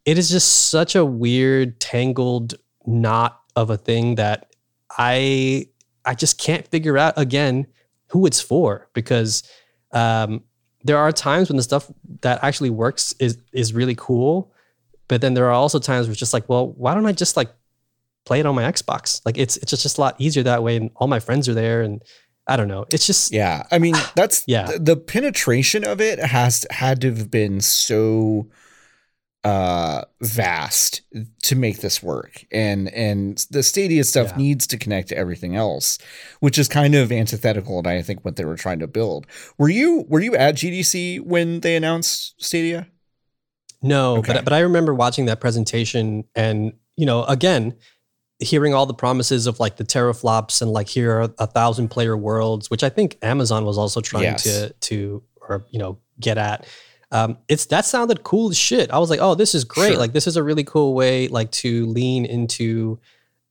it 0.05 0.19
is 0.19 0.29
just 0.29 0.71
such 0.71 0.97
a 0.97 1.05
weird 1.05 1.81
tangled 1.81 2.55
knot 2.87 3.41
of 3.57 3.71
a 3.71 3.77
thing 3.77 4.17
that 4.17 4.55
I 4.99 5.69
I 6.05 6.15
just 6.15 6.39
can't 6.39 6.67
figure 6.67 6.99
out 6.99 7.15
again 7.17 7.67
who 8.09 8.27
it's 8.27 8.41
for 8.41 8.89
because 8.93 9.43
um 9.93 10.43
there 10.85 10.99
are 10.99 11.11
times 11.11 11.49
when 11.49 11.57
the 11.57 11.63
stuff 11.63 11.91
that 12.21 12.45
actually 12.45 12.71
works 12.71 13.15
is 13.19 13.39
is 13.53 13.73
really 13.73 13.95
cool, 13.97 14.53
but 15.09 15.21
then 15.21 15.35
there 15.35 15.47
are 15.47 15.53
also 15.53 15.79
times 15.79 16.07
where 16.07 16.13
it's 16.13 16.21
just 16.21 16.35
like, 16.35 16.49
well, 16.49 16.69
why 16.69 16.95
don't 16.95 17.07
I 17.07 17.13
just 17.13 17.37
like 17.37 17.51
play 18.25 18.41
it 18.41 18.47
on 18.47 18.55
my 18.55 18.63
Xbox? 18.63 19.21
Like 19.25 19.39
it's 19.39 19.57
it's 19.57 19.71
just 19.71 19.99
a 19.99 20.01
lot 20.01 20.15
easier 20.19 20.43
that 20.43 20.63
way, 20.63 20.77
and 20.77 20.91
all 20.97 21.09
my 21.09 21.21
friends 21.21 21.49
are 21.49 21.55
there, 21.55 21.83
and 21.83 22.03
I 22.47 22.57
don't 22.57 22.69
know. 22.69 22.85
It's 22.91 23.07
just 23.07 23.33
Yeah, 23.33 23.67
I 23.71 23.79
mean 23.79 23.95
that's 24.15 24.45
Yeah. 24.47 24.67
The, 24.67 24.79
the 24.79 24.97
penetration 24.97 25.85
of 25.85 26.01
it 26.01 26.19
has 26.19 26.67
had 26.71 27.01
to 27.01 27.15
have 27.15 27.31
been 27.31 27.61
so 27.61 28.49
uh 29.45 30.03
vast 30.23 31.03
to 31.43 31.55
make 31.55 31.81
this 31.81 32.03
work 32.03 32.45
and 32.51 32.89
and 32.95 33.47
the 33.51 33.63
stadia 33.63 34.03
stuff 34.05 34.29
Yeah. 34.31 34.37
needs 34.39 34.67
to 34.69 34.79
connect 34.79 35.09
to 35.11 35.17
everything 35.19 35.55
else 35.55 35.99
which 36.41 36.57
is 36.59 36.67
kind 36.67 36.95
of 36.95 37.13
antithetical 37.13 37.79
and 37.79 37.87
i 37.87 38.01
think 38.01 38.25
what 38.25 38.37
they 38.37 38.45
were 38.47 38.57
trying 38.57 38.79
to 38.79 38.87
build 38.87 39.27
were 39.59 39.69
you 39.69 40.05
were 40.09 40.21
you 40.21 40.35
at 40.35 40.55
gdc 40.55 41.21
when 41.21 41.61
they 41.61 41.77
announced 41.77 42.35
stadia 42.43 42.87
No, 43.83 44.17
Okay. 44.17 44.33
but 44.33 44.45
but 44.45 44.53
I 44.55 44.61
remember 44.61 44.95
watching 44.95 45.27
that 45.27 45.41
presentation 45.41 46.25
and 46.35 46.73
you 46.97 47.05
know 47.05 47.25
again 47.25 47.75
hearing 48.39 48.73
all 48.75 48.87
the 48.87 48.95
promises 48.95 49.47
of 49.47 49.61
like 49.61 49.77
the 49.77 49.85
teraflops 49.85 50.63
and 50.63 50.71
like 50.73 50.89
here 50.89 51.13
are 51.21 51.29
a 51.39 51.47
thousand 51.47 51.89
player 51.89 52.17
worlds, 52.17 52.71
which 52.71 52.83
I 52.83 52.89
think 52.89 53.17
Amazon 53.23 53.65
was 53.67 53.77
also 53.79 54.01
trying 54.01 54.25
Yes. 54.25 54.43
to 54.45 54.73
to 54.89 55.23
or 55.49 55.67
you 55.71 55.79
know 55.79 55.99
get 56.19 56.39
at. 56.39 56.67
Um, 57.15 57.39
it's 57.49 57.67
that 57.67 57.85
sounded 57.87 58.25
cool 58.25 58.51
as 58.51 58.59
shit. 58.59 58.91
I 58.91 58.99
was 58.99 59.09
like, 59.09 59.21
oh, 59.23 59.35
this 59.37 59.55
is 59.55 59.63
great. 59.65 59.93
Sure. 59.93 59.99
Like 59.99 60.13
this 60.13 60.27
is 60.27 60.37
a 60.37 60.43
really 60.43 60.65
cool 60.65 60.95
way 60.95 61.29
like 61.29 61.51
to 61.53 61.87
lean 61.87 62.27
into 62.27 62.99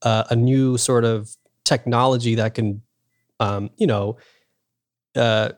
uh, 0.02 0.26
a 0.30 0.36
new 0.36 0.78
sort 0.78 1.06
of 1.06 1.36
technology 1.64 2.36
that 2.36 2.54
can 2.54 2.82
um, 3.40 3.70
you 3.78 3.88
know 3.88 4.18
uh, 5.16 5.50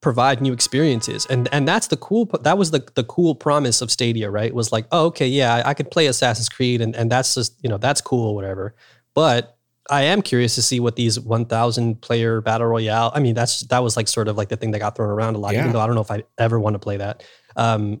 provide 0.00 0.40
new 0.40 0.52
experiences 0.52 1.26
and 1.26 1.48
and 1.52 1.66
that's 1.66 1.88
the 1.88 1.96
cool 1.96 2.26
that 2.42 2.56
was 2.56 2.70
the 2.70 2.86
the 2.94 3.02
cool 3.04 3.34
promise 3.34 3.82
of 3.82 3.90
stadia 3.90 4.30
right 4.30 4.54
was 4.54 4.70
like 4.70 4.86
oh 4.92 5.06
okay 5.06 5.26
yeah 5.26 5.56
i, 5.56 5.70
I 5.70 5.74
could 5.74 5.90
play 5.90 6.06
assassin's 6.06 6.48
creed 6.48 6.80
and, 6.80 6.94
and 6.94 7.10
that's 7.10 7.34
just 7.34 7.54
you 7.62 7.68
know 7.68 7.78
that's 7.78 8.00
cool 8.00 8.36
whatever 8.36 8.76
but 9.14 9.57
i 9.90 10.02
am 10.02 10.22
curious 10.22 10.54
to 10.54 10.62
see 10.62 10.80
what 10.80 10.96
these 10.96 11.18
1000 11.20 12.00
player 12.00 12.40
battle 12.40 12.66
royale 12.66 13.10
i 13.14 13.20
mean 13.20 13.34
that's 13.34 13.60
that 13.68 13.82
was 13.82 13.96
like 13.96 14.08
sort 14.08 14.28
of 14.28 14.36
like 14.36 14.48
the 14.48 14.56
thing 14.56 14.70
that 14.72 14.78
got 14.78 14.96
thrown 14.96 15.10
around 15.10 15.34
a 15.34 15.38
lot 15.38 15.52
Yeah. 15.54 15.60
even 15.60 15.72
though 15.72 15.80
i 15.80 15.86
don't 15.86 15.94
know 15.94 16.00
if 16.02 16.10
i 16.10 16.22
ever 16.38 16.58
want 16.60 16.74
to 16.74 16.78
play 16.78 16.96
that 16.98 17.22
um 17.56 18.00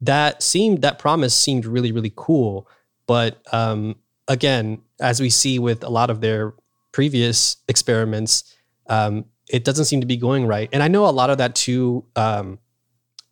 that 0.00 0.42
seemed 0.42 0.82
that 0.82 0.98
promise 0.98 1.34
seemed 1.34 1.66
really 1.66 1.92
really 1.92 2.12
cool 2.14 2.68
but 3.06 3.42
um 3.52 3.96
again 4.28 4.80
as 5.00 5.20
we 5.20 5.30
see 5.30 5.58
with 5.58 5.82
a 5.84 5.88
lot 5.88 6.10
of 6.10 6.20
their 6.20 6.54
previous 6.92 7.56
experiments 7.68 8.54
um 8.88 9.24
it 9.50 9.64
doesn't 9.64 9.86
seem 9.86 10.02
to 10.02 10.06
be 10.06 10.18
going 10.18 10.46
right. 10.46 10.68
And 10.74 10.82
I 10.82 10.88
know 10.88 11.06
a 11.06 11.10
lot 11.10 11.30
of 11.30 11.38
that 11.38 11.54
too 11.54 12.04
um, 12.16 12.58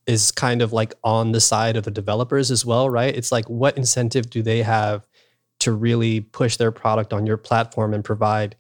is 0.07 0.31
kind 0.33 0.63
of 0.63 0.73
like 0.73 0.95
on 1.05 1.33
the 1.33 1.43
side 1.43 1.77
of 1.77 1.85
the 1.85 1.91
developers 1.91 2.51
as 2.51 2.65
well, 2.65 2.89
right? 2.89 3.15
It's 3.15 3.31
like, 3.31 3.45
what 3.51 3.77
incentive 3.77 4.31
do 4.31 4.41
they 4.43 4.63
have 4.63 5.05
to 5.61 5.73
really 5.73 6.21
push 6.21 6.57
their 6.57 6.71
product 6.71 7.13
on 7.13 7.27
your 7.27 7.37
platform 7.37 7.95
and 7.95 8.05
provide, 8.05 8.57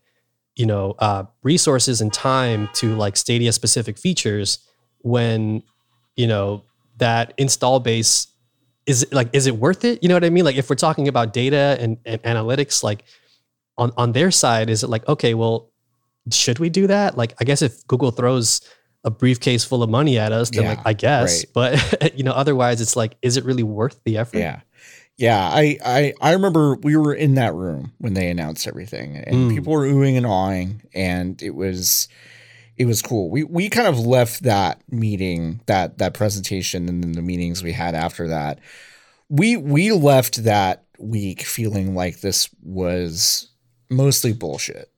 you 0.54 0.66
know, 0.66 0.94
uh, 0.98 1.24
resources 1.42 2.00
and 2.00 2.12
time 2.12 2.68
to 2.74 2.94
like 2.96 3.16
Stadia 3.16 3.52
specific 3.52 3.98
features 3.98 4.58
when, 4.98 5.62
you 6.16 6.26
know, 6.26 6.62
that 6.98 7.34
install 7.36 7.80
base 7.80 8.28
is 8.86 9.06
like, 9.12 9.28
is 9.32 9.46
it 9.46 9.56
worth 9.56 9.84
it? 9.84 10.02
You 10.02 10.08
know 10.08 10.14
what 10.14 10.24
I 10.24 10.30
mean? 10.30 10.44
Like 10.44 10.56
if 10.56 10.70
we're 10.70 10.76
talking 10.76 11.08
about 11.08 11.32
data 11.32 11.76
and, 11.80 11.98
and 12.04 12.22
analytics, 12.22 12.82
like 12.82 13.04
on, 13.76 13.92
on 13.96 14.12
their 14.12 14.30
side, 14.30 14.70
is 14.70 14.82
it 14.82 14.88
like, 14.88 15.06
okay, 15.08 15.34
well, 15.34 15.70
should 16.32 16.58
we 16.58 16.70
do 16.70 16.86
that? 16.86 17.16
Like, 17.16 17.34
I 17.40 17.44
guess 17.44 17.62
if 17.62 17.86
Google 17.86 18.10
throws 18.10 18.60
a 19.04 19.10
briefcase 19.10 19.64
full 19.64 19.82
of 19.82 19.90
money 19.90 20.18
at 20.18 20.32
us, 20.32 20.50
then 20.50 20.64
Yeah, 20.64 20.70
like, 20.70 20.80
I 20.84 20.92
guess. 20.92 21.44
But 21.44 22.14
you 22.16 22.24
know, 22.24 22.32
otherwise, 22.32 22.80
it's 22.80 22.96
like, 22.96 23.16
is 23.22 23.36
it 23.36 23.44
really 23.44 23.62
worth 23.62 24.00
the 24.04 24.18
effort? 24.18 24.38
Yeah. 24.38 24.60
Yeah, 25.18 25.38
I, 25.40 25.78
I 25.84 26.14
I 26.20 26.32
remember 26.32 26.74
we 26.76 26.96
were 26.96 27.14
in 27.14 27.34
that 27.36 27.54
room 27.54 27.92
when 27.98 28.14
they 28.14 28.28
announced 28.28 28.66
everything 28.66 29.16
and 29.16 29.50
Mm. 29.50 29.54
people 29.54 29.72
were 29.72 29.86
oohing 29.86 30.16
and 30.16 30.26
awing 30.26 30.82
and 30.94 31.40
it 31.42 31.54
was 31.54 32.08
it 32.76 32.84
was 32.84 33.00
cool. 33.00 33.30
We 33.30 33.42
we 33.42 33.70
kind 33.70 33.88
of 33.88 33.98
left 33.98 34.42
that 34.42 34.82
meeting, 34.90 35.60
that 35.66 35.96
that 35.98 36.12
presentation 36.12 36.88
and 36.88 37.02
then 37.02 37.12
the 37.12 37.22
meetings 37.22 37.62
we 37.62 37.72
had 37.72 37.94
after 37.94 38.28
that. 38.28 38.58
We 39.30 39.56
we 39.56 39.92
left 39.92 40.44
that 40.44 40.84
week 40.98 41.42
feeling 41.42 41.94
like 41.94 42.20
this 42.20 42.50
was 42.62 43.48
mostly 43.88 44.34
bullshit. 44.34 44.90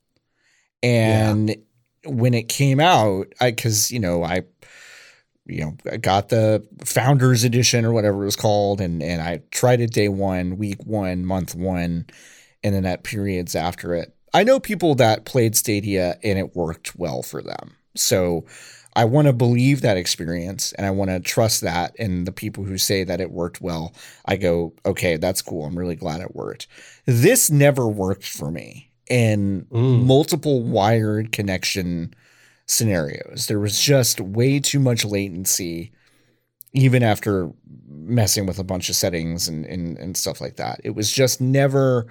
And 0.83 1.57
when 2.05 2.35
it 2.35 2.49
came 2.49 2.81
out, 2.81 3.33
I 3.41 3.53
cuz 3.53 3.93
you 3.93 4.01
know, 4.01 4.25
I 4.25 4.43
you 5.49 5.63
know, 5.63 5.77
I 5.91 5.97
got 5.97 6.29
the 6.29 6.65
founders 6.85 7.45
edition 7.45 7.85
or 7.85 7.93
whatever 7.93 8.23
it 8.23 8.27
was 8.27 8.37
called, 8.37 8.81
and 8.81 9.03
and 9.03 9.23
I 9.23 9.43
tried 9.51 9.81
it 9.81 9.93
day 9.93 10.09
one, 10.09 10.59
week 10.59 10.85
one, 10.85 11.25
month 11.25 11.55
one, 11.55 12.07
and 12.63 12.75
then 12.75 12.85
at 12.85 13.03
periods 13.03 13.55
after 13.57 13.95
it. 13.95 14.15
I 14.35 14.45
know 14.45 14.61
people 14.61 14.95
that 14.97 15.25
played 15.25 15.57
Stadia 15.57 16.19
and 16.23 16.39
it 16.39 16.55
worked 16.55 16.97
well 16.97 17.23
for 17.23 17.43
them. 17.43 17.77
So 17.97 18.45
I 18.95 19.05
want 19.07 19.27
to 19.27 19.33
believe 19.33 19.81
that 19.81 19.97
experience 19.97 20.73
and 20.73 20.87
I 20.87 20.91
want 20.91 21.11
to 21.11 21.21
trust 21.21 21.63
that. 21.63 21.95
And 21.99 22.27
the 22.27 22.33
people 22.33 22.65
who 22.65 22.77
say 22.77 23.05
that 23.05 23.21
it 23.21 23.31
worked 23.31 23.61
well, 23.63 23.95
I 24.27 24.37
go, 24.37 24.75
okay, 24.85 25.17
that's 25.17 25.41
cool. 25.41 25.65
I'm 25.65 25.79
really 25.79 25.97
glad 25.97 26.21
it 26.21 26.35
worked. 26.37 26.67
This 27.07 27.51
never 27.51 27.89
worked 27.89 28.27
for 28.27 28.51
me 28.51 28.91
in 29.09 29.67
Mm. 29.71 30.05
multiple 30.05 30.63
wired 30.63 31.33
connection 31.33 32.13
scenarios. 32.69 33.47
There 33.47 33.59
was 33.59 33.81
just 33.81 34.21
way 34.21 34.61
too 34.61 34.79
much 34.79 35.05
latency, 35.05 35.91
even 36.73 37.03
after 37.03 37.51
messing 37.89 38.47
with 38.47 38.59
a 38.59 38.65
bunch 38.65 38.89
of 38.89 38.95
settings 38.95 39.49
and, 39.49 39.65
and, 39.67 39.99
and 39.99 40.17
stuff 40.17 40.41
like 40.41 40.57
that. 40.57 40.81
It 40.85 40.95
was 40.95 41.11
just 41.11 41.41
never 41.41 42.07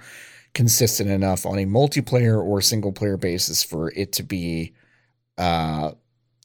consistent 0.54 1.08
enough 1.08 1.46
on 1.46 1.58
a 1.58 1.64
multiplayer 1.64 2.42
or 2.42 2.60
single 2.60 2.92
player 2.92 3.16
basis 3.16 3.62
for 3.62 3.92
it 3.94 4.12
to 4.12 4.22
be 4.22 4.74
uh, 5.38 5.92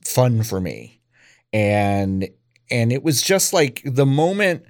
fun 0.06 0.44
for 0.44 0.62
me. 0.62 1.02
And 1.52 2.30
and 2.72 2.92
it 2.92 3.04
was 3.04 3.22
just 3.22 3.54
like 3.54 3.82
the 3.86 4.06
moment 4.06 4.66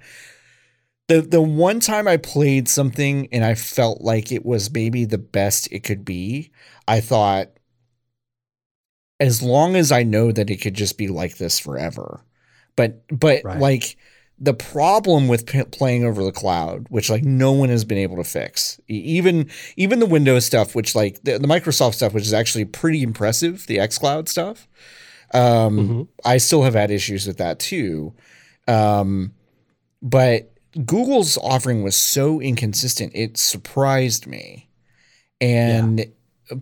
the 1.08 1.22
the 1.22 1.42
one 1.42 1.80
time 1.80 2.08
I 2.08 2.18
played 2.18 2.68
something 2.68 3.28
and 3.32 3.44
I 3.44 3.56
felt 3.56 4.02
like 4.02 4.32
it 4.32 4.46
was 4.46 4.72
maybe 4.72 5.06
the 5.06 5.18
best 5.18 5.68
it 5.72 5.84
could 5.84 6.06
be, 6.06 6.52
I 6.88 7.02
thought 7.02 7.50
as 9.20 9.42
long 9.42 9.76
as 9.76 9.92
I 9.92 10.04
know 10.04 10.32
that 10.32 10.50
it 10.50 10.58
could 10.58 10.74
just 10.74 10.98
be 10.98 11.08
like 11.08 11.38
this 11.38 11.60
forever. 11.60 12.22
But 12.76 13.04
but 13.08 13.44
Right. 13.44 13.60
like 13.60 13.98
the 14.40 14.54
problem 14.54 15.28
with 15.28 15.46
p- 15.46 15.64
playing 15.66 16.04
over 16.04 16.24
the 16.24 16.32
cloud, 16.32 16.88
which 16.90 17.10
like 17.10 17.24
no 17.24 17.52
one 17.52 17.70
has 17.70 17.86
been 17.86 18.00
able 18.00 18.18
to 18.18 18.24
fix, 18.24 18.80
even 18.88 19.50
even 19.78 20.00
the 20.00 20.06
Windows 20.08 20.46
stuff, 20.46 20.74
which 20.76 20.96
like 20.96 21.22
the, 21.24 21.38
the 21.38 21.48
Microsoft 21.48 21.94
stuff, 21.96 22.14
which 22.14 22.26
is 22.26 22.34
actually 22.34 22.66
pretty 22.66 23.04
impressive, 23.04 23.68
the 23.68 23.78
XCloud 23.78 24.28
stuff. 24.28 24.68
Um, 25.34 25.78
Mhm. 25.78 26.08
I 26.26 26.38
still 26.38 26.64
have 26.64 26.74
had 26.74 26.92
issues 26.92 27.26
with 27.28 27.38
that 27.38 27.60
too. 27.60 28.14
Um, 28.68 29.34
but 30.02 30.52
Google's 30.86 31.38
offering 31.38 31.84
was 31.84 31.96
so 31.96 32.42
inconsistent, 32.42 33.12
it 33.16 33.38
surprised 33.38 34.26
me. 34.26 34.68
And 35.40 36.06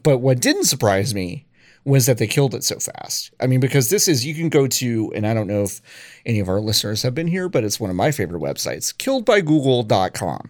but 0.04 0.20
what 0.20 0.40
didn't 0.42 0.66
surprise 0.66 1.16
me 1.16 1.46
was 1.84 2.06
that 2.06 2.18
they 2.18 2.28
killed 2.28 2.54
it 2.54 2.64
so 2.64 2.78
fast. 2.78 3.32
I 3.40 3.48
mean, 3.48 3.60
because 3.60 3.90
this 3.90 4.08
is 4.08 4.26
you 4.26 4.36
can 4.36 4.50
go 4.50 4.68
to, 4.68 5.12
and 5.16 5.26
I 5.26 5.34
don't 5.34 5.48
know 5.48 5.64
if 5.64 5.82
any 6.26 6.40
of 6.40 6.48
our 6.48 6.60
listeners 6.60 7.02
have 7.04 7.16
been 7.16 7.28
here, 7.28 7.50
but 7.50 7.64
it's 7.64 7.80
one 7.80 7.90
of 7.90 7.96
my 7.96 8.12
favorite 8.12 8.42
websites, 8.42 8.94
killedbygoogle.com, 8.96 10.50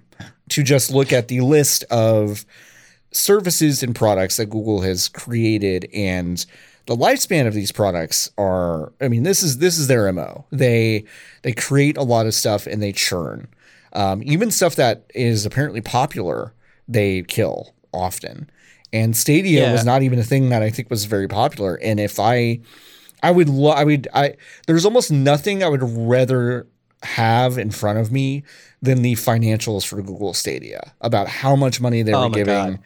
to 0.49 0.63
just 0.63 0.91
look 0.91 1.13
at 1.13 1.29
the 1.29 1.41
list 1.41 1.83
of 1.85 2.45
services 3.11 3.83
and 3.83 3.95
products 3.95 4.37
that 4.37 4.47
Google 4.47 4.81
has 4.81 5.07
created 5.07 5.87
and 5.93 6.45
the 6.85 6.95
lifespan 6.95 7.47
of 7.47 7.53
these 7.53 7.71
products 7.71 8.31
are 8.37 8.91
I 8.99 9.07
mean 9.07 9.23
this 9.23 9.43
is 9.43 9.59
this 9.59 9.77
is 9.77 9.87
their 9.87 10.11
MO. 10.11 10.45
They 10.51 11.05
they 11.43 11.53
create 11.53 11.97
a 11.97 12.03
lot 12.03 12.25
of 12.25 12.33
stuff 12.33 12.67
and 12.67 12.81
they 12.81 12.91
churn. 12.91 13.47
Um, 13.93 14.21
even 14.23 14.51
stuff 14.51 14.75
that 14.75 15.05
is 15.13 15.45
apparently 15.45 15.81
popular, 15.81 16.53
they 16.87 17.23
kill 17.23 17.73
often. 17.93 18.49
And 18.93 19.15
Stadia 19.15 19.61
Yeah. 19.63 19.71
was 19.73 19.85
not 19.85 20.01
even 20.03 20.19
a 20.19 20.23
thing 20.23 20.49
that 20.49 20.61
I 20.61 20.69
think 20.69 20.89
was 20.89 21.05
very 21.05 21.27
popular. 21.27 21.75
And 21.75 21.99
if 21.99 22.19
I 22.19 22.59
I 23.23 23.31
would 23.31 23.49
lo- 23.49 23.71
I 23.71 23.83
would 23.83 24.07
I 24.13 24.33
there's 24.67 24.85
almost 24.85 25.11
nothing 25.11 25.63
I 25.63 25.69
would 25.69 25.83
rather 25.83 26.67
have 27.03 27.57
in 27.57 27.71
front 27.71 27.99
of 27.99 28.11
me 28.11 28.43
than 28.81 29.01
the 29.01 29.13
financials 29.13 29.85
for 29.85 30.01
Google 30.01 30.33
Stadia 30.33 30.93
about 31.01 31.27
how 31.27 31.55
much 31.55 31.79
money 31.81 32.01
they 32.03 32.13
Oh 32.13 32.27
were 32.27 32.33
giving 32.33 32.53
God. 32.73 32.79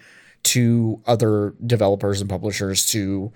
to 0.43 1.01
other 1.05 1.53
developers 1.65 2.21
and 2.21 2.29
publishers 2.29 2.85
to 2.91 3.31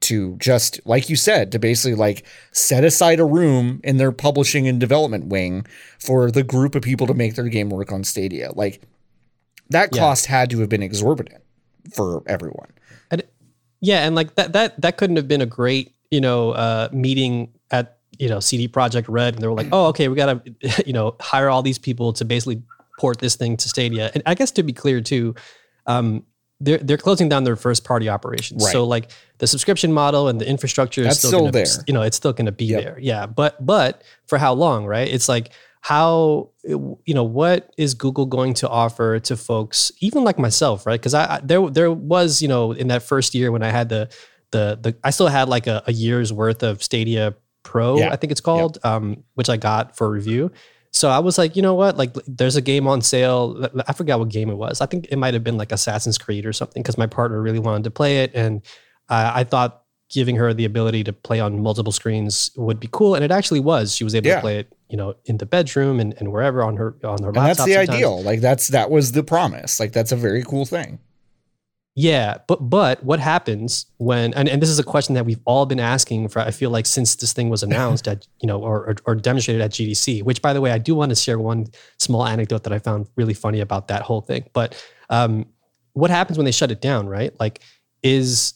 to 0.00 0.36
just 0.38 0.80
like 0.84 1.08
you 1.08 1.16
said 1.16 1.52
to 1.52 1.58
basically 1.58 1.94
like 1.94 2.24
set 2.52 2.84
aside 2.84 3.20
a 3.20 3.24
room 3.24 3.80
in 3.84 3.96
their 3.96 4.12
publishing 4.12 4.66
and 4.68 4.80
development 4.80 5.26
wing 5.26 5.64
for 5.98 6.30
the 6.30 6.42
group 6.42 6.74
of 6.74 6.82
people 6.82 7.06
to 7.06 7.14
make 7.14 7.34
their 7.36 7.48
game 7.48 7.70
work 7.70 7.92
on 7.92 8.02
Stadia. 8.04 8.50
Like 8.54 8.80
that 9.70 9.90
Yeah. 9.94 10.00
cost 10.00 10.26
had 10.26 10.50
to 10.50 10.60
have 10.60 10.68
been 10.68 10.82
exorbitant 10.82 11.42
for 11.92 12.22
everyone. 12.26 12.70
And 13.10 13.22
yeah, 13.80 14.06
and 14.06 14.14
like 14.14 14.34
that 14.36 14.52
that 14.52 14.80
that 14.80 14.96
couldn't 14.96 15.16
have 15.16 15.28
been 15.28 15.40
a 15.40 15.46
great 15.46 15.94
you 16.10 16.20
know 16.20 16.52
uh, 16.52 16.88
meeting 16.92 17.52
at 17.70 17.98
you 18.18 18.28
know 18.28 18.40
CD 18.40 18.68
Projekt 18.68 19.06
Red, 19.08 19.34
and 19.34 19.42
they 19.42 19.46
were 19.46 19.54
like, 19.54 19.68
oh, 19.72 19.86
okay, 19.86 20.08
we 20.08 20.16
got 20.16 20.44
to 20.44 20.82
you 20.86 20.92
know 20.92 21.16
hire 21.20 21.50
all 21.50 21.62
these 21.62 21.78
people 21.78 22.12
to 22.14 22.24
basically 22.24 22.62
port 22.98 23.18
this 23.18 23.36
thing 23.36 23.56
to 23.56 23.68
Stadia. 23.68 24.10
And 24.14 24.22
I 24.26 24.34
guess 24.34 24.50
to 24.52 24.62
be 24.62 24.72
clear 24.72 25.00
too, 25.00 25.34
um, 25.86 26.24
they're 26.60 26.78
they're 26.78 26.96
closing 26.96 27.28
down 27.28 27.44
their 27.44 27.56
first 27.56 27.84
party 27.84 28.08
operations. 28.08 28.64
Right. 28.64 28.72
So 28.72 28.84
like 28.84 29.10
the 29.38 29.46
subscription 29.46 29.92
model 29.92 30.28
and 30.28 30.40
the 30.40 30.48
infrastructure 30.48 31.02
That's 31.02 31.16
is 31.16 31.18
still, 31.20 31.30
still 31.30 31.40
gonna, 31.40 31.52
there. 31.52 31.84
You 31.86 31.94
know, 31.94 32.02
it's 32.02 32.16
still 32.16 32.32
going 32.32 32.46
to 32.46 32.52
be 32.52 32.66
Yep. 32.66 32.82
there. 32.82 32.98
Yeah, 33.00 33.26
but 33.26 33.64
but 33.64 34.02
for 34.26 34.38
how 34.38 34.54
long, 34.54 34.86
right? 34.86 35.08
It's 35.08 35.28
like 35.28 35.50
how 35.84 36.48
you 36.64 37.12
know 37.14 37.24
what 37.24 37.70
is 37.76 37.92
Google 37.92 38.24
going 38.24 38.54
to 38.54 38.68
offer 38.70 39.18
to 39.20 39.36
folks, 39.36 39.92
even 40.00 40.24
like 40.24 40.38
myself, 40.38 40.86
right? 40.86 40.98
Because 40.98 41.12
I, 41.12 41.34
I 41.36 41.40
there 41.44 41.68
there 41.68 41.92
was 41.92 42.40
you 42.40 42.48
know 42.48 42.72
in 42.72 42.88
that 42.88 43.02
first 43.02 43.34
year 43.34 43.52
when 43.52 43.62
I 43.62 43.68
had 43.70 43.90
the 43.90 44.08
the 44.50 44.78
the 44.80 44.96
I 45.04 45.10
still 45.10 45.28
had 45.28 45.50
like 45.50 45.66
a, 45.66 45.82
a 45.86 45.92
year's 45.92 46.32
worth 46.32 46.62
of 46.62 46.82
Stadia 46.82 47.34
Pro, 47.64 47.98
Yeah. 47.98 48.12
I 48.12 48.16
think 48.16 48.30
it's 48.30 48.40
called, 48.40 48.78
um, 48.82 49.24
which 49.34 49.50
I 49.50 49.58
got 49.58 49.94
for 49.94 50.10
review. 50.10 50.50
So 50.90 51.10
I 51.10 51.18
was 51.18 51.36
like, 51.36 51.54
you 51.54 51.60
know 51.60 51.74
what? 51.74 51.98
Like, 51.98 52.14
there's 52.26 52.56
a 52.56 52.62
game 52.62 52.86
on 52.86 53.02
sale. 53.02 53.68
I 53.86 53.92
forgot 53.92 54.20
what 54.20 54.28
game 54.30 54.48
it 54.48 54.54
was. 54.54 54.80
I 54.80 54.86
think 54.86 55.08
it 55.10 55.16
might 55.16 55.34
have 55.34 55.42
been 55.44 55.58
like 55.58 55.70
Assassin's 55.72 56.16
Creed 56.16 56.46
or 56.46 56.52
something 56.54 56.82
because 56.82 56.96
my 56.96 57.06
partner 57.06 57.42
really 57.42 57.58
wanted 57.58 57.84
to 57.84 57.90
play 57.90 58.22
it, 58.22 58.30
and 58.34 58.62
I, 59.10 59.40
I 59.40 59.44
thought 59.44 59.82
giving 60.10 60.36
her 60.36 60.54
the 60.54 60.64
ability 60.66 61.02
to 61.04 61.12
play 61.12 61.40
on 61.40 61.60
multiple 61.62 61.90
screens 61.90 62.50
would 62.56 62.78
be 62.78 62.88
cool. 62.92 63.14
And 63.16 63.24
it 63.24 63.30
actually 63.32 63.58
was. 63.60 63.96
She 63.96 64.04
was 64.04 64.14
able 64.14 64.28
Yeah. 64.28 64.34
to 64.36 64.40
play 64.42 64.58
it, 64.60 64.72
you 64.94 64.96
know, 64.96 65.12
in 65.24 65.38
the 65.38 65.46
bedroom 65.46 65.98
and, 65.98 66.14
and 66.20 66.30
wherever 66.30 66.62
on 66.62 66.76
her 66.76 66.94
on 67.02 67.20
her 67.24 67.30
And 67.30 67.36
laptop. 67.36 67.56
that's 67.56 67.64
the 67.64 67.72
sometimes. 67.74 67.90
ideal. 67.90 68.22
Like 68.22 68.40
that's 68.40 68.68
that 68.68 68.92
was 68.92 69.10
the 69.10 69.24
promise. 69.24 69.80
Like 69.80 69.90
that's 69.90 70.12
a 70.12 70.16
very 70.16 70.44
cool 70.44 70.64
thing. 70.64 71.00
Yeah, 71.96 72.38
but 72.46 72.70
but 72.70 73.02
what 73.02 73.18
happens 73.18 73.86
when 73.98 74.32
and, 74.34 74.48
and 74.48 74.62
this 74.62 74.68
is 74.68 74.78
a 74.78 74.84
question 74.84 75.16
that 75.16 75.26
we've 75.26 75.40
all 75.46 75.66
been 75.66 75.80
asking 75.80 76.28
for 76.28 76.38
I 76.38 76.52
feel 76.52 76.70
like 76.70 76.86
since 76.86 77.16
this 77.16 77.32
thing 77.32 77.48
was 77.50 77.62
announced 77.68 78.06
at 78.06 78.28
you 78.40 78.46
know 78.46 78.60
or, 78.60 78.86
or 78.90 78.94
or 79.06 79.14
demonstrated 79.16 79.60
at 79.62 79.72
GDC, 79.72 80.22
which 80.22 80.40
by 80.40 80.52
the 80.52 80.60
way 80.60 80.70
I 80.70 80.78
do 80.78 80.94
want 80.94 81.10
to 81.10 81.16
share 81.16 81.40
one 81.40 81.66
small 81.98 82.24
anecdote 82.24 82.62
that 82.62 82.72
I 82.72 82.78
found 82.78 83.08
really 83.16 83.34
funny 83.34 83.58
about 83.58 83.88
that 83.88 84.02
whole 84.02 84.20
thing. 84.20 84.44
But 84.52 84.80
um 85.10 85.46
what 85.94 86.10
happens 86.12 86.38
when 86.38 86.44
they 86.44 86.52
shut 86.52 86.70
it 86.70 86.80
down, 86.80 87.08
right? 87.08 87.34
Like 87.40 87.62
is 88.04 88.54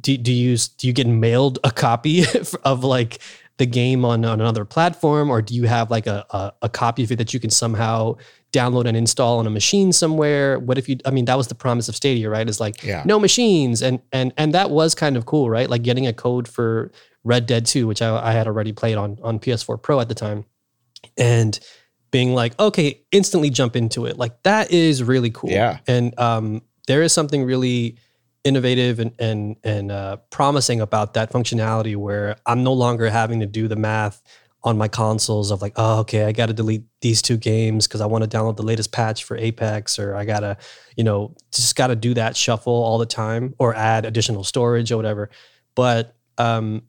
do, 0.00 0.16
do 0.16 0.32
you 0.32 0.56
do 0.78 0.86
you 0.86 0.92
get 0.92 1.08
mailed 1.08 1.58
a 1.64 1.72
copy 1.72 2.24
of 2.64 2.84
like 2.84 3.18
the 3.58 3.66
game 3.66 4.04
on, 4.04 4.24
on 4.24 4.40
another 4.40 4.64
platform 4.64 5.30
or 5.30 5.40
do 5.40 5.54
you 5.54 5.64
have 5.64 5.90
like 5.90 6.06
a, 6.08 6.24
a, 6.30 6.52
a 6.62 6.68
copy 6.68 7.04
of 7.04 7.12
it 7.12 7.16
that 7.16 7.32
you 7.32 7.38
can 7.38 7.50
somehow 7.50 8.16
download 8.52 8.86
and 8.86 8.96
install 8.96 9.38
on 9.38 9.46
a 9.46 9.50
machine 9.50 9.92
somewhere? 9.92 10.58
What 10.58 10.76
if 10.78 10.88
you 10.88 10.96
i 11.06 11.10
mean 11.10 11.24
that 11.26 11.36
was 11.36 11.46
the 11.48 11.54
promise 11.54 11.88
of 11.88 11.94
stadia 11.94 12.28
right? 12.28 12.48
Is 12.48 12.58
like 12.60 12.82
Yeah. 12.82 13.02
no 13.06 13.18
machines. 13.20 13.80
And 13.82 14.00
and 14.12 14.32
and 14.36 14.52
that 14.54 14.70
was 14.70 14.94
kind 14.94 15.16
of 15.16 15.26
cool 15.26 15.48
right? 15.50 15.70
Like 15.70 15.82
getting 15.82 16.06
a 16.06 16.12
code 16.12 16.48
for 16.48 16.90
red 17.22 17.46
dead 17.46 17.64
2 17.66 17.86
which 17.86 18.02
i, 18.02 18.30
I 18.30 18.32
had 18.32 18.46
already 18.46 18.72
played 18.72 18.96
on 18.96 19.18
on 19.22 19.38
ps4 19.38 19.80
pro 19.80 20.00
at 20.00 20.08
the 20.08 20.14
time 20.14 20.44
and 21.16 21.58
being 22.10 22.34
like 22.34 22.58
okay 22.60 23.00
instantly 23.12 23.50
jump 23.50 23.76
into 23.76 24.06
it. 24.06 24.16
Like 24.18 24.42
that 24.42 24.72
is 24.72 25.02
really 25.02 25.30
cool. 25.30 25.50
Yeah. 25.50 25.78
and 25.86 26.18
um 26.18 26.62
there 26.86 27.02
is 27.02 27.12
something 27.12 27.44
really 27.44 27.98
innovative 28.44 29.00
and 29.00 29.12
and 29.18 29.56
and 29.64 29.90
uh, 29.90 30.16
promising 30.30 30.80
about 30.80 31.14
that 31.14 31.32
functionality 31.32 31.96
where 31.96 32.36
I'm 32.46 32.62
no 32.62 32.72
longer 32.72 33.10
having 33.10 33.40
to 33.40 33.46
do 33.46 33.68
the 33.68 33.76
math 33.76 34.22
on 34.64 34.78
my 34.78 34.88
consoles 34.88 35.50
of 35.50 35.60
like, 35.60 35.74
oh, 35.76 36.00
okay, 36.00 36.24
I 36.24 36.32
got 36.32 36.46
to 36.46 36.54
delete 36.54 36.84
these 37.02 37.20
two 37.20 37.36
games 37.36 37.86
because 37.86 38.00
I 38.00 38.06
want 38.06 38.28
to 38.28 38.36
download 38.36 38.56
the 38.56 38.62
latest 38.62 38.92
patch 38.92 39.24
for 39.24 39.36
Apex, 39.36 39.98
or 39.98 40.16
I 40.16 40.24
gotta, 40.24 40.56
you 40.96 41.04
know, 41.04 41.34
just 41.52 41.76
got 41.76 41.88
to 41.88 41.96
do 41.96 42.14
that 42.14 42.34
shuffle 42.34 42.72
all 42.72 42.96
the 42.96 43.06
time, 43.06 43.54
or 43.58 43.74
add 43.74 44.06
additional 44.06 44.42
storage 44.42 44.90
or 44.90 44.96
whatever. 44.96 45.28
But 45.74 46.16
um, 46.38 46.84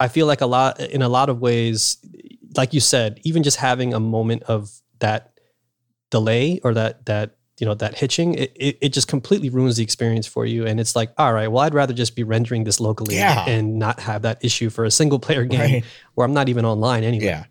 I 0.00 0.08
feel 0.08 0.26
like 0.26 0.40
a 0.40 0.46
lot, 0.46 0.80
in 0.80 1.02
a 1.02 1.08
lot 1.08 1.28
of 1.28 1.40
ways, 1.40 1.98
like 2.56 2.72
you 2.72 2.80
said, 2.80 3.20
even 3.24 3.42
just 3.42 3.58
having 3.58 3.92
a 3.92 4.00
moment 4.00 4.44
of 4.44 4.70
that 5.00 5.38
delay 6.10 6.60
or 6.64 6.74
that 6.74 7.04
that 7.06 7.36
you 7.58 7.66
know 7.66 7.74
that 7.74 7.94
hitching 7.96 8.34
it, 8.34 8.52
it, 8.56 8.78
it 8.80 8.88
just 8.92 9.08
completely 9.08 9.48
ruins 9.50 9.76
the 9.76 9.82
experience 9.82 10.26
for 10.26 10.46
you 10.46 10.66
and 10.66 10.80
it's 10.80 10.96
like 10.96 11.12
all 11.18 11.32
right 11.32 11.48
well 11.48 11.62
i'd 11.64 11.74
rather 11.74 11.92
just 11.94 12.16
be 12.16 12.22
rendering 12.22 12.64
this 12.64 12.80
locally 12.80 13.16
Yeah. 13.16 13.44
and 13.46 13.78
not 13.78 14.00
have 14.00 14.22
that 14.22 14.42
issue 14.44 14.70
for 14.70 14.84
a 14.84 14.90
single 14.90 15.18
player 15.18 15.44
game 15.44 15.60
Right. 15.60 15.84
where 16.14 16.24
i'm 16.26 16.32
not 16.34 16.48
even 16.48 16.64
online 16.64 17.04
anyway 17.04 17.24
Yeah. 17.26 17.44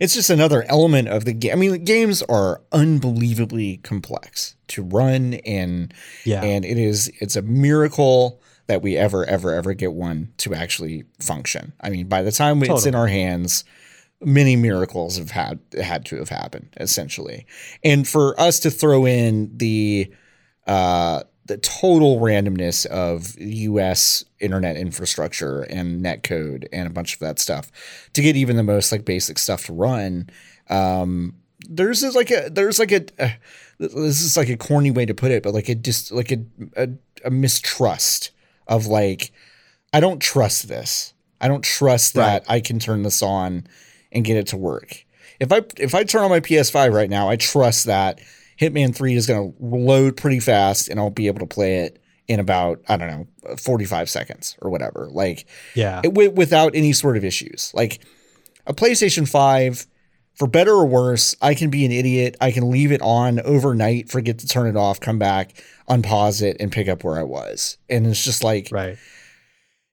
It's 0.00 0.14
just 0.14 0.30
another 0.30 0.64
element 0.68 1.08
of 1.08 1.24
the 1.24 1.32
game. 1.32 1.52
I 1.52 1.54
mean, 1.54 1.84
games 1.84 2.20
are 2.24 2.60
unbelievably 2.72 3.78
complex 3.78 4.56
to 4.68 4.82
run 4.82 5.34
and 5.46 5.92
yeah 6.24 6.42
and 6.42 6.64
it 6.64 6.76
is 6.78 7.10
it's 7.20 7.36
a 7.36 7.42
miracle 7.42 8.40
that 8.66 8.82
we 8.82 8.96
ever 8.96 9.24
ever 9.26 9.54
ever 9.54 9.74
get 9.74 9.92
one 9.92 10.32
to 10.38 10.54
actually 10.54 11.04
function. 11.20 11.72
I 11.80 11.90
mean, 11.90 12.08
by 12.08 12.22
the 12.22 12.32
time 12.32 12.62
it's 12.62 12.84
in 12.86 12.94
our 12.94 13.06
hands, 13.06 13.64
many 14.20 14.56
miracles 14.56 15.18
have 15.18 15.30
had 15.30 15.60
had 15.80 16.04
to 16.06 16.16
have 16.16 16.28
happened 16.28 16.68
essentially. 16.78 17.46
And 17.84 18.06
for 18.06 18.38
us 18.40 18.58
to 18.60 18.70
throw 18.70 19.06
in 19.06 19.56
the 19.56 20.12
uh 20.66 21.22
the 21.44 21.58
total 21.58 22.18
randomness 22.18 22.86
of 22.86 23.38
US 23.38 24.24
internet 24.40 24.76
infrastructure 24.76 25.62
and 25.62 26.04
netcode 26.04 26.66
and 26.72 26.86
a 26.86 26.90
bunch 26.90 27.14
of 27.14 27.20
that 27.20 27.38
stuff 27.38 27.70
to 28.14 28.22
get 28.22 28.36
even 28.36 28.56
the 28.56 28.62
most 28.62 28.90
like 28.90 29.04
basic 29.04 29.38
stuff 29.38 29.66
to 29.66 29.72
run 29.72 30.28
um 30.70 31.34
there's 31.68 32.00
this 32.00 32.16
like 32.16 32.32
a 32.32 32.48
there's 32.50 32.80
like 32.80 32.90
a 32.90 33.04
uh, 33.20 33.30
this 33.78 34.20
is 34.20 34.36
like 34.36 34.48
a 34.48 34.56
corny 34.56 34.90
way 34.90 35.06
to 35.06 35.14
put 35.14 35.30
it 35.30 35.44
but 35.44 35.54
like 35.54 35.68
a 35.68 35.74
just 35.76 36.10
like 36.10 36.32
a, 36.32 36.38
a 36.76 36.88
a 37.24 37.30
mistrust 37.30 38.30
of 38.66 38.86
like 38.86 39.32
I 39.92 40.00
don't 40.00 40.20
trust 40.20 40.68
this. 40.68 41.14
I 41.40 41.48
don't 41.48 41.62
trust 41.62 42.14
that 42.14 42.44
I 42.48 42.60
can 42.60 42.78
turn 42.78 43.02
this 43.02 43.22
on 43.22 43.66
and 44.12 44.24
get 44.24 44.36
it 44.36 44.48
to 44.48 44.56
work. 44.56 45.04
If 45.40 45.52
I 45.52 45.62
if 45.76 45.94
I 45.94 46.04
turn 46.04 46.22
on 46.22 46.30
my 46.30 46.40
PS5 46.40 46.92
right 46.92 47.10
now, 47.10 47.28
I 47.28 47.36
trust 47.36 47.86
that 47.86 48.20
Hitman 48.60 48.94
3 48.94 49.14
is 49.14 49.26
going 49.26 49.52
to 49.52 49.64
load 49.64 50.16
pretty 50.16 50.40
fast 50.40 50.88
and 50.88 50.98
I'll 50.98 51.10
be 51.10 51.26
able 51.26 51.40
to 51.40 51.46
play 51.46 51.80
it 51.80 52.00
in 52.28 52.40
about 52.40 52.82
I 52.88 52.96
don't 52.96 53.08
know 53.44 53.56
45 53.56 54.08
seconds 54.08 54.56
or 54.60 54.70
whatever. 54.70 55.08
Like 55.10 55.46
yeah 55.74 56.00
it, 56.02 56.08
wi- 56.14 56.32
without 56.32 56.74
any 56.74 56.92
sort 56.92 57.16
of 57.16 57.24
issues. 57.24 57.70
Like 57.74 58.00
a 58.66 58.74
PlayStation 58.74 59.28
5, 59.28 59.86
for 60.34 60.48
better 60.48 60.72
or 60.72 60.86
worse, 60.86 61.36
I 61.40 61.54
can 61.54 61.70
be 61.70 61.86
an 61.86 61.92
idiot. 61.92 62.36
I 62.40 62.50
can 62.50 62.70
leave 62.70 62.92
it 62.92 63.00
on 63.00 63.40
overnight, 63.40 64.10
forget 64.10 64.38
to 64.40 64.46
turn 64.48 64.66
it 64.66 64.76
off, 64.76 65.00
come 65.00 65.18
back, 65.18 65.62
unpause 65.88 66.42
it, 66.42 66.56
and 66.58 66.72
pick 66.72 66.88
up 66.88 67.04
where 67.04 67.18
I 67.18 67.22
was. 67.22 67.78
And 67.88 68.06
it's 68.06 68.24
just 68.24 68.42
like, 68.42 68.68
right 68.72 68.98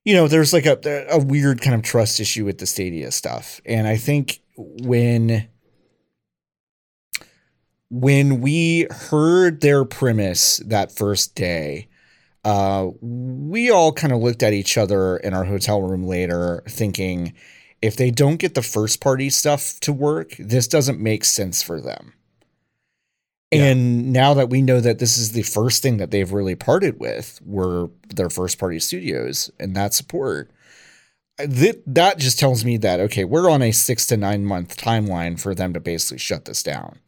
you 0.05 0.13
know, 0.13 0.27
there's 0.27 0.53
like 0.53 0.65
a 0.65 1.05
a 1.09 1.19
weird 1.19 1.61
kind 1.61 1.75
of 1.75 1.81
trust 1.81 2.19
issue 2.19 2.45
with 2.45 2.57
the 2.57 2.65
Stadia 2.65 3.11
stuff, 3.11 3.61
and 3.65 3.87
I 3.87 3.97
think 3.97 4.41
when 4.57 5.47
when 7.89 8.41
we 8.41 8.87
heard 8.89 9.61
their 9.61 9.85
premise 9.85 10.57
that 10.65 10.91
first 10.91 11.35
day, 11.35 11.87
uh, 12.43 12.89
we 13.01 13.69
all 13.69 13.93
kind 13.93 14.11
of 14.11 14.19
looked 14.19 14.43
at 14.43 14.51
each 14.51 14.77
other 14.77 15.17
in 15.17 15.33
our 15.33 15.43
hotel 15.43 15.81
room 15.81 16.03
later, 16.03 16.63
thinking, 16.67 17.33
if 17.81 17.95
they 17.95 18.09
don't 18.11 18.37
get 18.37 18.55
the 18.55 18.61
first 18.61 18.99
party 18.99 19.29
stuff 19.29 19.79
to 19.81 19.93
work, 19.93 20.35
this 20.39 20.67
doesn't 20.67 20.99
make 20.99 21.23
sense 21.23 21.61
for 21.61 21.79
them. 21.79 22.13
Yeah. 23.57 23.65
And 23.67 24.11
now 24.13 24.33
that 24.33 24.49
we 24.49 24.61
know 24.61 24.79
that 24.79 24.99
this 24.99 25.17
is 25.17 25.31
the 25.31 25.43
first 25.43 25.81
thing 25.81 25.97
that 25.97 26.11
they've 26.11 26.31
really 26.31 26.55
parted 26.55 26.99
with 26.99 27.39
were 27.45 27.89
their 28.09 28.29
first 28.29 28.57
party 28.57 28.79
studios 28.79 29.51
and 29.59 29.75
that 29.75 29.93
support, 29.93 30.51
that 31.37 31.81
that 31.87 32.17
just 32.19 32.39
tells 32.39 32.63
me 32.63 32.77
that 32.77 32.99
okay, 32.99 33.23
we're 33.23 33.49
on 33.49 33.61
a 33.61 33.71
six 33.71 34.05
to 34.07 34.17
nine 34.17 34.45
month 34.45 34.77
timeline 34.77 35.39
for 35.39 35.55
them 35.55 35.73
to 35.73 35.79
basically 35.79 36.19
shut 36.19 36.45
this 36.45 36.63
down. 36.63 36.99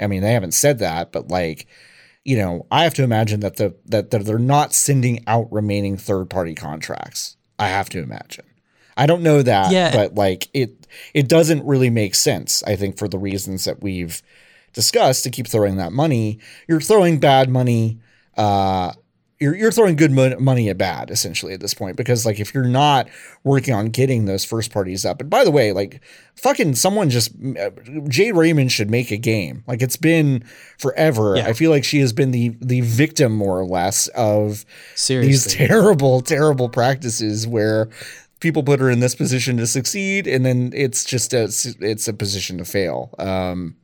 I 0.00 0.06
mean, 0.06 0.22
they 0.22 0.32
haven't 0.32 0.54
said 0.54 0.78
that, 0.78 1.12
but 1.12 1.28
like, 1.28 1.66
you 2.24 2.36
know, 2.36 2.66
I 2.70 2.84
have 2.84 2.94
to 2.94 3.02
imagine 3.02 3.40
that 3.40 3.56
the 3.56 3.74
that, 3.86 4.10
that 4.10 4.24
they're 4.24 4.38
not 4.38 4.74
sending 4.74 5.24
out 5.26 5.52
remaining 5.52 5.96
third 5.96 6.30
party 6.30 6.54
contracts. 6.54 7.36
I 7.58 7.68
have 7.68 7.88
to 7.90 8.02
imagine. 8.02 8.46
I 8.96 9.06
don't 9.06 9.22
know 9.22 9.42
that, 9.42 9.72
yeah. 9.72 9.92
but 9.92 10.14
like 10.14 10.48
it 10.52 10.86
it 11.14 11.28
doesn't 11.28 11.64
really 11.64 11.90
make 11.90 12.14
sense, 12.14 12.62
I 12.64 12.76
think, 12.76 12.98
for 12.98 13.08
the 13.08 13.18
reasons 13.18 13.64
that 13.64 13.82
we've 13.82 14.22
discussed 14.72 15.24
to 15.24 15.30
keep 15.30 15.46
throwing 15.46 15.76
that 15.76 15.92
money. 15.92 16.38
You're 16.68 16.80
throwing 16.80 17.18
bad 17.18 17.48
money 17.48 18.00
uh, 18.36 18.92
you're 19.40 19.56
you're 19.56 19.72
throwing 19.72 19.96
good 19.96 20.12
money 20.12 20.68
at 20.68 20.76
bad 20.76 21.10
essentially 21.10 21.54
at 21.54 21.60
this 21.60 21.72
point 21.72 21.96
because 21.96 22.26
like 22.26 22.38
if 22.38 22.52
you're 22.52 22.64
not 22.64 23.08
working 23.42 23.72
on 23.72 23.86
getting 23.86 24.26
those 24.26 24.44
first 24.44 24.70
parties 24.70 25.06
up 25.06 25.20
and 25.20 25.30
by 25.30 25.44
the 25.44 25.50
way 25.50 25.72
like 25.72 26.02
fucking 26.36 26.74
someone 26.74 27.08
just 27.08 27.32
uh, 27.58 27.70
Jade 28.06 28.36
Raymond 28.36 28.70
should 28.70 28.90
make 28.90 29.10
a 29.10 29.16
game 29.16 29.64
like 29.66 29.80
it's 29.80 29.96
been 29.96 30.44
forever 30.78 31.36
yeah. 31.36 31.46
I 31.46 31.54
feel 31.54 31.70
like 31.70 31.84
she 31.84 32.00
has 32.00 32.12
been 32.12 32.32
the 32.32 32.54
the 32.60 32.82
victim 32.82 33.34
more 33.34 33.58
or 33.58 33.64
less 33.64 34.08
of 34.08 34.66
Seriously. 34.94 35.32
these 35.32 35.46
terrible 35.46 36.20
terrible 36.20 36.68
practices 36.68 37.46
where 37.46 37.88
people 38.40 38.62
put 38.62 38.78
her 38.78 38.90
in 38.90 39.00
this 39.00 39.14
position 39.14 39.56
to 39.56 39.66
succeed 39.66 40.26
and 40.26 40.44
then 40.44 40.70
it's 40.74 41.02
just 41.02 41.32
a 41.32 41.44
it's 41.44 42.08
a 42.08 42.12
position 42.12 42.58
to 42.58 42.64
fail 42.66 43.14
um 43.18 43.74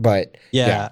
but 0.00 0.36
yeah. 0.50 0.66
yeah. 0.66 0.88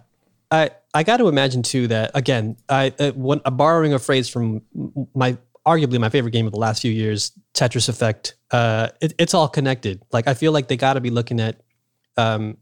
I 0.51 0.71
I 0.95 1.03
got 1.03 1.19
to 1.19 1.29
imagine 1.29 1.63
too 1.63 1.89
that 1.89 2.13
again, 2.15 2.57
I 2.69 2.93
uh, 2.99 3.13
uh, 3.45 3.51
borrowing 3.51 3.93
a 3.93 3.99
phrase 3.99 4.29
from 4.29 4.63
my 5.15 5.37
arguably 5.67 5.99
my 5.99 6.09
favorite 6.09 6.31
game 6.31 6.47
of 6.47 6.53
the 6.53 6.59
last 6.59 6.81
few 6.81 6.93
years, 6.93 7.33
Tetris 7.55 7.89
Effect. 7.89 8.37
Uh, 8.51 8.89
it, 9.01 9.13
it's 9.19 9.35
all 9.35 9.49
connected. 9.49 10.03
Like 10.13 10.27
I 10.27 10.35
feel 10.35 10.53
like 10.53 10.69
they 10.69 10.77
got 10.77 10.95
to 10.95 11.01
be 11.01 11.11
looking 11.11 11.41
at 11.41 11.61
um, 12.17 12.57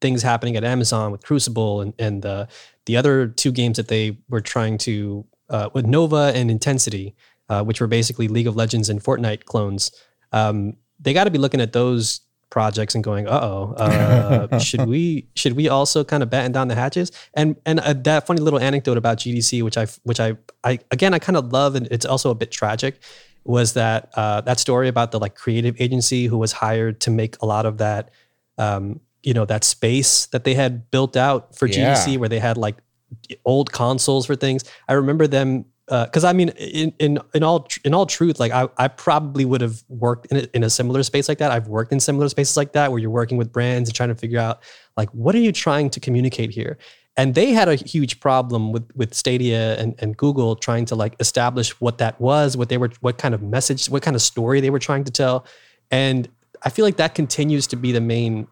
things 0.00 0.22
happening 0.22 0.56
at 0.56 0.64
Amazon 0.64 1.12
with 1.12 1.22
Crucible 1.22 1.80
and 1.80 1.94
and 1.98 2.24
uh, 2.26 2.46
the 2.86 2.96
other 2.96 3.28
two 3.28 3.52
games 3.52 3.76
that 3.76 3.88
they 3.88 4.18
were 4.28 4.40
trying 4.40 4.78
to 4.78 5.24
uh, 5.48 5.70
with 5.72 5.86
Nova 5.86 6.32
and 6.34 6.50
Intensity, 6.50 7.14
uh, 7.48 7.62
which 7.62 7.80
were 7.80 7.86
basically 7.86 8.28
League 8.28 8.46
of 8.46 8.56
Legends 8.56 8.88
and 8.88 9.02
Fortnite 9.02 9.44
clones. 9.44 9.92
Um, 10.32 10.76
they 10.98 11.12
got 11.12 11.24
to 11.24 11.30
be 11.30 11.38
looking 11.38 11.60
at 11.60 11.72
those 11.72 12.20
projects 12.50 12.94
and 12.94 13.02
going, 13.02 13.26
"Uh-oh, 13.26 13.74
uh, 13.78 14.58
should 14.58 14.86
we 14.86 15.28
should 15.34 15.54
we 15.54 15.68
also 15.68 16.04
kind 16.04 16.22
of 16.22 16.30
batten 16.30 16.52
down 16.52 16.68
the 16.68 16.74
hatches?" 16.74 17.10
And 17.34 17.56
and 17.64 17.80
uh, 17.80 17.94
that 17.94 18.26
funny 18.26 18.40
little 18.40 18.60
anecdote 18.60 18.98
about 18.98 19.18
GDC, 19.18 19.62
which 19.62 19.78
I 19.78 19.86
which 20.02 20.20
I 20.20 20.36
I 20.64 20.78
again 20.90 21.14
I 21.14 21.18
kind 21.18 21.36
of 21.36 21.52
love, 21.52 21.74
and 21.74 21.86
it's 21.90 22.04
also 22.04 22.30
a 22.30 22.34
bit 22.34 22.50
tragic, 22.50 23.00
was 23.44 23.74
that 23.74 24.10
uh, 24.14 24.40
that 24.42 24.60
story 24.60 24.88
about 24.88 25.12
the 25.12 25.18
like 25.18 25.34
creative 25.34 25.80
agency 25.80 26.26
who 26.26 26.38
was 26.38 26.52
hired 26.52 27.00
to 27.02 27.10
make 27.10 27.36
a 27.40 27.46
lot 27.46 27.66
of 27.66 27.78
that, 27.78 28.10
um, 28.58 29.00
you 29.22 29.32
know, 29.32 29.44
that 29.46 29.64
space 29.64 30.26
that 30.26 30.44
they 30.44 30.54
had 30.54 30.90
built 30.90 31.16
out 31.16 31.56
for 31.56 31.66
yeah. 31.66 31.94
GDC, 31.94 32.18
where 32.18 32.28
they 32.28 32.40
had 32.40 32.56
like 32.56 32.76
old 33.44 33.72
consoles 33.72 34.26
for 34.26 34.36
things. 34.36 34.64
I 34.88 34.94
remember 34.94 35.26
them 35.26 35.64
because 35.90 36.24
uh, 36.24 36.28
I 36.28 36.32
mean, 36.32 36.50
in, 36.50 36.92
in 37.00 37.18
in 37.34 37.42
all 37.42 37.66
in 37.84 37.94
all 37.94 38.06
truth, 38.06 38.38
like 38.38 38.52
I, 38.52 38.68
I 38.78 38.86
probably 38.86 39.44
would 39.44 39.60
have 39.60 39.82
worked 39.88 40.26
in 40.26 40.36
a, 40.36 40.46
in 40.54 40.62
a 40.62 40.70
similar 40.70 41.02
space 41.02 41.28
like 41.28 41.38
that. 41.38 41.50
I've 41.50 41.66
worked 41.66 41.90
in 41.92 41.98
similar 41.98 42.28
spaces 42.28 42.56
like 42.56 42.72
that 42.72 42.92
where 42.92 43.00
you're 43.00 43.10
working 43.10 43.38
with 43.38 43.52
brands 43.52 43.88
and 43.88 43.96
trying 43.96 44.10
to 44.10 44.14
figure 44.14 44.38
out 44.38 44.62
like 44.96 45.08
what 45.10 45.34
are 45.34 45.38
you 45.38 45.50
trying 45.50 45.90
to 45.90 45.98
communicate 45.98 46.50
here. 46.50 46.78
And 47.16 47.34
they 47.34 47.50
had 47.50 47.68
a 47.68 47.74
huge 47.74 48.20
problem 48.20 48.70
with 48.70 48.88
with 48.94 49.14
Stadia 49.14 49.76
and, 49.80 49.96
and 49.98 50.16
Google 50.16 50.54
trying 50.54 50.84
to 50.86 50.94
like 50.94 51.16
establish 51.18 51.78
what 51.80 51.98
that 51.98 52.20
was, 52.20 52.56
what 52.56 52.68
they 52.68 52.78
were, 52.78 52.90
what 53.00 53.18
kind 53.18 53.34
of 53.34 53.42
message, 53.42 53.90
what 53.90 54.02
kind 54.02 54.14
of 54.14 54.22
story 54.22 54.60
they 54.60 54.70
were 54.70 54.78
trying 54.78 55.02
to 55.04 55.10
tell. 55.10 55.44
And 55.90 56.28
I 56.62 56.70
feel 56.70 56.84
like 56.84 56.98
that 56.98 57.16
continues 57.16 57.66
to 57.68 57.76
be 57.76 57.90
the 57.90 58.00
main 58.00 58.46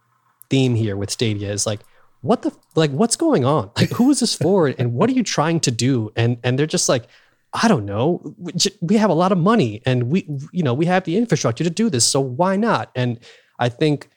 theme 0.51 0.75
here 0.75 0.97
with 0.97 1.11
Stadia 1.11 1.53
is 1.53 1.67
like 1.67 1.81
what 2.23 2.43
the 2.43 2.53
like 2.75 2.91
what's 2.91 3.17
going 3.17 3.45
on 3.45 3.71
like 3.77 3.91
who 3.91 4.11
is 4.11 4.21
this 4.21 4.35
for 4.35 4.67
and 4.67 4.95
what 4.95 5.09
are 5.09 5.13
you 5.13 5.23
trying 5.23 5.61
to 5.61 5.71
do 5.71 6.11
and 6.17 6.39
and 6.43 6.59
they're 6.59 6.67
just 6.67 6.89
like 6.89 7.05
I 7.53 7.69
don't 7.69 7.87
know. 7.87 8.35
We 8.81 8.97
have 8.97 9.11
a 9.11 9.15
lot 9.15 9.33
of 9.33 9.39
money 9.39 9.81
and 9.87 10.11
we, 10.11 10.29
you 10.53 10.63
know, 10.63 10.75
we 10.75 10.87
have 10.87 11.05
the 11.05 11.17
infrastructure 11.17 11.65
to 11.65 11.71
do 11.71 11.89
this. 11.89 12.05
So 12.05 12.21
why 12.21 12.57
not? 12.57 12.91
And 12.95 13.21
I 13.59 13.69
think 13.69 14.11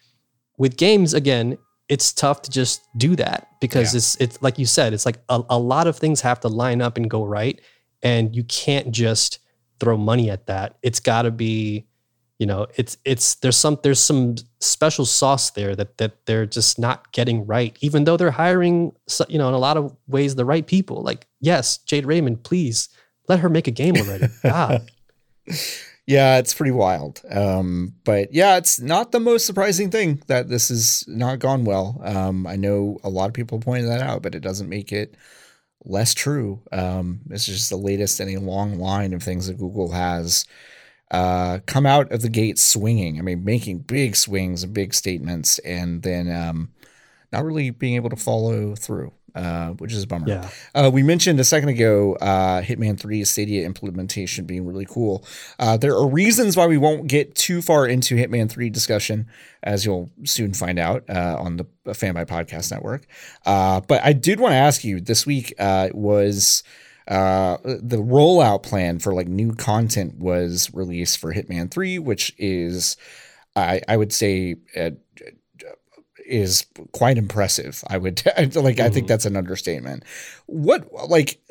with 0.58 0.76
games, 0.78 1.14
again, 1.14 1.58
it's 1.88 2.14
tough 2.14 2.42
to 2.44 2.52
just 2.52 2.82
do 2.98 3.16
that 3.16 3.48
because 3.60 3.94
yeah. 3.94 3.98
it's, 3.98 4.16
it's 4.18 4.42
like 4.42 4.60
you 4.60 4.66
said, 4.66 4.94
it's 4.94 5.06
like 5.06 5.20
a, 5.30 5.42
a 5.50 5.58
lot 5.58 5.88
of 5.88 5.98
things 5.98 6.22
have 6.22 6.40
to 6.42 6.48
line 6.48 6.82
up 6.82 6.98
and 6.98 7.10
go 7.10 7.24
right. 7.24 7.60
And 8.04 8.36
you 8.36 8.44
can't 8.44 8.92
just 8.92 9.40
throw 9.80 9.98
money 9.98 10.30
at 10.30 10.48
that. 10.48 10.78
It's 10.82 11.00
got 11.00 11.24
to 11.24 11.32
be, 11.32 11.88
you 12.38 12.46
know, 12.48 12.68
it's, 12.76 12.98
it's, 13.06 13.36
there's 13.36 13.58
some, 13.58 13.80
there's 13.84 14.00
some 14.00 14.36
special 14.60 15.06
sauce 15.06 15.52
there 15.52 15.76
that, 15.76 15.98
that 16.00 16.26
they're 16.26 16.46
just 16.46 16.80
not 16.80 17.12
getting 17.12 17.46
right, 17.46 17.78
even 17.82 18.04
though 18.04 18.18
they're 18.18 18.32
hiring, 18.32 18.94
you 19.30 19.38
know, 19.38 19.48
in 19.48 19.54
a 19.54 19.60
lot 19.60 19.78
of 19.78 19.96
ways, 20.08 20.36
the 20.36 20.46
right 20.46 20.66
people. 20.66 21.02
Like, 21.02 21.28
yes, 21.40 21.78
Jade 21.78 22.06
Raymond, 22.06 22.44
please 22.44 22.90
let 23.28 23.40
her 23.40 23.50
make 23.50 23.68
a 23.68 23.72
game 23.72 23.96
already. 23.96 24.28
God. 24.44 24.90
yeah, 26.08 26.38
it's 26.38 26.54
pretty 26.54 26.72
wild. 26.72 27.22
Um, 27.30 27.94
but 28.04 28.34
yeah, 28.34 28.58
it's 28.58 28.80
not 28.80 29.12
the 29.12 29.20
most 29.20 29.46
surprising 29.46 29.90
thing 29.90 30.22
that 30.28 30.50
this 30.50 30.70
has 30.70 31.04
not 31.08 31.40
gone 31.40 31.64
well. 31.64 32.02
Um, 32.04 32.48
I 32.48 32.56
know 32.56 33.00
a 33.04 33.10
lot 33.10 33.28
of 33.28 33.34
people 33.34 33.60
pointed 33.60 33.90
that 33.90 34.02
out, 34.02 34.22
but 34.22 34.36
it 34.36 34.42
doesn't 34.42 34.70
make 34.70 34.92
it 34.92 35.16
less 35.84 36.14
true. 36.14 36.62
Um, 36.72 37.22
it's 37.30 37.46
just 37.46 37.70
the 37.70 37.78
latest 37.78 38.20
in 38.20 38.30
a 38.30 38.40
long 38.40 38.80
line 38.80 39.14
of 39.14 39.24
things 39.24 39.48
that 39.48 39.58
Google 39.58 39.92
has 39.92 40.46
uh, 41.12 41.60
come 41.66 41.86
out 41.86 42.12
of 42.12 42.22
the 42.22 42.30
gate 42.30 42.58
swinging. 42.58 43.20
I 43.20 43.22
mean, 43.22 43.44
making 43.44 43.80
big 43.80 44.16
swings 44.16 44.64
and 44.64 44.74
big 44.74 44.94
statements, 44.94 45.60
and 45.60 46.02
then 46.04 46.32
um, 46.32 46.72
not 47.32 47.44
really 47.44 47.70
being 47.70 47.96
able 47.96 48.10
to 48.10 48.16
follow 48.16 48.76
through 48.76 49.12
uh, 49.36 49.70
which 49.72 49.94
is 49.94 50.04
a 50.04 50.08
bummer. 50.08 50.28
Yeah. 50.28 50.50
Uh, 50.74 50.90
we 50.92 51.04
mentioned 51.04 51.40
a 51.40 51.44
second 51.44 51.70
ago 51.70 52.16
uh, 52.16 52.62
Hitman 52.62 53.00
3 53.00 53.24
Stadia 53.24 53.66
implementation 53.66 54.46
being 54.46 54.66
really 54.66 54.86
cool. 54.86 55.26
Uh, 55.60 55.78
there 55.78 55.94
are 55.94 56.08
reasons 56.08 56.58
why 56.58 56.68
we 56.68 56.78
won't 56.78 57.08
get 57.08 57.36
too 57.36 57.62
far 57.62 57.88
into 57.88 58.16
Hitman 58.16 58.50
3 58.50 58.70
discussion, 58.70 59.28
as 59.64 59.86
you'll 59.86 60.12
soon 60.26 60.54
find 60.54 60.80
out 60.80 61.04
uh, 61.10 61.38
on 61.40 61.58
the 61.58 61.66
Fanbyte 61.86 62.28
Podcast 62.28 62.72
Network. 62.72 63.06
Uh, 63.46 63.82
but 63.82 64.04
I 64.04 64.14
did 64.14 64.40
want 64.40 64.52
to 64.52 64.58
ask 64.58 64.84
you 64.84 65.00
this 65.00 65.26
week 65.26 65.54
was. 65.58 66.64
the 67.08 68.02
rollout 68.02 68.64
plan 68.64 69.00
for 69.00 69.14
like 69.14 69.28
new 69.28 69.54
content 69.54 70.20
was 70.20 70.74
released 70.74 71.18
for 71.20 71.34
Hitman 71.34 71.70
3, 71.70 72.00
which 72.00 72.34
is, 72.38 72.98
I, 73.56 73.82
I 73.88 73.98
would 73.98 74.14
say, 74.14 74.56
is 76.32 76.66
quite 76.94 77.18
impressive. 77.18 77.84
I 77.88 77.98
would 77.98 78.24
like. 78.26 78.46
Mm-hmm. 78.46 78.56
I 78.56 78.64
think 78.64 78.76
mm-hmm. 78.80 79.06
that's 79.08 79.26
an 79.26 79.36
understatement. 79.36 80.04
What 80.48 80.92
like? 81.10 81.42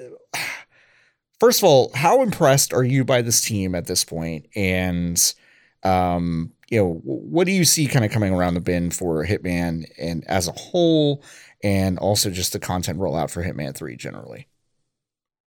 First 1.39 1.61
of 1.61 1.65
all, 1.65 1.91
how 1.95 2.23
impressed 2.23 2.75
are 2.75 2.85
you 2.85 3.05
by 3.05 3.23
this 3.23 3.41
team 3.41 3.75
at 3.75 3.87
this 3.87 4.05
point? 4.05 4.47
And 4.55 5.35
um, 5.83 6.53
you 6.71 6.79
know, 6.79 7.01
what 7.05 7.47
do 7.47 7.53
you 7.53 7.65
see 7.65 7.87
kind 7.87 8.05
of 8.05 8.11
coming 8.11 8.35
around 8.35 8.55
the 8.55 8.61
bend 8.61 8.95
for 8.95 9.25
Hitman 9.25 9.85
and 9.99 10.25
as 10.27 10.49
a 10.49 10.53
whole, 10.53 11.23
and 11.63 11.99
also 11.99 12.31
just 12.31 12.53
the 12.53 12.59
content 12.59 12.99
rollout 12.99 13.31
for 13.31 13.43
Hitman 13.43 13.75
Three 13.75 13.97
generally? 13.97 14.49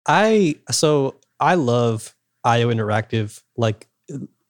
I 0.07 0.55
so 0.71 1.15
I 1.39 1.55
love 1.55 2.15
IO 2.43 2.69
Interactive 2.69 3.41
like 3.57 3.87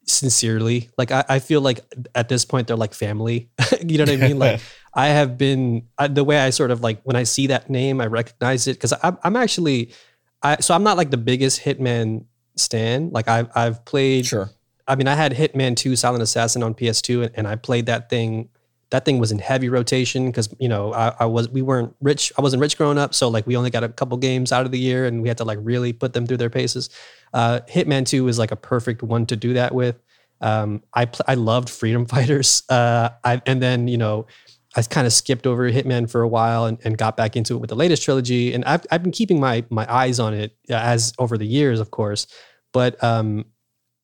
sincerely. 0.05 0.89
Like 0.97 1.11
I, 1.11 1.23
I 1.27 1.39
feel 1.39 1.61
like 1.61 1.81
at 2.15 2.29
this 2.29 2.45
point 2.45 2.67
they're 2.67 2.77
like 2.77 2.93
family. 2.93 3.49
you 3.85 3.97
know 3.97 4.03
what 4.03 4.13
I 4.13 4.27
mean? 4.27 4.39
Like 4.39 4.61
I 4.93 5.07
have 5.07 5.37
been 5.37 5.87
I, 5.97 6.07
the 6.07 6.23
way 6.23 6.39
I 6.39 6.49
sort 6.49 6.71
of 6.71 6.81
like 6.81 7.01
when 7.03 7.15
I 7.15 7.23
see 7.23 7.47
that 7.47 7.69
name, 7.69 8.01
I 8.01 8.07
recognize 8.07 8.67
it 8.67 8.73
because 8.73 8.93
I'm, 9.03 9.17
I'm 9.23 9.35
actually, 9.35 9.93
I 10.41 10.57
so 10.57 10.73
I'm 10.73 10.83
not 10.83 10.97
like 10.97 11.11
the 11.11 11.17
biggest 11.17 11.61
Hitman 11.61 12.25
stan. 12.55 13.09
Like 13.11 13.27
I've 13.27 13.49
I've 13.55 13.85
played. 13.85 14.25
Sure. 14.25 14.49
I 14.87 14.95
mean, 14.95 15.07
I 15.07 15.15
had 15.15 15.31
Hitman 15.31 15.77
2 15.77 15.95
Silent 15.95 16.23
Assassin 16.23 16.63
on 16.63 16.73
PS2 16.73 17.25
and, 17.25 17.31
and 17.35 17.47
I 17.47 17.55
played 17.55 17.85
that 17.85 18.09
thing 18.09 18.49
that 18.91 19.05
thing 19.05 19.19
was 19.19 19.31
in 19.31 19.39
heavy 19.39 19.69
rotation 19.69 20.27
because 20.27 20.53
you 20.59 20.69
know 20.69 20.93
I, 20.93 21.15
I, 21.21 21.25
was 21.25 21.49
we 21.49 21.61
weren't 21.61 21.95
rich. 22.01 22.31
I 22.37 22.41
wasn't 22.41 22.61
rich 22.61 22.77
growing 22.77 22.97
up, 22.97 23.15
so 23.15 23.29
like 23.29 23.47
we 23.47 23.55
only 23.55 23.69
got 23.69 23.83
a 23.83 23.89
couple 23.89 24.17
games 24.17 24.51
out 24.51 24.65
of 24.65 24.71
the 24.71 24.79
year, 24.79 25.05
and 25.05 25.21
we 25.21 25.29
had 25.29 25.37
to 25.37 25.45
like 25.45 25.59
really 25.61 25.93
put 25.93 26.13
them 26.13 26.27
through 26.27 26.37
their 26.37 26.49
paces. 26.49 26.89
Uh, 27.33 27.61
Hitman 27.69 28.05
Two 28.05 28.27
is 28.27 28.37
like 28.39 28.51
a 28.51 28.55
perfect 28.55 29.03
one 29.03 29.25
to 29.27 29.35
do 29.35 29.53
that 29.53 29.73
with. 29.73 30.01
Um, 30.41 30.83
I 30.93 31.05
pl- 31.05 31.25
I 31.27 31.35
loved 31.35 31.69
Freedom 31.69 32.05
Fighters, 32.07 32.63
uh, 32.69 33.09
I, 33.23 33.41
and 33.45 33.61
then 33.61 33.87
you 33.87 33.97
know 33.97 34.27
I 34.75 34.81
kind 34.83 35.05
of 35.05 35.13
skipped 35.13 35.45
over 35.45 35.69
Hitman 35.69 36.09
for 36.09 36.21
a 36.21 36.27
while 36.27 36.65
and, 36.65 36.77
and 36.83 36.97
got 36.97 37.17
back 37.17 37.35
into 37.35 37.55
it 37.55 37.59
with 37.59 37.69
the 37.69 37.75
latest 37.75 38.03
trilogy. 38.03 38.53
And 38.53 38.63
I've, 38.63 38.85
I've 38.89 39.03
been 39.03 39.11
keeping 39.11 39.39
my 39.39 39.65
my 39.69 39.91
eyes 39.91 40.19
on 40.19 40.33
it 40.33 40.55
as 40.69 41.13
over 41.19 41.37
the 41.37 41.45
years, 41.45 41.79
of 41.79 41.91
course. 41.91 42.27
But 42.71 43.01
um, 43.03 43.45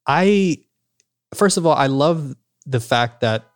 I, 0.05 0.57
first 1.34 1.57
of 1.57 1.65
all, 1.65 1.73
I 1.73 1.88
love 1.88 2.36
the 2.65 2.82
fact 2.82 3.21
that 3.21 3.49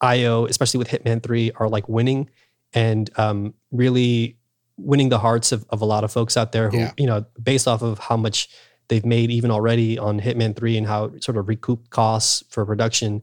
IO, 0.00 0.46
especially 0.46 0.78
with 0.78 0.88
Hitman 0.88 1.22
3, 1.22 1.52
are 1.56 1.68
like 1.68 1.88
winning 1.88 2.30
and 2.72 3.10
um, 3.18 3.54
really 3.70 4.38
winning 4.78 5.10
the 5.10 5.18
hearts 5.18 5.52
of, 5.52 5.66
of 5.70 5.82
a 5.82 5.84
lot 5.84 6.04
of 6.04 6.12
folks 6.12 6.36
out 6.36 6.52
there 6.52 6.70
who, 6.70 6.78
yeah. 6.78 6.92
you 6.96 7.06
know, 7.06 7.26
based 7.42 7.68
off 7.68 7.82
of 7.82 7.98
how 7.98 8.16
much 8.16 8.48
they've 8.88 9.04
made 9.04 9.30
even 9.30 9.50
already 9.50 9.98
on 9.98 10.20
Hitman 10.20 10.56
3 10.56 10.78
and 10.78 10.86
how 10.86 11.10
sort 11.20 11.36
of 11.36 11.48
recoup 11.48 11.90
costs 11.90 12.44
for 12.50 12.64
production 12.64 13.22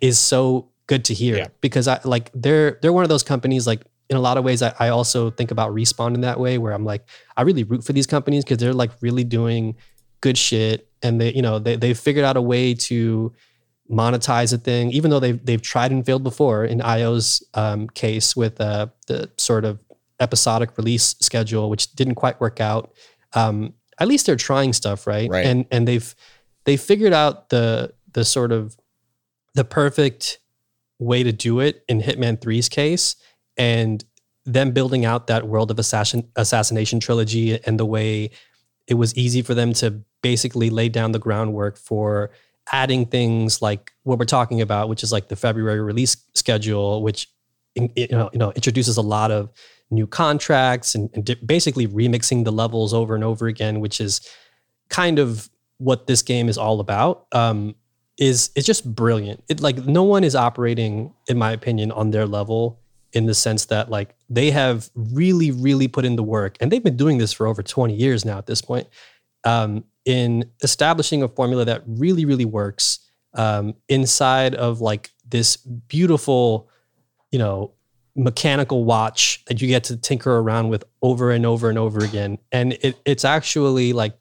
is 0.00 0.18
so 0.18 0.68
good 0.86 1.04
to 1.04 1.14
hear 1.14 1.36
yeah. 1.36 1.46
because 1.60 1.86
I 1.86 2.00
like 2.04 2.30
they're 2.34 2.78
they're 2.82 2.92
one 2.92 3.04
of 3.04 3.08
those 3.08 3.22
companies 3.22 3.66
like 3.66 3.82
in 4.08 4.16
a 4.16 4.20
lot 4.20 4.36
of 4.36 4.44
ways 4.44 4.60
I, 4.60 4.74
I 4.78 4.88
also 4.88 5.30
think 5.30 5.52
about 5.52 5.72
respawn 5.72 6.14
in 6.14 6.22
that 6.22 6.40
way 6.40 6.58
where 6.58 6.72
I'm 6.72 6.84
like 6.84 7.06
I 7.36 7.42
really 7.42 7.62
root 7.62 7.84
for 7.84 7.92
these 7.92 8.08
companies 8.08 8.44
because 8.44 8.58
they're 8.58 8.74
like 8.74 8.90
really 9.00 9.22
doing 9.24 9.76
good 10.20 10.36
shit 10.36 10.88
and 11.02 11.20
they 11.20 11.32
you 11.32 11.42
know 11.42 11.58
they 11.58 11.76
they've 11.76 11.98
figured 11.98 12.24
out 12.24 12.36
a 12.36 12.42
way 12.42 12.74
to 12.74 13.32
monetize 13.90 14.52
a 14.52 14.58
thing 14.58 14.90
even 14.90 15.10
though 15.10 15.20
they've 15.20 15.44
they've 15.44 15.62
tried 15.62 15.92
and 15.92 16.04
failed 16.04 16.24
before 16.24 16.64
in 16.64 16.80
IO's 16.82 17.42
um, 17.54 17.88
case 17.88 18.36
with 18.36 18.60
uh, 18.60 18.88
the 19.06 19.30
sort 19.36 19.64
of 19.64 19.78
episodic 20.18 20.76
release 20.76 21.14
schedule 21.20 21.70
which 21.70 21.92
didn't 21.94 22.16
quite 22.16 22.40
work 22.40 22.60
out 22.60 22.92
um, 23.34 23.72
at 24.00 24.08
least 24.08 24.26
they're 24.26 24.36
trying 24.36 24.72
stuff 24.72 25.06
right? 25.06 25.30
right 25.30 25.46
and 25.46 25.66
and 25.70 25.86
they've 25.86 26.14
they 26.64 26.76
figured 26.76 27.12
out 27.12 27.50
the 27.50 27.92
the 28.12 28.24
sort 28.24 28.50
of 28.50 28.76
the 29.54 29.64
perfect 29.64 30.38
way 30.98 31.22
to 31.22 31.32
do 31.32 31.60
it 31.60 31.84
in 31.88 32.00
Hitman 32.00 32.38
3's 32.38 32.68
case 32.68 33.16
and 33.56 34.04
them 34.44 34.72
building 34.72 35.04
out 35.04 35.26
that 35.28 35.46
world 35.46 35.70
of 35.70 35.78
assassin 35.78 36.28
assassination 36.36 37.00
trilogy 37.00 37.58
and 37.64 37.78
the 37.78 37.86
way 37.86 38.30
it 38.86 38.94
was 38.94 39.16
easy 39.16 39.42
for 39.42 39.54
them 39.54 39.72
to 39.72 40.02
basically 40.22 40.70
lay 40.70 40.88
down 40.88 41.12
the 41.12 41.18
groundwork 41.18 41.76
for 41.76 42.30
adding 42.72 43.06
things 43.06 43.62
like 43.62 43.92
what 44.02 44.18
we're 44.18 44.24
talking 44.24 44.60
about 44.60 44.88
which 44.88 45.02
is 45.02 45.12
like 45.12 45.28
the 45.28 45.36
February 45.36 45.80
release 45.80 46.16
schedule 46.34 47.02
which 47.02 47.28
you 47.74 48.08
know, 48.10 48.30
you 48.32 48.38
know 48.38 48.52
introduces 48.52 48.96
a 48.96 49.02
lot 49.02 49.30
of 49.30 49.50
new 49.90 50.06
contracts 50.06 50.94
and, 50.94 51.10
and 51.14 51.36
basically 51.46 51.86
remixing 51.86 52.44
the 52.44 52.52
levels 52.52 52.94
over 52.94 53.14
and 53.14 53.24
over 53.24 53.46
again 53.46 53.80
which 53.80 54.00
is 54.00 54.20
kind 54.88 55.18
of 55.18 55.48
what 55.78 56.06
this 56.06 56.22
game 56.22 56.48
is 56.48 56.58
all 56.58 56.78
about 56.78 57.26
um, 57.32 57.74
is 58.20 58.50
it's 58.54 58.66
just 58.66 58.94
brilliant. 58.94 59.42
It 59.48 59.60
like 59.60 59.78
no 59.86 60.04
one 60.04 60.22
is 60.22 60.36
operating, 60.36 61.12
in 61.26 61.38
my 61.38 61.52
opinion, 61.52 61.90
on 61.90 62.10
their 62.10 62.26
level 62.26 62.78
in 63.12 63.26
the 63.26 63.34
sense 63.34 63.64
that 63.66 63.90
like 63.90 64.14
they 64.28 64.50
have 64.50 64.90
really, 64.94 65.50
really 65.50 65.88
put 65.88 66.04
in 66.04 66.16
the 66.16 66.22
work, 66.22 66.56
and 66.60 66.70
they've 66.70 66.84
been 66.84 66.98
doing 66.98 67.18
this 67.18 67.32
for 67.32 67.46
over 67.46 67.62
20 67.62 67.94
years 67.94 68.24
now 68.24 68.36
at 68.36 68.46
this 68.46 68.60
point, 68.60 68.86
um, 69.44 69.84
in 70.04 70.50
establishing 70.62 71.22
a 71.22 71.28
formula 71.28 71.64
that 71.64 71.82
really, 71.86 72.26
really 72.26 72.44
works 72.44 73.00
um, 73.34 73.74
inside 73.88 74.54
of 74.54 74.82
like 74.82 75.10
this 75.26 75.56
beautiful, 75.56 76.68
you 77.32 77.38
know, 77.38 77.72
mechanical 78.16 78.84
watch 78.84 79.44
that 79.46 79.60
you 79.60 79.68
get 79.68 79.84
to 79.84 79.96
tinker 79.96 80.38
around 80.38 80.68
with 80.68 80.84
over 81.02 81.30
and 81.30 81.46
over 81.46 81.68
and 81.68 81.78
over 81.78 82.04
again, 82.04 82.38
and 82.52 82.74
it, 82.74 82.98
it's 83.04 83.24
actually 83.24 83.92
like 83.92 84.18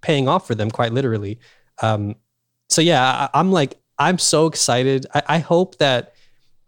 paying 0.00 0.28
off 0.28 0.46
for 0.46 0.54
them 0.54 0.70
quite 0.70 0.92
literally. 0.92 1.38
Um, 1.80 2.16
so 2.68 2.80
yeah, 2.80 3.28
I, 3.32 3.40
am 3.40 3.52
like 3.52 3.78
I'm 3.98 4.18
so 4.18 4.46
excited. 4.46 5.06
I, 5.14 5.22
I 5.28 5.38
hope 5.38 5.78
that 5.78 6.14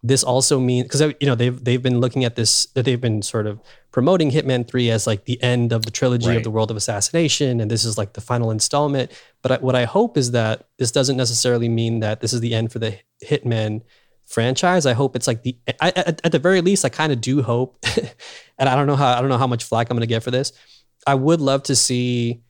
this 0.03 0.22
also 0.22 0.61
means 0.61 0.85
because 0.85 1.01
you 1.01 1.27
know 1.27 1.35
they've 1.35 1.64
they've 1.64 1.83
been 1.83 1.99
looking 1.99 2.25
at 2.25 2.37
this 2.37 2.66
that 2.75 2.85
they've 2.85 3.01
been 3.01 3.22
sort 3.22 3.47
of 3.47 3.59
promoting 3.91 4.31
Hitman 4.31 4.68
Three 4.68 4.91
as 4.91 5.07
like 5.07 5.25
the 5.25 5.43
end 5.43 5.72
of 5.72 5.87
the 5.87 5.91
trilogy 5.91 6.29
right. 6.29 6.37
of 6.37 6.45
the 6.45 6.51
World 6.51 6.70
of 6.70 6.77
Assassination, 6.77 7.61
and 7.61 7.70
this 7.70 7.85
is 7.85 7.97
like 7.97 8.12
the 8.12 8.20
final 8.20 8.51
installment. 8.51 9.11
But 9.41 9.53
I, 9.53 9.57
what 9.59 9.75
I 9.75 9.85
hope 9.85 10.18
is 10.18 10.33
that 10.33 10.68
this 10.79 10.93
doesn't 10.93 11.16
necessarily 11.16 11.70
mean 11.70 12.01
that 12.01 12.20
this 12.20 12.35
is 12.35 12.41
the 12.41 12.55
end 12.55 12.70
for 12.70 12.79
the 12.79 12.99
Hitman 13.25 13.83
franchise. 14.27 14.87
I 14.87 14.93
hope 14.93 15.16
it's 15.16 15.27
like 15.27 15.43
the 15.43 15.57
I, 15.81 15.93
at, 15.95 16.20
at 16.25 16.33
the 16.33 16.39
very 16.39 16.61
least 16.61 16.85
I 16.85 16.89
kind 16.89 17.12
of 17.12 17.20
do 17.20 17.43
hope, 17.43 17.79
and 18.59 18.68
I 18.68 18.75
don't 18.75 18.87
know 18.87 18.97
how 18.97 19.16
I 19.16 19.20
don't 19.20 19.31
know 19.31 19.39
how 19.39 19.47
much 19.47 19.64
flack 19.64 19.91
I'm 19.91 19.97
going 19.97 20.03
to 20.03 20.07
get 20.07 20.22
for 20.22 20.31
this. 20.31 20.53
I 21.07 21.14
would 21.14 21.41
love 21.41 21.64
to 21.64 21.77
see 21.77 22.43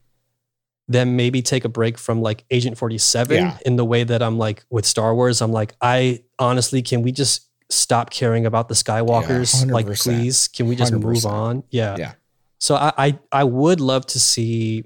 them 0.86 1.16
maybe 1.16 1.42
take 1.42 1.64
a 1.64 1.68
break 1.68 1.96
from 1.98 2.20
like 2.20 2.44
Agent 2.50 2.76
47 2.76 3.36
yeah. 3.36 3.58
in 3.64 3.76
the 3.76 3.84
way 3.84 4.04
that 4.04 4.22
I'm 4.22 4.38
like 4.38 4.64
with 4.70 4.84
Star 4.84 5.14
Wars. 5.14 5.40
I'm 5.40 5.52
like, 5.52 5.74
I 5.80 6.22
honestly, 6.38 6.82
can 6.82 7.02
we 7.02 7.10
just 7.10 7.48
stop 7.70 8.10
caring 8.10 8.46
about 8.46 8.68
the 8.68 8.74
Skywalkers? 8.74 9.66
Yeah, 9.66 9.72
like, 9.72 9.86
please, 9.86 10.48
can 10.48 10.68
we 10.68 10.76
just 10.76 10.92
100%. 10.92 11.00
move 11.02 11.26
on? 11.26 11.64
Yeah. 11.70 11.96
Yeah. 11.98 12.12
So 12.58 12.76
I, 12.76 12.92
I, 12.96 13.18
I 13.32 13.44
would 13.44 13.80
love 13.80 14.06
to 14.06 14.20
see. 14.20 14.84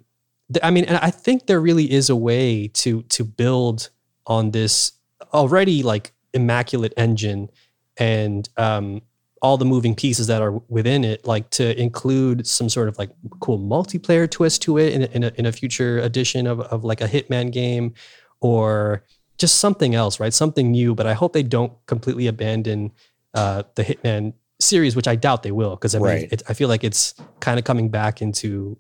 I 0.63 0.71
mean, 0.71 0.85
and 0.85 0.97
I 0.99 1.11
think 1.11 1.47
there 1.47 1.61
really 1.61 1.91
is 1.91 2.11
a 2.11 2.17
way 2.17 2.69
to 2.69 3.03
to 3.03 3.25
build 3.25 3.91
on 4.27 4.51
this 4.51 4.93
already 5.35 5.83
like 5.83 6.13
immaculate 6.35 6.93
engine 6.97 7.51
and 7.97 8.49
um, 8.57 9.03
all 9.43 9.57
the 9.57 9.65
moving 9.65 9.95
pieces 9.95 10.27
that 10.27 10.43
are 10.43 10.53
within 10.69 11.05
it, 11.05 11.27
like 11.27 11.51
to 11.51 11.79
include 11.81 12.47
some 12.47 12.69
sort 12.69 12.89
of 12.89 12.99
like 12.99 13.11
cool 13.41 13.59
multiplayer 13.59 14.31
twist 14.31 14.63
to 14.63 14.79
it 14.79 14.93
in 14.93 15.03
a, 15.03 15.07
in 15.07 15.25
a, 15.25 15.33
in 15.37 15.47
a 15.47 15.53
future 15.53 15.99
edition 15.99 16.47
of, 16.47 16.61
of 16.61 16.85
like 16.85 17.01
a 17.01 17.09
Hitman 17.09 17.53
game 17.53 17.95
or 18.41 19.05
just 19.39 19.59
something 19.59 19.95
else, 19.95 20.21
right? 20.21 20.35
Something 20.35 20.71
new. 20.71 20.95
But 20.95 21.07
I 21.07 21.15
hope 21.15 21.33
they 21.33 21.43
don't 21.43 21.73
completely 21.87 22.27
abandon 22.27 22.93
uh, 23.35 23.63
the 23.75 23.85
Hitman 23.85 24.35
series, 24.61 24.97
which 24.97 25.09
I 25.09 25.17
doubt 25.17 25.43
they 25.43 25.53
will, 25.53 25.77
because 25.77 25.95
I 25.95 25.99
mean, 25.99 26.07
right. 26.07 26.33
it, 26.33 26.43
I 26.49 26.55
feel 26.55 26.69
like 26.69 26.83
it's 26.85 27.15
kind 27.41 27.59
of 27.59 27.65
coming 27.65 27.89
back 27.89 28.21
into 28.21 28.77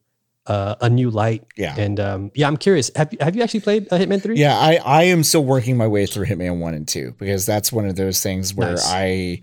uh, 0.48 0.74
a 0.80 0.90
new 0.90 1.10
light. 1.10 1.44
Yeah. 1.56 1.74
And 1.76 2.00
um, 2.00 2.30
yeah, 2.34 2.48
I'm 2.48 2.56
curious. 2.56 2.90
Have 2.96 3.12
you, 3.12 3.18
have 3.20 3.36
you 3.36 3.42
actually 3.42 3.60
played 3.60 3.86
uh, 3.92 3.98
Hitman 3.98 4.22
3? 4.22 4.36
Yeah, 4.36 4.58
I, 4.58 4.80
I 4.84 5.02
am 5.04 5.22
still 5.22 5.44
working 5.44 5.76
my 5.76 5.86
way 5.86 6.06
through 6.06 6.26
Hitman 6.26 6.58
1 6.58 6.74
and 6.74 6.88
2 6.88 7.14
because 7.18 7.46
that's 7.46 7.70
one 7.70 7.86
of 7.86 7.96
those 7.96 8.22
things 8.22 8.54
where 8.54 8.70
nice. 8.70 8.90
I 8.90 9.40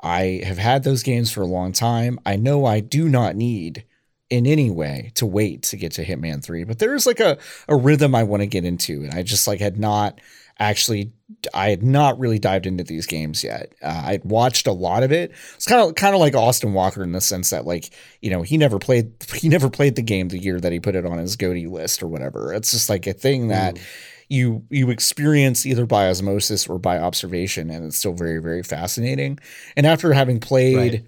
I 0.00 0.42
have 0.44 0.58
had 0.58 0.84
those 0.84 1.02
games 1.02 1.30
for 1.30 1.42
a 1.42 1.46
long 1.46 1.72
time. 1.72 2.18
I 2.24 2.36
know 2.36 2.64
I 2.64 2.80
do 2.80 3.08
not 3.08 3.36
need 3.36 3.84
in 4.30 4.46
any 4.46 4.70
way 4.70 5.10
to 5.14 5.26
wait 5.26 5.62
to 5.64 5.76
get 5.76 5.92
to 5.92 6.04
Hitman 6.04 6.42
3, 6.42 6.64
but 6.64 6.78
there 6.78 6.94
is 6.94 7.06
like 7.06 7.18
a, 7.18 7.38
a 7.66 7.76
rhythm 7.76 8.14
I 8.14 8.22
want 8.22 8.42
to 8.42 8.46
get 8.46 8.64
into. 8.64 9.02
And 9.02 9.12
I 9.12 9.22
just 9.22 9.48
like 9.48 9.60
had 9.60 9.78
not 9.78 10.20
actually, 10.58 11.12
I 11.54 11.70
had 11.70 11.82
not 11.82 12.18
really 12.18 12.38
dived 12.38 12.66
into 12.66 12.84
these 12.84 13.06
games 13.06 13.44
yet. 13.44 13.74
Uh, 13.82 14.02
I'd 14.06 14.24
watched 14.24 14.66
a 14.66 14.72
lot 14.72 15.02
of 15.02 15.12
it. 15.12 15.32
It's 15.54 15.66
kind 15.66 15.88
of, 15.88 15.94
kind 15.94 16.14
of 16.14 16.20
like 16.20 16.34
Austin 16.34 16.72
Walker 16.72 17.02
in 17.02 17.12
the 17.12 17.20
sense 17.20 17.50
that 17.50 17.66
like, 17.66 17.90
you 18.22 18.30
know, 18.30 18.42
he 18.42 18.56
never 18.56 18.78
played, 18.78 19.12
he 19.34 19.48
never 19.48 19.70
played 19.70 19.96
the 19.96 20.02
game 20.02 20.28
the 20.28 20.38
year 20.38 20.60
that 20.60 20.72
he 20.72 20.80
put 20.80 20.94
it 20.96 21.06
on 21.06 21.18
his 21.18 21.36
GOTY 21.36 21.66
list 21.66 22.02
or 22.02 22.08
whatever. 22.08 22.52
It's 22.52 22.72
just 22.72 22.88
like 22.88 23.06
a 23.06 23.12
thing 23.12 23.48
that, 23.48 23.78
Ooh 23.78 23.82
you 24.28 24.62
you 24.68 24.90
experience 24.90 25.64
either 25.64 25.86
by 25.86 26.08
osmosis 26.08 26.68
or 26.68 26.78
by 26.78 26.98
observation, 26.98 27.70
and 27.70 27.84
it's 27.86 27.96
still 27.96 28.12
very 28.12 28.38
very 28.38 28.62
fascinating. 28.62 29.38
And 29.76 29.86
after 29.86 30.12
having 30.12 30.40
played. 30.40 30.92
Right. 30.92 31.04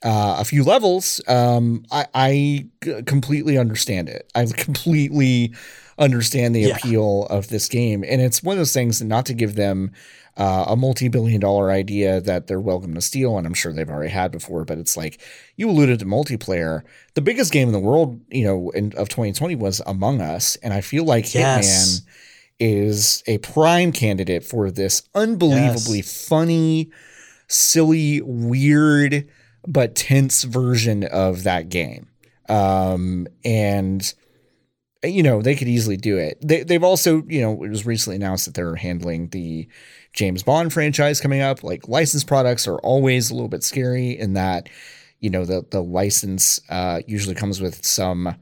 Uh, 0.00 0.36
a 0.38 0.44
few 0.44 0.62
levels, 0.62 1.20
um, 1.26 1.84
I, 1.90 2.06
I 2.14 2.66
completely 3.04 3.58
understand 3.58 4.08
it. 4.08 4.30
I 4.32 4.46
completely 4.46 5.56
understand 5.98 6.54
the 6.54 6.60
yeah. 6.60 6.76
appeal 6.76 7.26
of 7.26 7.48
this 7.48 7.68
game, 7.68 8.04
and 8.06 8.20
it's 8.20 8.42
one 8.42 8.54
of 8.54 8.58
those 8.58 8.72
things. 8.72 9.02
Not 9.02 9.26
to 9.26 9.34
give 9.34 9.54
them 9.54 9.92
uh, 10.36 10.66
a 10.68 10.76
multi-billion-dollar 10.76 11.70
idea 11.70 12.20
that 12.20 12.46
they're 12.46 12.60
welcome 12.60 12.94
to 12.94 13.00
steal, 13.00 13.36
and 13.36 13.46
I'm 13.46 13.54
sure 13.54 13.72
they've 13.72 13.88
already 13.88 14.12
had 14.12 14.30
before. 14.30 14.64
But 14.64 14.78
it's 14.78 14.96
like 14.96 15.20
you 15.56 15.68
alluded 15.68 15.98
to 16.00 16.06
multiplayer. 16.06 16.82
The 17.14 17.22
biggest 17.22 17.52
game 17.52 17.68
in 17.68 17.72
the 17.72 17.80
world, 17.80 18.20
you 18.28 18.44
know, 18.44 18.70
in, 18.70 18.92
of 18.96 19.08
2020 19.08 19.56
was 19.56 19.80
Among 19.86 20.20
Us, 20.20 20.56
and 20.56 20.72
I 20.72 20.80
feel 20.80 21.04
like 21.04 21.34
yes. 21.34 22.00
Hitman 22.00 22.06
is 22.60 23.22
a 23.26 23.38
prime 23.38 23.92
candidate 23.92 24.44
for 24.44 24.70
this 24.70 25.02
unbelievably 25.14 25.98
yes. 25.98 26.28
funny, 26.28 26.90
silly, 27.46 28.20
weird, 28.22 29.28
but 29.66 29.94
tense 29.94 30.42
version 30.44 31.04
of 31.04 31.44
that 31.44 31.68
game. 31.68 32.08
Um, 32.48 33.26
and 33.44 34.12
you 35.02 35.22
know 35.22 35.42
they 35.42 35.54
could 35.54 35.68
easily 35.68 35.96
do 35.96 36.16
it. 36.16 36.38
They, 36.40 36.62
they've 36.62 36.82
also, 36.82 37.22
you 37.28 37.40
know, 37.40 37.62
it 37.64 37.70
was 37.70 37.86
recently 37.86 38.16
announced 38.16 38.46
that 38.46 38.54
they're 38.54 38.76
handling 38.76 39.28
the 39.28 39.68
James 40.12 40.42
Bond 40.42 40.72
franchise 40.72 41.20
coming 41.20 41.40
up. 41.40 41.62
Like 41.62 41.88
licensed 41.88 42.26
products 42.26 42.66
are 42.66 42.78
always 42.78 43.30
a 43.30 43.34
little 43.34 43.48
bit 43.48 43.62
scary 43.62 44.18
in 44.18 44.34
that, 44.34 44.68
you 45.20 45.30
know, 45.30 45.44
the 45.44 45.64
the 45.70 45.82
license 45.82 46.60
uh, 46.68 47.00
usually 47.06 47.34
comes 47.34 47.60
with 47.60 47.84
some 47.84 48.34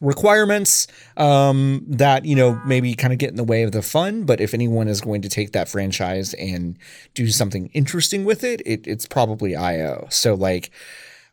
requirements 0.00 0.86
um, 1.18 1.84
that 1.86 2.24
you 2.24 2.34
know 2.34 2.58
maybe 2.66 2.94
kind 2.94 3.12
of 3.12 3.18
get 3.18 3.30
in 3.30 3.36
the 3.36 3.44
way 3.44 3.62
of 3.62 3.72
the 3.72 3.82
fun. 3.82 4.24
But 4.24 4.40
if 4.40 4.54
anyone 4.54 4.88
is 4.88 5.00
going 5.00 5.22
to 5.22 5.28
take 5.28 5.52
that 5.52 5.68
franchise 5.68 6.34
and 6.34 6.78
do 7.14 7.28
something 7.28 7.66
interesting 7.74 8.24
with 8.24 8.44
it, 8.44 8.62
it 8.64 8.86
it's 8.86 9.06
probably 9.06 9.56
IO. 9.56 10.06
So 10.10 10.34
like, 10.34 10.70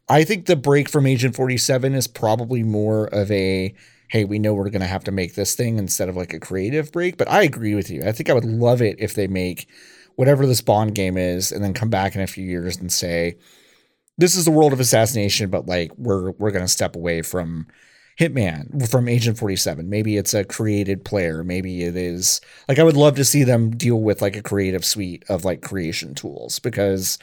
I 0.10 0.24
think 0.24 0.48
the 0.48 0.56
break 0.56 0.90
from 0.90 1.06
Agent 1.06 1.36
Forty 1.36 1.58
Seven 1.58 1.94
is 1.94 2.08
probably 2.08 2.64
more 2.64 3.06
of 3.08 3.32
a 3.32 3.76
hey, 4.10 4.24
we 4.24 4.40
know 4.40 4.54
we're 4.54 4.70
going 4.70 4.82
to 4.82 4.88
have 4.88 5.04
to 5.06 5.12
make 5.12 5.36
this 5.36 5.56
thing 5.56 5.78
instead 5.78 6.10
of 6.10 6.16
like 6.16 6.34
a 6.34 6.40
creative 6.40 6.92
break. 6.92 7.18
But 7.18 7.30
I 7.30 7.44
agree 7.44 7.76
with 7.76 7.90
you. 7.90 8.04
I 8.04 8.12
think 8.12 8.30
I 8.30 8.34
would 8.34 8.46
love 8.46 8.82
it 8.82 8.96
if 9.00 9.14
they 9.14 9.28
make 9.28 9.68
whatever 10.16 10.46
this 10.46 10.62
Bond 10.62 10.96
game 10.96 11.18
is 11.18 11.52
and 11.52 11.64
then 11.64 11.74
come 11.74 11.90
back 11.90 12.16
in 12.16 12.22
a 12.22 12.28
few 12.28 12.46
years 12.46 12.78
and 12.78 12.92
say, 12.92 13.38
this 14.18 14.36
is 14.36 14.46
the 14.46 14.52
world 14.52 14.74
of 14.74 14.80
assassination, 14.80 15.50
but 15.50 15.68
like 15.68 15.92
we're 15.98 16.32
we're 16.32 16.52
going 16.52 16.66
to 16.66 16.72
step 16.72 16.96
away 16.96 17.22
from 17.22 17.68
Hitman 18.20 18.90
from 18.90 19.08
Agent 19.08 19.38
47. 19.38 19.90
Maybe 19.90 20.18
it's 20.18 20.34
a 20.34 20.44
created 20.44 21.06
player. 21.06 21.44
Maybe 21.44 21.84
it 21.84 21.96
is 21.96 22.42
like 22.68 22.80
I 22.80 22.84
would 22.84 22.98
love 22.98 23.16
to 23.18 23.26
see 23.26 23.44
them 23.44 23.70
deal 23.78 24.02
with 24.02 24.22
like 24.22 24.36
a 24.36 24.42
creative 24.42 24.84
suite 24.84 25.24
of 25.30 25.46
like 25.46 25.62
creation 25.62 26.16
tools 26.16 26.58
because 26.60 27.20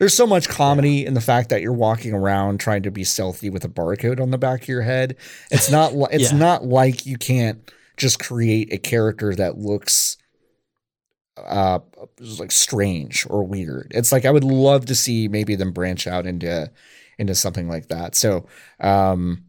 there's 0.00 0.16
so 0.16 0.26
much 0.26 0.48
comedy 0.48 1.04
in 1.04 1.12
the 1.12 1.20
fact 1.20 1.50
that 1.50 1.60
you're 1.60 1.74
walking 1.74 2.14
around 2.14 2.58
trying 2.58 2.82
to 2.82 2.90
be 2.90 3.04
stealthy 3.04 3.50
with 3.50 3.66
a 3.66 3.68
barcode 3.68 4.18
on 4.18 4.30
the 4.30 4.38
back 4.38 4.62
of 4.62 4.68
your 4.68 4.80
head. 4.80 5.14
It's 5.50 5.70
not 5.70 5.92
it's 6.10 6.32
yeah. 6.32 6.38
not 6.38 6.64
like 6.64 7.04
you 7.04 7.18
can't 7.18 7.70
just 7.98 8.18
create 8.18 8.72
a 8.72 8.78
character 8.78 9.34
that 9.34 9.58
looks 9.58 10.16
uh 11.36 11.80
like 12.38 12.50
strange 12.50 13.26
or 13.28 13.44
weird. 13.44 13.92
It's 13.94 14.10
like 14.10 14.24
I 14.24 14.30
would 14.30 14.42
love 14.42 14.86
to 14.86 14.94
see 14.94 15.28
maybe 15.28 15.54
them 15.54 15.70
branch 15.70 16.06
out 16.06 16.26
into 16.26 16.70
into 17.18 17.34
something 17.34 17.68
like 17.68 17.88
that. 17.88 18.14
So 18.14 18.46
um 18.80 19.44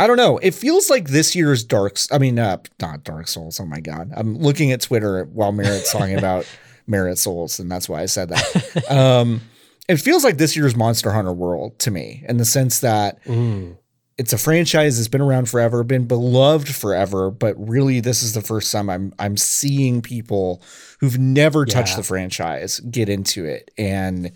I 0.00 0.08
don't 0.08 0.16
know. 0.16 0.38
It 0.38 0.54
feels 0.54 0.90
like 0.90 1.10
this 1.10 1.36
year's 1.36 1.62
Darks. 1.62 2.08
I 2.10 2.18
mean, 2.18 2.38
uh, 2.38 2.56
not 2.80 3.04
Dark 3.04 3.28
Souls. 3.28 3.60
Oh 3.60 3.66
my 3.66 3.80
god! 3.80 4.10
I'm 4.16 4.34
looking 4.38 4.72
at 4.72 4.80
Twitter 4.80 5.24
while 5.24 5.52
Merritt's 5.52 5.92
talking 5.92 6.16
about 6.16 6.46
Merit 6.86 7.18
Souls, 7.18 7.60
and 7.60 7.70
that's 7.70 7.86
why 7.86 8.00
I 8.00 8.06
said 8.06 8.30
that. 8.30 8.90
Um, 8.90 9.42
it 9.90 10.00
feels 10.00 10.22
like 10.22 10.38
this 10.38 10.56
year's 10.56 10.76
Monster 10.76 11.10
Hunter 11.10 11.32
World 11.32 11.78
to 11.80 11.90
me, 11.90 12.24
in 12.28 12.36
the 12.36 12.44
sense 12.44 12.80
that 12.80 13.22
mm. 13.24 13.76
it's 14.16 14.32
a 14.32 14.38
franchise 14.38 14.96
that's 14.96 15.08
been 15.08 15.20
around 15.20 15.48
forever, 15.48 15.82
been 15.82 16.06
beloved 16.06 16.72
forever, 16.74 17.30
but 17.30 17.54
really 17.58 17.98
this 17.98 18.22
is 18.22 18.32
the 18.32 18.40
first 18.40 18.70
time 18.70 18.88
I'm 18.88 19.12
I'm 19.18 19.36
seeing 19.36 20.00
people 20.00 20.62
who've 21.00 21.18
never 21.18 21.64
yeah. 21.66 21.74
touched 21.74 21.96
the 21.96 22.04
franchise 22.04 22.78
get 22.80 23.08
into 23.08 23.44
it, 23.44 23.70
and 23.76 24.32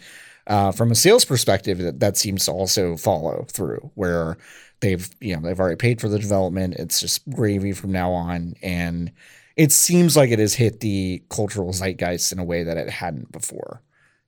uh, 0.48 0.72
from 0.72 0.90
a 0.90 0.94
sales 0.94 1.24
perspective, 1.24 1.78
that, 1.78 2.00
that 2.00 2.16
seems 2.16 2.44
to 2.46 2.52
also 2.52 2.96
follow 2.96 3.46
through 3.48 3.90
where 3.94 4.36
they've 4.80 5.08
you 5.20 5.36
know 5.36 5.42
they've 5.42 5.60
already 5.60 5.76
paid 5.76 6.00
for 6.00 6.08
the 6.08 6.18
development. 6.18 6.74
It's 6.74 7.00
just 7.00 7.28
gravy 7.30 7.72
from 7.72 7.92
now 7.92 8.10
on, 8.10 8.54
and 8.60 9.12
it 9.56 9.70
seems 9.70 10.16
like 10.16 10.30
it 10.30 10.40
has 10.40 10.54
hit 10.54 10.80
the 10.80 11.22
cultural 11.30 11.72
zeitgeist 11.72 12.32
in 12.32 12.40
a 12.40 12.44
way 12.44 12.64
that 12.64 12.76
it 12.76 12.90
hadn't 12.90 13.30
before. 13.30 13.82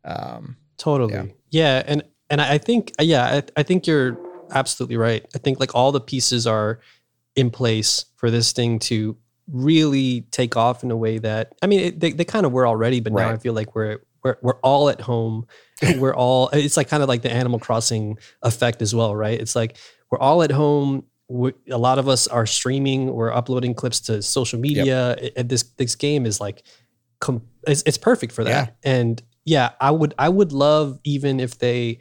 Um, 0.04 0.56
totally, 0.76 1.14
yeah. 1.14 1.24
yeah, 1.50 1.82
and 1.86 2.02
and 2.30 2.40
I 2.40 2.58
think 2.58 2.92
yeah, 3.00 3.24
I, 3.24 3.60
I 3.60 3.62
think 3.62 3.86
you're 3.86 4.18
absolutely 4.50 4.96
right. 4.96 5.24
I 5.34 5.38
think 5.38 5.60
like 5.60 5.74
all 5.74 5.92
the 5.92 6.00
pieces 6.00 6.46
are 6.46 6.80
in 7.34 7.50
place 7.50 8.06
for 8.16 8.30
this 8.30 8.52
thing 8.52 8.78
to 8.78 9.16
really 9.48 10.22
take 10.32 10.56
off 10.56 10.82
in 10.82 10.90
a 10.90 10.96
way 10.96 11.18
that 11.18 11.54
I 11.62 11.66
mean 11.66 11.80
it, 11.80 12.00
they 12.00 12.12
they 12.12 12.24
kind 12.24 12.46
of 12.46 12.52
were 12.52 12.66
already, 12.66 13.00
but 13.00 13.12
right. 13.12 13.26
now 13.26 13.32
I 13.32 13.36
feel 13.36 13.52
like 13.52 13.74
we're 13.74 13.98
we're 14.24 14.38
we're 14.42 14.60
all 14.60 14.88
at 14.88 15.00
home. 15.00 15.46
we're 15.98 16.14
all 16.14 16.48
it's 16.52 16.76
like 16.76 16.88
kind 16.88 17.02
of 17.02 17.08
like 17.08 17.22
the 17.22 17.32
Animal 17.32 17.58
Crossing 17.58 18.18
effect 18.42 18.82
as 18.82 18.94
well, 18.94 19.14
right? 19.14 19.38
It's 19.40 19.54
like 19.54 19.76
we're 20.10 20.18
all 20.18 20.42
at 20.42 20.50
home. 20.50 21.04
We, 21.28 21.52
a 21.70 21.78
lot 21.78 21.98
of 21.98 22.08
us 22.08 22.28
are 22.28 22.46
streaming. 22.46 23.12
We're 23.12 23.32
uploading 23.32 23.74
clips 23.74 24.00
to 24.02 24.22
social 24.22 24.60
media. 24.60 25.16
Yep. 25.20 25.32
And 25.36 25.48
this 25.48 25.64
this 25.76 25.96
game 25.96 26.24
is 26.24 26.40
like, 26.40 26.62
com- 27.20 27.42
it's, 27.66 27.82
it's 27.84 27.98
perfect 27.98 28.32
for 28.32 28.44
that. 28.44 28.76
Yeah. 28.84 28.90
And 28.92 29.22
yeah, 29.46 29.70
I 29.80 29.90
would 29.90 30.12
I 30.18 30.28
would 30.28 30.52
love 30.52 31.00
even 31.04 31.40
if 31.40 31.58
they. 31.58 31.98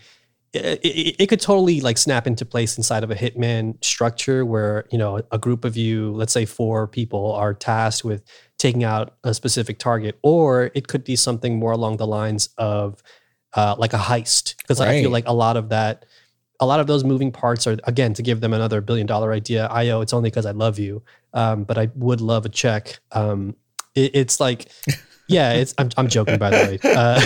It, 0.53 0.79
it, 0.85 1.15
it, 1.19 1.27
could 1.27 1.41
totally 1.41 1.81
like 1.81 1.97
snap 1.97 2.25
into 2.25 2.45
place 2.45 2.77
inside 2.77 3.03
of 3.03 3.11
a 3.11 3.15
hitman 3.15 3.83
structure 3.83 4.45
where 4.45 4.85
you 4.89 4.97
know 4.97 5.21
a 5.29 5.37
group 5.37 5.65
of 5.65 5.75
you 5.75 6.13
let's 6.13 6.31
say 6.31 6.45
four 6.45 6.87
people 6.87 7.33
are 7.33 7.53
tasked 7.53 8.05
with 8.05 8.23
taking 8.57 8.85
out 8.85 9.17
a 9.25 9.33
specific 9.33 9.79
target 9.79 10.17
or 10.23 10.71
it 10.73 10.87
could 10.87 11.03
be 11.03 11.17
something 11.17 11.59
more 11.59 11.73
along 11.73 11.97
the 11.97 12.07
lines 12.07 12.47
of 12.57 13.03
uh, 13.55 13.75
like 13.77 13.91
a 13.91 13.97
heist 13.97 14.55
because 14.59 14.79
right. 14.79 14.87
i 14.87 15.01
feel 15.01 15.09
like 15.09 15.27
a 15.27 15.33
lot 15.33 15.57
of 15.57 15.67
that 15.67 16.05
a 16.59 16.65
lot 16.65 16.79
of 16.79 16.87
those 16.87 17.03
moving 17.03 17.31
parts 17.31 17.67
are 17.67 17.77
again 17.83 18.13
to 18.13 18.23
give 18.23 18.41
them 18.41 18.53
another 18.53 18.81
billion 18.81 19.07
dollar 19.07 19.33
idea. 19.33 19.67
i 19.67 19.83
IO, 19.83 20.01
it's 20.01 20.13
only 20.13 20.29
because 20.29 20.45
I 20.45 20.51
love 20.51 20.79
you, 20.79 21.03
um, 21.33 21.63
but 21.63 21.77
I 21.77 21.89
would 21.95 22.21
love 22.21 22.45
a 22.45 22.49
check. 22.49 22.99
Um, 23.11 23.55
it, 23.93 24.11
it's 24.15 24.39
like, 24.39 24.69
yeah, 25.27 25.53
it's 25.53 25.73
I'm, 25.77 25.89
I'm 25.97 26.07
joking 26.07 26.37
by 26.37 26.49
the 26.49 26.57
way. 26.57 26.79
Uh, 26.95 27.21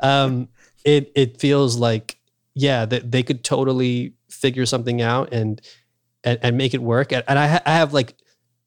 um, 0.00 0.48
it 0.84 1.12
it 1.14 1.40
feels 1.40 1.76
like 1.76 2.18
yeah 2.54 2.84
that 2.84 3.10
they 3.10 3.22
could 3.22 3.44
totally 3.44 4.14
figure 4.28 4.66
something 4.66 5.02
out 5.02 5.32
and 5.32 5.60
and, 6.24 6.38
and 6.42 6.56
make 6.56 6.74
it 6.74 6.82
work. 6.82 7.12
And, 7.12 7.24
and 7.28 7.38
I, 7.38 7.46
ha- 7.46 7.62
I 7.64 7.72
have 7.72 7.92
like 7.92 8.14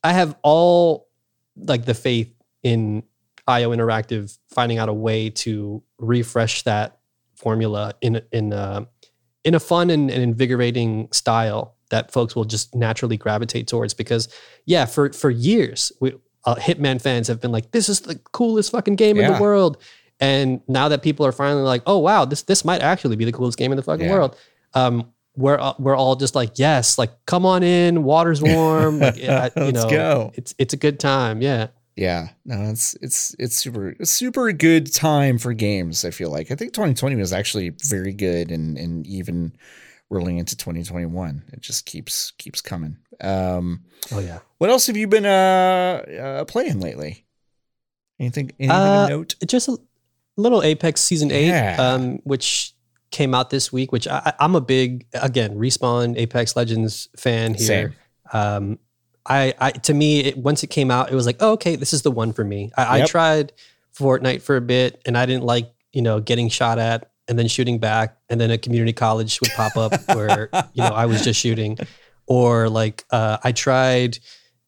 I 0.03 0.13
have 0.13 0.35
all 0.43 1.07
like 1.55 1.85
the 1.85 1.93
faith 1.93 2.33
in 2.63 3.03
IO 3.47 3.71
Interactive 3.71 4.37
finding 4.49 4.77
out 4.77 4.89
a 4.89 4.93
way 4.93 5.29
to 5.29 5.83
refresh 5.97 6.63
that 6.63 6.99
formula 7.35 7.93
in 8.01 8.21
in 8.31 8.53
uh, 8.53 8.85
in 9.43 9.55
a 9.55 9.59
fun 9.59 9.89
and, 9.89 10.09
and 10.09 10.21
invigorating 10.23 11.09
style 11.11 11.75
that 11.89 12.11
folks 12.11 12.35
will 12.35 12.45
just 12.45 12.73
naturally 12.73 13.17
gravitate 13.17 13.67
towards 13.67 13.93
because 13.93 14.27
yeah 14.65 14.85
for 14.85 15.11
for 15.11 15.29
years 15.29 15.91
we 15.99 16.13
uh, 16.45 16.55
hitman 16.55 17.01
fans 17.01 17.27
have 17.27 17.39
been 17.41 17.51
like 17.51 17.71
this 17.71 17.89
is 17.89 18.01
the 18.01 18.15
coolest 18.31 18.71
fucking 18.71 18.95
game 18.95 19.17
yeah. 19.17 19.27
in 19.27 19.33
the 19.33 19.41
world 19.41 19.77
and 20.19 20.61
now 20.67 20.87
that 20.87 21.01
people 21.01 21.25
are 21.25 21.31
finally 21.31 21.63
like 21.63 21.81
oh 21.85 21.97
wow 21.97 22.25
this 22.25 22.43
this 22.43 22.63
might 22.65 22.81
actually 22.81 23.15
be 23.15 23.25
the 23.25 23.31
coolest 23.31 23.57
game 23.57 23.71
in 23.71 23.75
the 23.75 23.83
fucking 23.83 24.05
yeah. 24.05 24.13
world 24.13 24.37
um 24.73 25.09
we're 25.35 25.59
uh, 25.59 25.73
we're 25.79 25.95
all 25.95 26.15
just 26.15 26.35
like 26.35 26.51
yes 26.59 26.97
like 26.97 27.11
come 27.25 27.45
on 27.45 27.63
in 27.63 28.03
water's 28.03 28.41
warm 28.43 28.99
like, 28.99 29.15
uh, 29.27 29.49
you 29.57 29.71
know 29.71 29.89
go. 29.89 30.31
it's 30.35 30.53
it's 30.57 30.73
a 30.73 30.77
good 30.77 30.99
time 30.99 31.41
yeah 31.41 31.67
yeah, 31.95 32.29
no, 32.43 32.71
it's 32.71 32.95
it's 33.01 33.35
it's 33.37 33.55
super 33.55 33.95
super 34.03 34.51
good 34.51 34.91
time 34.91 35.37
for 35.37 35.53
games. 35.53 36.03
I 36.03 36.09
feel 36.09 36.31
like 36.31 36.49
I 36.49 36.55
think 36.55 36.73
2020 36.73 37.15
was 37.17 37.31
actually 37.31 37.69
very 37.69 38.13
good, 38.13 38.49
and 38.49 38.77
and 38.77 39.05
even 39.05 39.55
rolling 40.09 40.37
into 40.37 40.57
2021, 40.57 41.43
it 41.53 41.61
just 41.61 41.85
keeps 41.85 42.31
keeps 42.31 42.61
coming. 42.61 42.97
Um, 43.21 43.83
oh 44.11 44.19
yeah. 44.19 44.39
What 44.57 44.69
else 44.69 44.87
have 44.87 44.97
you 44.97 45.07
been 45.07 45.25
uh, 45.25 46.39
uh 46.39 46.45
playing 46.45 46.79
lately? 46.79 47.25
Anything 48.19 48.51
anything 48.59 48.77
uh, 48.77 49.07
note? 49.07 49.35
Just 49.45 49.67
a 49.67 49.77
little 50.37 50.63
Apex 50.63 51.01
Season 51.01 51.31
Eight, 51.31 51.47
yeah. 51.47 51.75
um, 51.79 52.19
which 52.23 52.73
came 53.11 53.33
out 53.33 53.49
this 53.49 53.71
week. 53.71 53.91
Which 53.91 54.07
I, 54.07 54.33
am 54.39 54.55
a 54.55 54.61
big 54.61 55.07
again 55.13 55.57
respawn 55.57 56.17
Apex 56.17 56.55
Legends 56.55 57.09
fan 57.17 57.53
here. 57.53 57.67
Same. 57.67 57.95
Um, 58.31 58.79
I, 59.25 59.53
I 59.59 59.71
to 59.71 59.93
me, 59.93 60.21
it, 60.21 60.37
once 60.37 60.63
it 60.63 60.67
came 60.67 60.91
out, 60.91 61.11
it 61.11 61.15
was 61.15 61.25
like, 61.25 61.37
oh, 61.39 61.53
okay, 61.53 61.75
this 61.75 61.93
is 61.93 62.01
the 62.01 62.11
one 62.11 62.33
for 62.33 62.43
me. 62.43 62.71
I, 62.77 62.97
yep. 62.97 63.05
I 63.05 63.07
tried 63.07 63.53
Fortnite 63.97 64.41
for 64.41 64.57
a 64.57 64.61
bit, 64.61 65.01
and 65.05 65.17
I 65.17 65.25
didn't 65.25 65.45
like 65.45 65.71
you 65.93 66.01
know 66.01 66.19
getting 66.19 66.49
shot 66.49 66.79
at 66.79 67.11
and 67.27 67.39
then 67.39 67.47
shooting 67.47 67.79
back, 67.79 68.17
and 68.29 68.39
then 68.39 68.51
a 68.51 68.57
community 68.57 68.93
college 68.93 69.39
would 69.39 69.51
pop 69.51 69.77
up 69.77 69.93
where 70.15 70.49
you 70.73 70.83
know 70.83 70.89
I 70.89 71.05
was 71.05 71.23
just 71.23 71.39
shooting, 71.39 71.77
or 72.27 72.69
like 72.69 73.05
uh, 73.11 73.37
I 73.43 73.51
tried. 73.51 74.19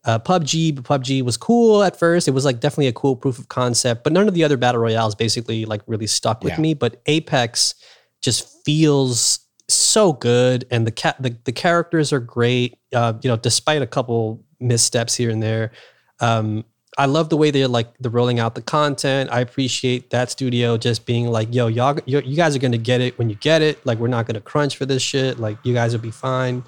Uh, 0.08 0.20
PUBG, 0.20 0.76
but 0.76 0.84
PUBG 0.84 1.24
was 1.24 1.36
cool 1.36 1.82
at 1.82 1.97
first. 1.97 2.28
It 2.28 2.32
was 2.32 2.45
like 2.45 2.60
definitely 2.60 2.86
a 2.86 2.93
cool 2.93 3.16
proof 3.16 3.39
of 3.39 3.49
concept, 3.49 4.03
but 4.03 4.14
none 4.14 4.28
of 4.28 4.36
the 4.36 4.43
other 4.43 4.56
battle 4.56 4.80
royales 4.80 5.16
basically 5.16 5.66
like 5.66 5.82
really 5.88 6.06
stuck 6.06 6.43
with 6.43 6.53
yeah. 6.53 6.60
me. 6.60 6.76
But 6.76 7.01
Apex 7.08 7.74
just 8.22 8.64
feels 8.64 9.39
so 9.68 10.14
good, 10.14 10.68
and 10.70 10.86
the 10.86 10.91
cat 10.91 11.16
the, 11.20 11.36
the 11.45 11.51
characters 11.51 12.14
are 12.14 12.20
great. 12.20 12.78
Uh, 12.93 13.14
you 13.24 13.28
know, 13.28 13.36
despite 13.36 13.82
a 13.82 13.88
couple 13.88 14.45
missteps 14.60 15.16
here 15.16 15.30
and 15.30 15.41
there. 15.41 15.72
Um, 16.20 16.66
I 16.97 17.08
love 17.08 17.30
the 17.30 17.36
way 17.36 17.51
they're 17.51 17.68
like 17.68 17.97
they're 17.99 18.12
rolling 18.12 18.39
out 18.39 18.56
the 18.56 18.62
content. 18.62 19.30
I 19.32 19.41
appreciate 19.41 20.12
that 20.12 20.32
studio 20.32 20.78
just 20.78 21.06
being 21.06 21.28
like, 21.28 21.53
"Yo, 21.53 21.68
y'all, 21.68 21.99
you 22.06 22.36
guys 22.36 22.56
are 22.56 22.60
gonna 22.60 22.78
get 22.78 23.01
it 23.01 23.18
when 23.18 23.30
you 23.30 23.36
get 23.36 23.62
it. 23.62 23.86
Like, 23.86 23.99
we're 23.99 24.08
not 24.08 24.28
gonna 24.28 24.41
crunch 24.41 24.78
for 24.78 24.86
this 24.86 25.01
shit. 25.01 25.38
Like, 25.38 25.58
you 25.64 25.74
guys 25.74 25.93
will 25.93 26.01
be 26.01 26.12
fine." 26.12 26.64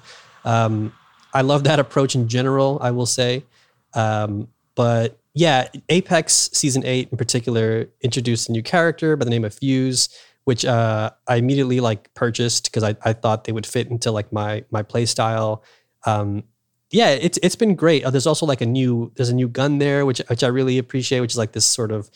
Um, 0.48 0.94
I 1.34 1.42
love 1.42 1.64
that 1.64 1.78
approach 1.78 2.14
in 2.14 2.26
general. 2.26 2.78
I 2.80 2.90
will 2.90 3.06
say, 3.06 3.44
um, 3.94 4.48
but 4.74 5.18
yeah, 5.34 5.68
Apex 5.90 6.50
season 6.52 6.84
eight 6.86 7.10
in 7.12 7.18
particular 7.18 7.86
introduced 8.00 8.48
a 8.48 8.52
new 8.52 8.62
character 8.62 9.14
by 9.14 9.24
the 9.24 9.30
name 9.30 9.44
of 9.44 9.54
Fuse, 9.54 10.08
which 10.44 10.64
uh, 10.64 11.10
I 11.28 11.36
immediately 11.36 11.80
like 11.80 12.12
purchased 12.14 12.64
because 12.64 12.82
I, 12.82 12.96
I 13.04 13.12
thought 13.12 13.44
they 13.44 13.52
would 13.52 13.66
fit 13.66 13.88
into 13.88 14.10
like 14.10 14.32
my 14.32 14.64
my 14.70 14.82
play 14.82 15.04
style. 15.04 15.62
Um, 16.06 16.44
yeah, 16.90 17.10
it's 17.10 17.38
it's 17.42 17.56
been 17.56 17.74
great. 17.74 18.04
Uh, 18.04 18.10
there's 18.10 18.26
also 18.26 18.46
like 18.46 18.62
a 18.62 18.66
new 18.66 19.12
there's 19.16 19.28
a 19.28 19.34
new 19.34 19.48
gun 19.48 19.78
there, 19.78 20.06
which 20.06 20.22
which 20.28 20.42
I 20.42 20.48
really 20.48 20.78
appreciate, 20.78 21.20
which 21.20 21.32
is 21.32 21.38
like 21.38 21.52
this 21.52 21.66
sort 21.66 21.92
of 21.92 22.10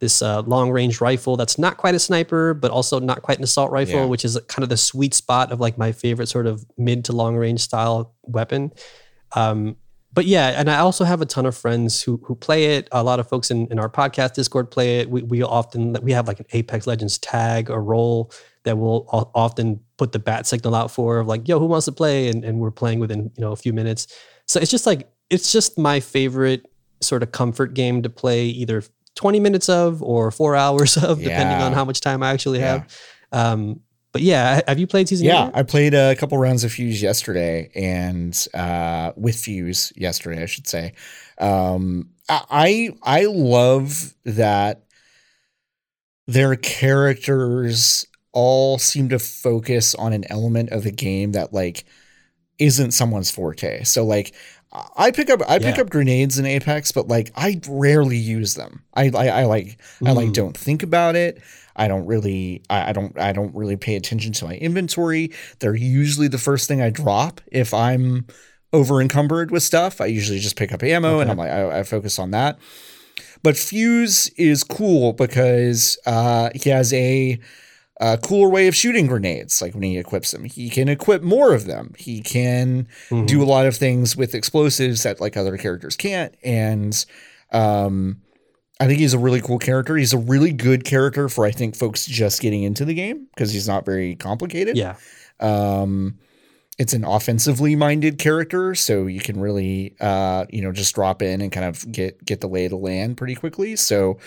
this 0.00 0.22
uh, 0.22 0.42
long 0.42 0.70
range 0.70 1.00
rifle 1.00 1.36
that's 1.36 1.58
not 1.58 1.76
quite 1.76 1.94
a 1.94 1.98
sniper, 1.98 2.54
but 2.54 2.70
also 2.70 2.98
not 2.98 3.22
quite 3.22 3.38
an 3.38 3.44
assault 3.44 3.70
rifle, 3.70 4.00
yeah. 4.00 4.04
which 4.04 4.24
is 4.24 4.38
kind 4.48 4.62
of 4.62 4.68
the 4.68 4.76
sweet 4.76 5.14
spot 5.14 5.50
of 5.50 5.60
like 5.60 5.76
my 5.76 5.92
favorite 5.92 6.28
sort 6.28 6.46
of 6.46 6.64
mid 6.76 7.04
to 7.06 7.12
long 7.12 7.36
range 7.36 7.60
style 7.60 8.14
weapon. 8.22 8.72
Um, 9.34 9.76
but 10.12 10.24
yeah, 10.24 10.58
and 10.58 10.70
I 10.70 10.78
also 10.78 11.04
have 11.04 11.20
a 11.20 11.26
ton 11.26 11.46
of 11.46 11.56
friends 11.56 12.02
who 12.02 12.20
who 12.24 12.34
play 12.34 12.76
it. 12.76 12.88
A 12.92 13.02
lot 13.04 13.20
of 13.20 13.28
folks 13.28 13.50
in, 13.50 13.66
in 13.70 13.78
our 13.78 13.88
podcast 13.88 14.34
Discord 14.34 14.70
play 14.70 15.00
it. 15.00 15.10
We 15.10 15.22
we 15.22 15.42
often 15.42 15.96
we 16.02 16.12
have 16.12 16.26
like 16.26 16.40
an 16.40 16.46
Apex 16.52 16.86
Legends 16.86 17.18
tag 17.18 17.70
or 17.70 17.82
role 17.82 18.32
that 18.64 18.76
we'll 18.78 19.06
often 19.34 19.80
put 19.96 20.12
the 20.12 20.18
bat 20.18 20.46
signal 20.46 20.74
out 20.74 20.90
for 20.90 21.18
of 21.18 21.26
like, 21.26 21.46
yo, 21.46 21.58
who 21.58 21.66
wants 21.66 21.84
to 21.86 21.92
play? 21.92 22.28
And 22.28 22.44
and 22.44 22.58
we're 22.58 22.70
playing 22.70 23.00
within 23.00 23.30
you 23.36 23.42
know 23.42 23.52
a 23.52 23.56
few 23.56 23.72
minutes. 23.72 24.06
So 24.46 24.60
it's 24.60 24.70
just 24.70 24.86
like 24.86 25.10
it's 25.30 25.52
just 25.52 25.78
my 25.78 26.00
favorite 26.00 26.66
sort 27.00 27.22
of 27.22 27.32
comfort 27.32 27.74
game 27.74 28.02
to 28.02 28.10
play 28.10 28.46
either 28.46 28.82
20 29.18 29.40
minutes 29.40 29.68
of 29.68 30.00
or 30.00 30.30
four 30.30 30.54
hours 30.54 30.96
of, 31.02 31.20
yeah. 31.20 31.28
depending 31.28 31.60
on 31.60 31.72
how 31.72 31.84
much 31.84 32.00
time 32.00 32.22
I 32.22 32.30
actually 32.30 32.60
yeah. 32.60 32.66
have. 32.66 32.96
Um, 33.32 33.80
but 34.12 34.22
yeah, 34.22 34.62
have 34.66 34.78
you 34.78 34.86
played 34.86 35.08
season? 35.08 35.26
Yeah, 35.26 35.50
I 35.52 35.64
played 35.64 35.92
a 35.92 36.14
couple 36.14 36.38
rounds 36.38 36.64
of 36.64 36.72
Fuse 36.72 37.02
yesterday, 37.02 37.70
and 37.74 38.46
uh, 38.54 39.12
with 39.16 39.36
Fuse 39.36 39.92
yesterday, 39.96 40.42
I 40.42 40.46
should 40.46 40.66
say. 40.66 40.94
Um, 41.38 42.10
I 42.28 42.94
I 43.02 43.26
love 43.26 44.14
that 44.24 44.84
their 46.26 46.56
characters 46.56 48.06
all 48.32 48.78
seem 48.78 49.10
to 49.10 49.18
focus 49.18 49.94
on 49.94 50.12
an 50.12 50.24
element 50.30 50.70
of 50.70 50.84
the 50.84 50.92
game 50.92 51.32
that 51.32 51.52
like 51.52 51.84
isn't 52.58 52.92
someone's 52.92 53.30
forte. 53.30 53.84
So 53.84 54.04
like 54.04 54.34
I 54.72 55.10
pick 55.10 55.30
up 55.30 55.40
I 55.48 55.58
pick 55.58 55.78
up 55.78 55.88
grenades 55.88 56.38
in 56.38 56.44
Apex, 56.44 56.92
but 56.92 57.08
like 57.08 57.32
I 57.36 57.60
rarely 57.68 58.18
use 58.18 58.54
them. 58.54 58.82
I 58.94 59.10
I, 59.14 59.28
I 59.28 59.44
like 59.44 59.78
mm. 60.00 60.08
I 60.08 60.12
like 60.12 60.28
mm. 60.28 60.34
don't 60.34 60.56
think 60.56 60.82
about 60.82 61.16
it. 61.16 61.42
I 61.74 61.88
don't 61.88 62.06
really 62.06 62.62
I, 62.68 62.90
I, 62.90 62.92
don't 62.92 63.18
I 63.18 63.32
don't 63.32 63.54
really 63.54 63.76
pay 63.76 63.96
attention 63.96 64.32
to 64.34 64.44
my 64.44 64.56
inventory. 64.56 65.32
They're 65.60 65.74
usually 65.74 66.28
the 66.28 66.38
first 66.38 66.68
thing 66.68 66.82
I 66.82 66.90
drop 66.90 67.40
if 67.50 67.72
I'm 67.72 68.26
over 68.72 69.00
encumbered 69.00 69.50
with 69.50 69.62
stuff. 69.62 70.00
I 70.00 70.06
usually 70.06 70.40
just 70.40 70.56
pick 70.56 70.72
up 70.72 70.82
ammo 70.82 71.14
okay. 71.14 71.22
and 71.22 71.30
I'm 71.30 71.38
like 71.38 71.50
I, 71.50 71.78
I, 71.78 71.82
focus 71.84 72.18
on 72.18 72.32
that. 72.32 72.58
But 73.42 73.56
Fuse 73.56 74.28
is 74.36 74.64
cool 74.64 75.12
because 75.12 75.96
uh, 76.04 76.50
he 76.54 76.70
has 76.70 76.92
a 76.92 77.38
a 78.00 78.18
cooler 78.18 78.48
way 78.48 78.68
of 78.68 78.76
shooting 78.76 79.06
grenades. 79.06 79.60
Like 79.60 79.74
when 79.74 79.82
he 79.82 79.98
equips 79.98 80.30
them, 80.30 80.44
he 80.44 80.70
can 80.70 80.88
equip 80.88 81.22
more 81.22 81.52
of 81.52 81.66
them. 81.66 81.94
He 81.98 82.20
can 82.20 82.86
mm-hmm. 83.08 83.26
do 83.26 83.42
a 83.42 83.44
lot 83.44 83.66
of 83.66 83.76
things 83.76 84.16
with 84.16 84.34
explosives 84.34 85.02
that 85.02 85.20
like 85.20 85.36
other 85.36 85.56
characters 85.56 85.96
can't. 85.96 86.34
And 86.44 87.04
um, 87.52 88.22
I 88.80 88.86
think 88.86 89.00
he's 89.00 89.14
a 89.14 89.18
really 89.18 89.40
cool 89.40 89.58
character. 89.58 89.96
He's 89.96 90.12
a 90.12 90.18
really 90.18 90.52
good 90.52 90.84
character 90.84 91.28
for 91.28 91.44
I 91.44 91.50
think 91.50 91.74
folks 91.74 92.06
just 92.06 92.40
getting 92.40 92.62
into 92.62 92.84
the 92.84 92.94
game 92.94 93.26
because 93.34 93.52
he's 93.52 93.66
not 93.66 93.84
very 93.84 94.14
complicated. 94.14 94.76
Yeah. 94.76 94.96
Um, 95.40 96.18
it's 96.78 96.92
an 96.92 97.04
offensively 97.04 97.74
minded 97.74 98.18
character, 98.18 98.74
so 98.74 99.06
you 99.06 99.20
can 99.20 99.40
really 99.40 99.96
uh, 100.00 100.46
you 100.50 100.62
know 100.62 100.72
just 100.72 100.94
drop 100.94 101.22
in 101.22 101.40
and 101.40 101.52
kind 101.52 101.66
of 101.66 101.90
get 101.90 102.24
get 102.24 102.40
the 102.40 102.48
lay 102.48 102.66
of 102.66 102.70
the 102.70 102.76
land 102.76 103.16
pretty 103.16 103.34
quickly. 103.34 103.76
So 103.76 104.18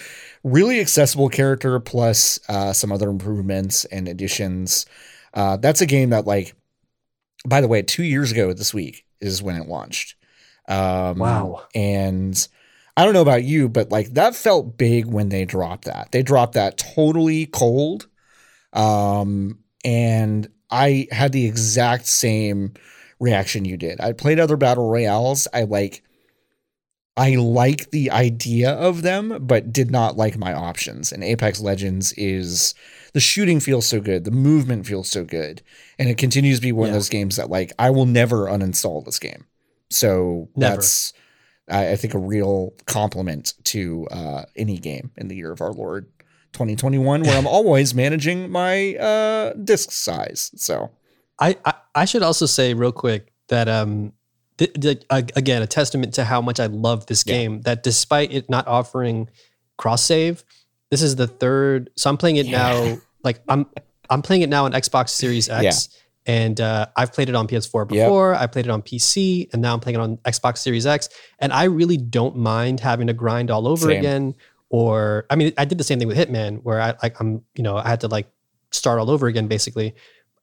really 0.44 0.80
accessible 0.80 1.30
character 1.30 1.80
plus 1.80 2.40
uh, 2.50 2.74
some 2.74 2.92
other 2.92 3.10
improvements 3.10 3.86
and 3.86 4.08
additions. 4.08 4.86
Uh, 5.34 5.58
that's 5.58 5.82
a 5.82 5.86
game 5.86 6.10
that 6.10 6.26
like 6.26 6.54
by 7.46 7.62
the 7.62 7.68
way, 7.68 7.82
two 7.82 8.04
years 8.04 8.32
ago 8.32 8.54
this 8.54 8.74
week 8.74 9.06
is 9.20 9.42
when 9.42 9.56
it 9.56 9.68
launched. 9.68 10.16
Um, 10.68 11.20
wow. 11.20 11.66
And 11.74 12.48
I 12.96 13.04
don't 13.04 13.14
know 13.14 13.22
about 13.22 13.44
you, 13.44 13.70
but 13.70 13.92
like 13.92 14.14
that 14.14 14.36
felt 14.36 14.78
big 14.78 15.06
when 15.06 15.30
they 15.30 15.46
dropped 15.46 15.86
that. 15.86 16.12
They 16.12 16.24
dropped 16.24 16.54
that 16.54 16.78
totally 16.78 17.48
cold. 17.48 18.08
Um, 18.74 19.60
and 19.84 20.48
I 20.72 21.08
had 21.12 21.32
the 21.32 21.46
exact 21.46 22.08
same 22.08 22.74
reaction 23.20 23.66
you 23.66 23.78
did. 23.78 24.02
I 24.02 24.14
played 24.14 24.40
other 24.40 24.58
battle 24.58 24.90
royales. 24.90 25.48
I 25.54 25.64
like 25.64 26.04
I 27.18 27.36
like 27.36 27.92
the 27.92 28.10
idea 28.10 28.72
of 28.72 29.02
them, 29.02 29.46
but 29.46 29.74
did 29.74 29.92
not 29.92 30.16
like 30.16 30.38
my 30.38 30.54
options. 30.54 31.12
And 31.12 31.24
Apex 31.24 31.60
Legends 31.60 32.14
is 32.14 32.74
the 33.14 33.20
shooting 33.20 33.60
feels 33.60 33.86
so 33.86 34.00
good, 34.00 34.24
the 34.24 34.32
movement 34.32 34.88
feels 34.88 35.10
so 35.10 35.26
good, 35.26 35.62
and 36.00 36.10
it 36.10 36.18
continues 36.18 36.60
to 36.60 36.64
be 36.64 36.72
one 36.72 36.88
yeah. 36.88 36.94
of 36.94 36.96
those 36.96 37.10
games 37.10 37.36
that 37.36 37.50
like 37.50 37.74
I 37.78 37.90
will 37.90 38.06
never 38.06 38.48
uninstall 38.48 39.04
this 39.04 39.20
game. 39.20 39.46
So 39.90 40.50
never. 40.56 40.76
that's 40.76 41.14
I, 41.70 41.92
I, 41.92 41.96
think 41.98 42.14
a 42.14 42.20
real 42.20 42.74
compliment 42.86 43.54
to 43.66 44.08
uh, 44.10 44.46
any 44.56 44.78
game 44.78 45.12
in 45.18 45.28
the 45.28 45.36
year 45.36 45.52
of 45.52 45.60
our 45.60 45.74
Lord 45.74 46.10
2021 46.54 47.24
where 47.24 47.38
I'm 47.38 47.48
always 47.58 47.94
managing 47.94 48.52
my 48.52 48.96
uh, 48.96 49.54
disk 49.54 49.92
size. 49.92 50.52
So 50.56 50.92
I, 51.40 51.58
I, 51.66 51.74
I 51.96 52.06
should 52.06 52.24
also 52.24 52.46
say 52.46 52.74
real 52.74 52.92
quick 52.92 53.32
that 53.48 53.68
um 53.68 54.14
th- 54.58 54.74
th- 54.74 55.04
again 55.10 55.62
a 55.62 55.68
testament 55.68 56.14
to 56.16 56.24
how 56.24 56.42
much 56.42 56.60
I 56.60 56.68
love 56.68 57.06
this 57.08 57.24
game 57.24 57.56
yeah. 57.56 57.62
that 57.66 57.84
despite 57.84 58.32
it 58.32 58.50
not 58.50 58.68
offering 58.68 59.30
cross 59.78 60.04
save, 60.04 60.44
this 60.90 61.02
is 61.02 61.16
the 61.16 61.28
third. 61.28 61.90
So 61.98 62.10
I'm 62.10 62.18
playing 62.18 62.38
it 62.38 62.46
yeah. 62.46 62.58
now. 62.58 62.98
Like 63.24 63.40
I'm 63.48 63.68
I'm 64.10 64.24
playing 64.24 64.42
it 64.42 64.50
now 64.50 64.66
on 64.66 64.72
Xbox 64.72 65.10
Series 65.10 65.48
X. 65.48 65.90
Yeah. 65.92 65.98
And 66.26 66.60
uh, 66.60 66.88
I've 66.96 67.14
played 67.14 67.30
it 67.30 67.36
on 67.36 67.48
PS4 67.48 67.88
before. 67.88 68.32
Yep. 68.32 68.42
I 68.42 68.48
played 68.48 68.66
it 68.66 68.72
on 68.72 68.82
PC, 68.82 69.54
and 69.54 69.62
now 69.62 69.76
I'm 69.76 69.80
playing 69.80 70.00
it 70.00 70.02
on 70.02 70.18
Xbox 70.18 70.58
Series 70.58 70.88
X. 70.88 71.10
And 71.38 71.54
I 71.54 71.66
really 71.66 71.98
don't 71.98 72.36
mind 72.36 72.80
having 72.80 73.06
to 73.08 73.14
grind 73.14 73.52
all 73.52 73.68
over 73.68 73.90
Same. 73.90 74.00
again 74.00 74.36
or 74.72 75.26
I 75.30 75.36
mean, 75.36 75.52
I 75.58 75.66
did 75.66 75.78
the 75.78 75.84
same 75.84 76.00
thing 76.00 76.08
with 76.08 76.18
Hitman, 76.18 76.62
where 76.64 76.82
I 76.82 76.96
like 77.04 77.20
I'm 77.20 77.44
you 77.56 77.64
know 77.64 77.76
I 77.76 77.88
had 77.90 78.00
to 78.02 78.08
like 78.08 78.28
start 78.72 79.00
all 79.00 79.12
over 79.12 79.28
again 79.28 79.48
basically. 79.48 79.94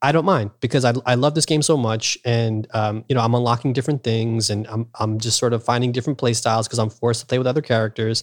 I 0.00 0.12
don't 0.12 0.26
mind 0.26 0.52
because 0.60 0.84
I, 0.84 0.92
I 1.06 1.16
love 1.16 1.34
this 1.34 1.46
game 1.46 1.62
so 1.62 1.76
much, 1.76 2.18
and 2.24 2.68
um, 2.72 3.04
you 3.08 3.14
know 3.14 3.22
I'm 3.22 3.34
unlocking 3.34 3.72
different 3.72 4.04
things, 4.04 4.50
and 4.50 4.66
I'm 4.68 4.86
I'm 5.00 5.18
just 5.18 5.38
sort 5.38 5.54
of 5.54 5.64
finding 5.64 5.92
different 5.92 6.18
play 6.18 6.34
styles 6.34 6.68
because 6.68 6.78
I'm 6.78 6.90
forced 6.90 7.20
to 7.20 7.26
play 7.26 7.38
with 7.38 7.46
other 7.46 7.62
characters, 7.62 8.22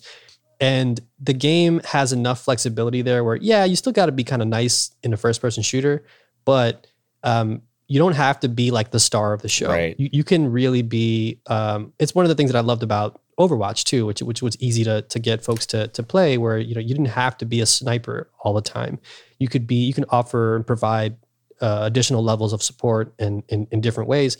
and 0.59 1.01
the 1.19 1.33
game 1.33 1.81
has 1.85 2.13
enough 2.13 2.39
flexibility 2.39 3.01
there 3.01 3.23
where 3.23 3.35
yeah 3.35 3.65
you 3.65 3.75
still 3.75 3.91
got 3.91 4.05
to 4.05 4.11
be 4.11 4.23
kind 4.23 4.43
of 4.43 4.47
nice 4.47 4.91
in 5.01 5.11
a 5.11 5.17
first 5.17 5.41
person 5.41 5.63
shooter, 5.63 6.05
but 6.45 6.85
um, 7.23 7.63
you 7.87 7.97
don't 7.97 8.15
have 8.15 8.39
to 8.41 8.47
be 8.47 8.69
like 8.69 8.91
the 8.91 8.99
star 8.99 9.33
of 9.33 9.41
the 9.41 9.49
show. 9.49 9.69
Right. 9.69 9.99
You, 9.99 10.09
you 10.13 10.23
can 10.23 10.51
really 10.51 10.83
be. 10.83 11.41
Um, 11.47 11.93
it's 11.97 12.13
one 12.13 12.25
of 12.25 12.29
the 12.29 12.35
things 12.35 12.51
that 12.51 12.57
I 12.57 12.61
loved 12.61 12.83
about 12.83 13.19
Overwatch 13.39 13.83
too, 13.83 14.05
which 14.05 14.21
which 14.21 14.41
was 14.41 14.55
easy 14.61 14.83
to 14.85 15.01
to 15.03 15.19
get 15.19 15.43
folks 15.43 15.65
to 15.67 15.87
to 15.89 16.03
play, 16.03 16.37
where 16.37 16.57
you 16.57 16.73
know 16.73 16.81
you 16.81 16.89
didn't 16.93 17.09
have 17.09 17.37
to 17.39 17.45
be 17.45 17.59
a 17.59 17.65
sniper 17.65 18.29
all 18.39 18.53
the 18.53 18.61
time. 18.61 18.99
You 19.39 19.47
could 19.47 19.67
be 19.67 19.75
you 19.75 19.93
can 19.93 20.05
offer 20.09 20.55
and 20.55 20.65
provide 20.65 21.17
uh, 21.61 21.81
additional 21.83 22.23
levels 22.23 22.53
of 22.53 22.63
support 22.63 23.13
in, 23.19 23.43
in 23.49 23.67
in 23.71 23.81
different 23.81 24.09
ways. 24.09 24.37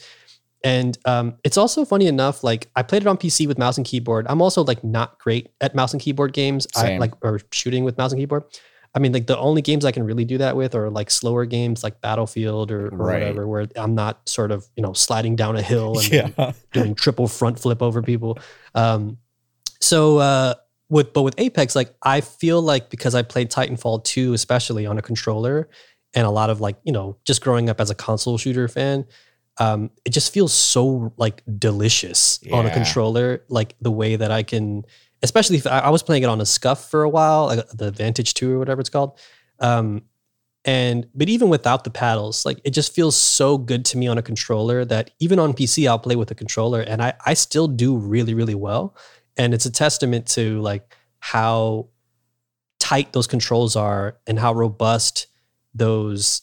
And 0.64 0.98
um, 1.06 1.36
it's 1.44 1.58
also 1.58 1.86
funny 1.86 2.08
enough, 2.08 2.44
like 2.44 2.70
I 2.76 2.82
played 2.82 3.04
it 3.04 3.08
on 3.08 3.18
PC 3.18 3.48
with 3.48 3.60
mouse 3.60 3.78
and 3.78 3.86
keyboard. 3.86 4.26
I'm 4.28 4.42
also 4.42 4.64
like 4.64 4.84
not 4.84 5.20
great 5.20 5.52
at 5.62 5.76
mouse 5.76 5.94
and 5.94 6.02
keyboard 6.02 6.34
games. 6.34 6.66
Same. 6.74 6.96
I 6.96 6.98
like 6.98 7.14
or 7.24 7.40
shooting 7.52 7.84
with 7.84 7.98
mouse 8.00 8.12
and 8.12 8.20
keyboard. 8.20 8.46
I 8.96 9.00
mean, 9.00 9.12
like 9.12 9.28
the 9.28 9.38
only 9.38 9.62
games 9.62 9.84
I 9.84 9.92
can 9.92 10.04
really 10.04 10.24
do 10.24 10.38
that 10.38 10.56
with 10.56 10.74
are 10.74 10.90
like 10.90 11.12
slower 11.12 11.46
games 11.46 11.84
like 11.84 12.00
Battlefield 12.00 12.72
or, 12.72 12.88
or 12.88 12.90
right. 12.92 13.20
whatever, 13.20 13.46
where 13.46 13.68
I'm 13.76 13.94
not 13.94 14.28
sort 14.28 14.52
of, 14.52 14.66
you 14.78 14.82
know, 14.82 14.94
sliding 14.94 15.36
down 15.36 15.58
a 15.58 15.62
hill 15.62 16.00
and, 16.12 16.12
yeah. 16.12 16.54
doing 16.72 16.96
triple 16.96 17.28
front 17.28 17.60
flip 17.60 17.82
over 17.82 18.02
people. 18.02 18.40
Um, 18.74 19.18
so, 19.82 20.20
uh, 20.20 20.54
with, 20.88 21.12
but 21.12 21.24
with 21.24 21.36
Apex, 21.38 21.76
like 21.76 21.94
I 22.04 22.22
feel 22.22 22.62
like 22.62 22.90
because 22.90 23.16
I 23.16 23.22
played 23.22 23.52
Titanfall 23.52 24.06
2, 24.06 24.34
especially 24.34 24.86
on 24.86 24.98
a 24.98 25.02
controller, 25.02 25.68
and 26.14 26.26
a 26.26 26.30
lot 26.32 26.50
of 26.50 26.62
like, 26.62 26.78
you 26.84 26.94
know, 26.94 27.18
just 27.26 27.44
growing 27.44 27.70
up 27.70 27.82
as 27.82 27.90
a 27.90 27.96
console 27.96 28.38
shooter 28.38 28.70
fan, 28.70 29.06
um, 29.58 29.90
it 30.06 30.12
just 30.12 30.34
feels 30.34 30.54
so 30.54 31.14
like 31.18 31.44
delicious 31.60 32.40
yeah. 32.42 32.56
on 32.56 32.66
a 32.66 32.72
controller, 32.74 33.44
like 33.50 33.76
the 33.82 33.92
way 33.92 34.16
that 34.16 34.32
I 34.32 34.44
can 34.44 34.86
especially 35.24 35.58
if 35.58 35.68
I, 35.68 35.80
I 35.80 35.90
was 35.90 36.04
playing 36.04 36.24
it 36.24 36.28
on 36.28 36.42
a 36.42 36.46
SCUF 36.46 36.90
for 36.90 37.04
a 37.04 37.10
while, 37.10 37.48
like 37.48 37.68
the 37.70 37.92
Vantage 37.92 38.34
2 38.34 38.54
or 38.54 38.60
whatever 38.60 38.82
it's 38.82 38.90
called. 38.90 39.18
Um, 39.60 40.04
and 40.66 41.08
but 41.14 41.30
even 41.30 41.50
without 41.50 41.84
the 41.84 41.92
paddles, 41.92 42.46
like 42.46 42.60
it 42.64 42.72
just 42.72 42.94
feels 42.94 43.16
so 43.16 43.58
good 43.58 43.86
to 43.86 43.98
me 43.98 44.08
on 44.08 44.18
a 44.18 44.24
controller 44.24 44.84
that 44.86 45.12
even 45.20 45.38
on 45.38 45.54
PC 45.54 45.88
I'll 45.88 46.00
play 46.00 46.16
with 46.16 46.32
a 46.32 46.36
controller 46.36 46.82
and 46.82 47.04
I 47.04 47.14
I 47.24 47.36
still 47.36 47.68
do 47.68 47.96
really 47.96 48.34
really 48.34 48.56
well. 48.56 48.96
And 49.38 49.54
it's 49.54 49.68
a 49.68 49.72
testament 49.72 50.26
to 50.30 50.60
like 50.62 50.96
how 51.20 51.90
tight 52.80 53.14
those 53.14 53.28
controls 53.28 53.76
are 53.76 54.18
and 54.26 54.40
how 54.40 54.54
robust 54.54 55.28
those 55.76 56.42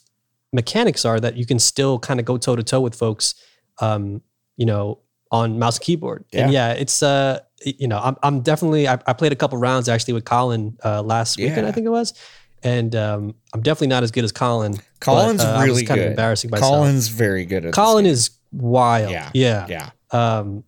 mechanics 0.52 1.04
are 1.04 1.18
that 1.18 1.36
you 1.36 1.44
can 1.44 1.58
still 1.58 1.98
kind 1.98 2.20
of 2.20 2.26
go 2.26 2.36
toe 2.36 2.54
to 2.54 2.62
toe 2.62 2.80
with 2.80 2.94
folks 2.94 3.34
um, 3.80 4.22
you 4.56 4.66
know 4.66 5.00
on 5.32 5.58
mouse 5.58 5.78
and 5.78 5.84
keyboard. 5.84 6.24
Yeah. 6.30 6.44
And 6.44 6.52
yeah, 6.52 6.72
it's 6.72 7.02
uh 7.02 7.40
you 7.64 7.88
know, 7.88 7.98
I'm 7.98 8.16
I'm 8.22 8.40
definitely 8.40 8.88
I, 8.88 8.98
I 9.06 9.12
played 9.12 9.32
a 9.32 9.36
couple 9.36 9.58
rounds 9.58 9.88
actually 9.88 10.14
with 10.14 10.24
Colin 10.24 10.76
uh, 10.84 11.02
last 11.02 11.38
yeah. 11.38 11.48
weekend, 11.48 11.66
I 11.66 11.72
think 11.72 11.86
it 11.86 11.90
was. 11.90 12.14
And 12.64 12.94
um, 12.94 13.34
I'm 13.52 13.60
definitely 13.60 13.88
not 13.88 14.04
as 14.04 14.12
good 14.12 14.22
as 14.22 14.30
Colin. 14.30 14.76
Colin's 15.00 15.42
but, 15.42 15.56
uh, 15.56 15.62
really 15.64 15.84
kind 15.84 15.98
good. 15.98 16.06
of 16.06 16.10
embarrassing 16.12 16.50
myself. 16.50 16.70
Colin's 16.70 17.08
very 17.08 17.44
good 17.44 17.66
at 17.66 17.72
Colin 17.72 18.06
is 18.06 18.30
wild. 18.52 19.10
Yeah. 19.10 19.30
Yeah. 19.34 19.66
Yeah. 19.68 19.90
Um, 20.12 20.62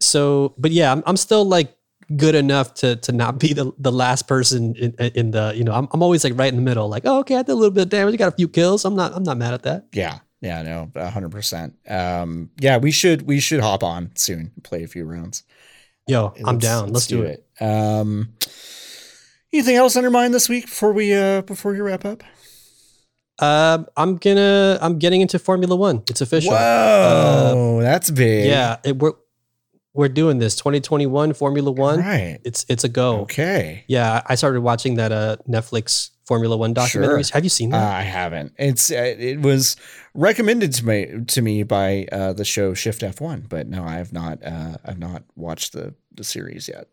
so, 0.00 0.54
but 0.58 0.72
yeah, 0.72 0.90
I'm, 0.90 1.04
I'm 1.06 1.16
still 1.16 1.44
like 1.44 1.76
good 2.16 2.34
enough 2.34 2.74
to 2.74 2.96
to 2.96 3.12
not 3.12 3.38
be 3.38 3.52
the, 3.52 3.70
the 3.78 3.92
last 3.92 4.26
person 4.26 4.74
in, 4.74 4.92
in 5.14 5.30
the 5.30 5.52
you 5.54 5.62
know 5.62 5.72
I'm, 5.72 5.86
I'm 5.92 6.02
always 6.02 6.24
like 6.24 6.36
right 6.36 6.48
in 6.48 6.56
the 6.56 6.62
middle 6.62 6.88
like 6.88 7.04
oh 7.06 7.20
okay 7.20 7.36
I 7.36 7.42
did 7.42 7.52
a 7.52 7.54
little 7.54 7.70
bit 7.70 7.84
of 7.84 7.88
damage 7.88 8.14
I 8.14 8.16
got 8.16 8.32
a 8.32 8.36
few 8.36 8.48
kills 8.48 8.84
I'm 8.84 8.96
not 8.96 9.14
I'm 9.14 9.22
not 9.22 9.36
mad 9.36 9.54
at 9.54 9.62
that 9.62 9.86
yeah 9.92 10.18
Yeah, 10.40 10.62
no, 10.62 10.90
hundred 11.10 11.30
percent. 11.32 11.74
Um, 11.86 12.50
yeah, 12.58 12.78
we 12.78 12.90
should 12.90 13.26
we 13.26 13.40
should 13.40 13.60
hop 13.60 13.84
on 13.84 14.10
soon, 14.14 14.52
play 14.62 14.82
a 14.82 14.88
few 14.88 15.04
rounds. 15.04 15.44
Yo, 16.10 16.34
I'm 16.44 16.58
down. 16.58 16.92
Let's, 16.92 17.06
do, 17.06 17.22
it. 17.22 17.46
Um, 17.60 18.34
anything 19.52 19.76
else 19.76 19.96
on 19.96 20.02
your 20.02 20.10
mind 20.10 20.34
this 20.34 20.48
week 20.48 20.64
before 20.64 20.92
we 20.92 21.14
uh 21.14 21.42
before 21.42 21.70
we 21.70 21.80
wrap 21.80 22.04
up? 22.04 22.24
Uh, 23.38 23.84
I'm 23.96 24.16
gonna 24.16 24.76
I'm 24.82 24.98
getting 24.98 25.20
into 25.20 25.38
Formula 25.38 25.76
One. 25.76 26.02
It's 26.10 26.20
official. 26.20 26.50
Whoa, 26.50 27.78
that's 27.80 28.10
big. 28.10 28.46
Yeah, 28.46 28.78
it, 28.84 28.98
we're 28.98 29.12
we're 29.94 30.08
doing 30.08 30.38
this 30.38 30.56
2021 30.56 31.32
Formula 31.34 31.70
One. 31.70 32.00
Right. 32.00 32.40
It's 32.44 32.66
it's 32.68 32.82
a 32.82 32.88
go. 32.88 33.20
Okay. 33.20 33.84
Yeah, 33.86 34.22
I 34.26 34.34
started 34.34 34.62
watching 34.62 34.96
that 34.96 35.12
uh 35.12 35.36
Netflix 35.48 36.10
Formula 36.30 36.56
One 36.56 36.72
documentaries. 36.72 37.26
Sure. 37.30 37.34
Have 37.34 37.42
you 37.42 37.50
seen 37.50 37.74
Uh, 37.74 37.80
that? 37.80 37.92
I 37.92 38.02
haven't. 38.02 38.52
It's 38.56 38.88
uh, 38.92 39.14
it 39.18 39.40
was 39.40 39.74
recommended 40.14 40.72
to 40.74 40.86
me 40.86 41.24
to 41.26 41.42
me 41.42 41.64
by 41.64 42.06
uh, 42.12 42.32
the 42.34 42.44
show 42.44 42.72
Shift 42.72 43.02
F1, 43.02 43.48
but 43.48 43.66
no, 43.66 43.82
I 43.82 43.94
have 43.94 44.12
not. 44.12 44.38
Uh, 44.44 44.76
I've 44.84 45.00
not 45.00 45.24
watched 45.34 45.72
the 45.72 45.94
the 46.14 46.22
series 46.22 46.68
yet. 46.68 46.86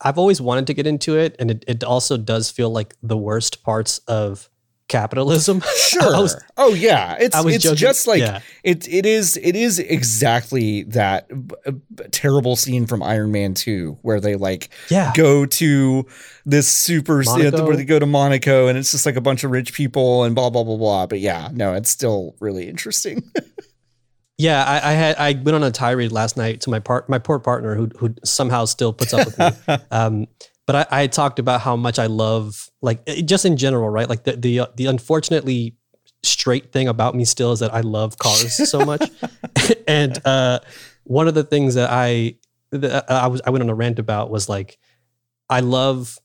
I've 0.00 0.16
always 0.18 0.40
wanted 0.40 0.66
to 0.68 0.74
get 0.74 0.86
into 0.86 1.18
it, 1.18 1.36
and 1.38 1.50
it, 1.50 1.64
it 1.68 1.84
also 1.84 2.16
does 2.16 2.50
feel 2.50 2.70
like 2.70 2.94
the 3.02 3.18
worst 3.18 3.62
parts 3.62 3.98
of 4.08 4.48
capitalism. 4.88 5.62
Sure. 5.76 6.22
Was- 6.22 6.42
oh 6.56 6.74
yeah, 6.74 7.16
it's 7.18 7.36
it's 7.36 7.72
just 7.80 8.06
like 8.06 8.20
Yeah. 8.20 8.40
it 8.64 8.86
it 8.88 9.06
is 9.06 9.36
it 9.36 9.56
is 9.56 9.78
exactly 9.78 10.82
that 10.84 11.30
terrible 12.10 12.56
scene 12.56 12.86
from 12.86 13.02
Iron 13.02 13.30
Man 13.32 13.54
2 13.54 13.98
where 14.02 14.20
they 14.20 14.34
like 14.36 14.68
yeah, 14.90 15.12
go 15.16 15.46
to 15.46 16.06
this 16.44 16.68
super 16.68 17.22
Monaco? 17.24 17.66
where 17.66 17.76
they 17.76 17.84
go 17.84 17.98
to 17.98 18.06
Monaco 18.06 18.66
and 18.68 18.76
it's 18.76 18.90
just 18.90 19.06
like 19.06 19.16
a 19.16 19.20
bunch 19.20 19.44
of 19.44 19.50
rich 19.50 19.72
people 19.72 20.24
and 20.24 20.34
blah 20.34 20.50
blah 20.50 20.64
blah 20.64 20.76
blah. 20.76 21.06
But 21.06 21.20
yeah, 21.20 21.48
no, 21.52 21.72
it's 21.74 21.88
still 21.90 22.34
really 22.40 22.68
interesting. 22.68 23.22
yeah. 24.38 24.64
I, 24.64 24.90
I 24.90 24.92
had 24.92 25.16
I 25.16 25.32
went 25.32 25.54
on 25.54 25.62
a 25.62 25.70
tirade 25.70 26.12
last 26.12 26.36
night 26.36 26.60
to 26.62 26.70
my 26.70 26.80
part 26.80 27.08
my 27.08 27.18
poor 27.18 27.38
partner 27.38 27.74
who 27.74 27.88
who 27.98 28.14
somehow 28.24 28.64
still 28.66 28.92
puts 28.92 29.14
up 29.14 29.26
with 29.26 29.38
me. 29.68 29.76
um, 29.90 30.26
but 30.66 30.92
I, 30.92 31.02
I 31.02 31.06
talked 31.06 31.38
about 31.38 31.60
how 31.60 31.76
much 31.76 31.98
I 31.98 32.06
love, 32.06 32.68
like 32.82 33.04
just 33.24 33.44
in 33.44 33.56
general, 33.56 33.88
right? 33.88 34.08
Like 34.08 34.24
the 34.24 34.36
the 34.36 34.60
uh, 34.60 34.66
the 34.76 34.86
unfortunately 34.86 35.76
straight 36.22 36.72
thing 36.72 36.88
about 36.88 37.14
me 37.14 37.24
still 37.24 37.52
is 37.52 37.60
that 37.60 37.72
I 37.72 37.80
love 37.80 38.18
cars 38.18 38.68
so 38.70 38.84
much, 38.84 39.08
and 39.88 40.18
uh, 40.26 40.58
one 41.04 41.28
of 41.28 41.34
the 41.34 41.44
things 41.44 41.74
that 41.74 41.90
I 41.90 42.36
that 42.70 43.10
I 43.10 43.28
was 43.28 43.40
I 43.46 43.50
went 43.50 43.62
on 43.62 43.70
a 43.70 43.74
rant 43.74 43.98
about 43.98 44.30
was 44.30 44.48
like 44.48 44.78
I 45.48 45.60
love 45.60 46.18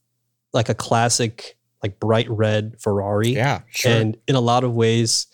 like 0.52 0.68
a 0.68 0.74
classic 0.74 1.56
like 1.82 2.00
bright 2.00 2.28
red 2.28 2.76
Ferrari, 2.80 3.30
yeah, 3.30 3.60
sure. 3.70 3.92
and 3.92 4.16
in 4.26 4.34
a 4.34 4.40
lot 4.40 4.64
of 4.64 4.74
ways, 4.74 5.28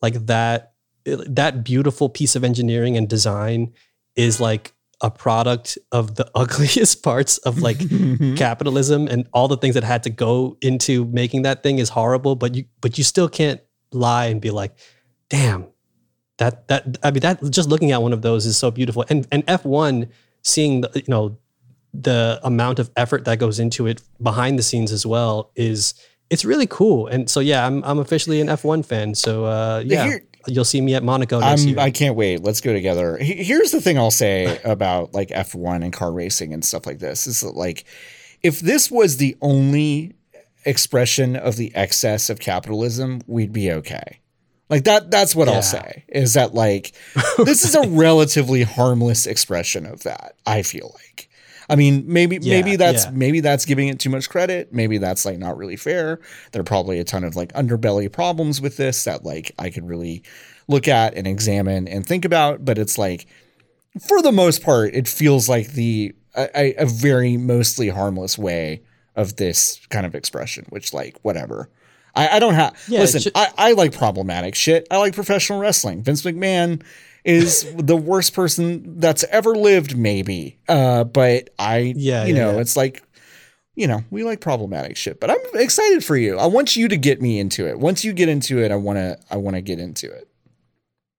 like 0.00 0.14
that 0.26 0.72
that 1.04 1.64
beautiful 1.64 2.08
piece 2.08 2.36
of 2.36 2.44
engineering 2.44 2.96
and 2.96 3.08
design 3.08 3.72
is 4.14 4.40
like 4.40 4.72
a 5.02 5.10
product 5.10 5.76
of 5.90 6.14
the 6.14 6.30
ugliest 6.34 7.02
parts 7.02 7.38
of 7.38 7.58
like 7.60 7.78
capitalism 8.36 9.08
and 9.08 9.26
all 9.32 9.48
the 9.48 9.56
things 9.56 9.74
that 9.74 9.84
had 9.84 10.02
to 10.04 10.10
go 10.10 10.56
into 10.62 11.04
making 11.06 11.42
that 11.42 11.62
thing 11.62 11.78
is 11.78 11.88
horrible 11.90 12.36
but 12.36 12.54
you 12.54 12.64
but 12.80 12.96
you 12.96 13.04
still 13.04 13.28
can't 13.28 13.60
lie 13.92 14.26
and 14.26 14.40
be 14.40 14.50
like 14.50 14.74
damn 15.28 15.66
that 16.38 16.66
that 16.68 16.98
i 17.02 17.10
mean 17.10 17.20
that 17.20 17.42
just 17.50 17.68
looking 17.68 17.92
at 17.92 18.00
one 18.00 18.12
of 18.12 18.22
those 18.22 18.46
is 18.46 18.56
so 18.56 18.70
beautiful. 18.70 19.04
And 19.08 19.26
and 19.30 19.44
f1 19.46 20.08
seeing 20.42 20.80
the 20.80 20.90
you 20.94 21.04
know 21.08 21.38
the 21.92 22.40
amount 22.42 22.78
of 22.78 22.90
effort 22.96 23.24
that 23.26 23.38
goes 23.38 23.58
into 23.58 23.86
it 23.86 24.00
behind 24.22 24.58
the 24.58 24.62
scenes 24.62 24.92
as 24.92 25.04
well 25.04 25.50
is 25.54 25.94
it's 26.30 26.44
really 26.44 26.66
cool. 26.66 27.06
And 27.06 27.28
so 27.28 27.40
yeah 27.40 27.66
i'm 27.66 27.82
i'm 27.84 27.98
officially 27.98 28.40
an 28.40 28.48
f1 28.48 28.84
fan 28.84 29.14
so 29.14 29.44
uh 29.44 29.82
yeah. 29.84 30.04
Here- 30.06 30.24
you'll 30.46 30.64
see 30.64 30.80
me 30.80 30.94
at 30.94 31.02
monaco 31.02 31.40
next 31.40 31.62
I'm, 31.62 31.68
year 31.68 31.78
I 31.78 31.90
can't 31.90 32.16
wait. 32.16 32.42
Let's 32.42 32.60
go 32.60 32.72
together. 32.72 33.16
Here's 33.18 33.70
the 33.70 33.80
thing 33.80 33.98
I'll 33.98 34.10
say 34.10 34.60
about 34.64 35.14
like 35.14 35.28
F1 35.28 35.82
and 35.84 35.92
car 35.92 36.12
racing 36.12 36.52
and 36.52 36.64
stuff 36.64 36.86
like 36.86 36.98
this 36.98 37.26
is 37.26 37.40
that 37.40 37.54
like 37.54 37.84
if 38.42 38.60
this 38.60 38.90
was 38.90 39.18
the 39.18 39.36
only 39.40 40.14
expression 40.64 41.36
of 41.36 41.56
the 41.56 41.74
excess 41.74 42.30
of 42.30 42.38
capitalism, 42.38 43.20
we'd 43.26 43.52
be 43.52 43.70
okay. 43.72 44.20
Like 44.70 44.84
that 44.84 45.10
that's 45.10 45.34
what 45.36 45.48
Yeah. 45.48 45.54
I'll 45.54 45.62
say. 45.62 46.04
Is 46.08 46.34
that 46.34 46.54
like 46.54 46.92
this 47.38 47.64
is 47.64 47.74
a 47.74 47.88
relatively 47.88 48.62
harmless 48.62 49.26
expression 49.26 49.86
of 49.86 50.02
that, 50.04 50.34
I 50.46 50.62
feel 50.62 50.92
like. 50.94 51.28
I 51.68 51.76
mean, 51.76 52.04
maybe 52.06 52.38
Yeah, 52.40 52.60
maybe 52.60 52.76
that's 52.76 53.04
yeah. 53.06 53.10
maybe 53.12 53.40
that's 53.40 53.64
giving 53.64 53.88
it 53.88 53.98
too 54.00 54.10
much 54.10 54.28
credit. 54.28 54.72
Maybe 54.72 54.98
that's 54.98 55.24
like 55.24 55.38
not 55.38 55.56
really 55.56 55.76
fair. 55.76 56.20
There 56.52 56.60
are 56.60 56.64
probably 56.64 56.98
a 56.98 57.04
ton 57.04 57.24
of 57.24 57.36
like 57.36 57.52
underbelly 57.54 58.10
problems 58.10 58.60
with 58.60 58.76
this 58.76 59.04
that 59.04 59.24
like 59.24 59.52
I 59.58 59.70
could 59.70 59.86
really 59.88 60.22
look 60.68 60.88
at 60.88 61.14
and 61.14 61.26
examine 61.26 61.88
and 61.88 62.06
think 62.06 62.24
about. 62.24 62.64
But 62.64 62.78
it's 62.78 62.98
like, 62.98 63.26
for 64.06 64.22
the 64.22 64.32
most 64.32 64.62
part, 64.62 64.94
it 64.94 65.06
feels 65.08 65.48
like 65.48 65.72
the 65.72 66.14
a, 66.36 66.74
a- 66.82 66.86
very 66.86 67.36
mostly 67.36 67.88
harmless 67.90 68.38
way 68.38 68.82
of 69.14 69.36
this 69.36 69.78
kind 69.90 70.06
of 70.06 70.14
expression. 70.14 70.64
Which 70.70 70.92
like 70.94 71.18
whatever. 71.22 71.68
I, 72.14 72.28
I 72.36 72.38
don't 72.40 72.54
have. 72.54 72.78
Yeah, 72.88 73.00
listen, 73.00 73.20
should- 73.22 73.32
I, 73.34 73.48
I 73.56 73.72
like 73.72 73.96
problematic 73.96 74.54
shit. 74.54 74.86
I 74.90 74.98
like 74.98 75.14
professional 75.14 75.58
wrestling. 75.60 76.02
Vince 76.02 76.22
McMahon 76.22 76.82
is 77.24 77.72
the 77.76 77.96
worst 77.96 78.34
person 78.34 78.98
that's 78.98 79.24
ever 79.24 79.54
lived, 79.54 79.96
maybe. 79.96 80.58
Uh, 80.68 81.04
but 81.04 81.50
I, 81.58 81.94
Yeah, 81.96 82.24
you 82.24 82.34
yeah, 82.34 82.40
know, 82.44 82.54
yeah. 82.54 82.60
it's 82.60 82.76
like, 82.76 83.02
you 83.74 83.86
know, 83.86 84.02
we 84.10 84.24
like 84.24 84.40
problematic 84.40 84.96
shit. 84.96 85.20
But 85.20 85.30
I'm 85.30 85.38
excited 85.54 86.04
for 86.04 86.16
you. 86.16 86.38
I 86.38 86.46
want 86.46 86.76
you 86.76 86.88
to 86.88 86.96
get 86.96 87.22
me 87.22 87.38
into 87.38 87.66
it. 87.68 87.78
Once 87.78 88.04
you 88.04 88.12
get 88.12 88.28
into 88.28 88.58
it, 88.62 88.70
I 88.72 88.76
want 88.76 88.98
to. 88.98 89.18
I 89.30 89.36
want 89.36 89.56
to 89.56 89.62
get 89.62 89.78
into 89.78 90.10
it. 90.10 90.28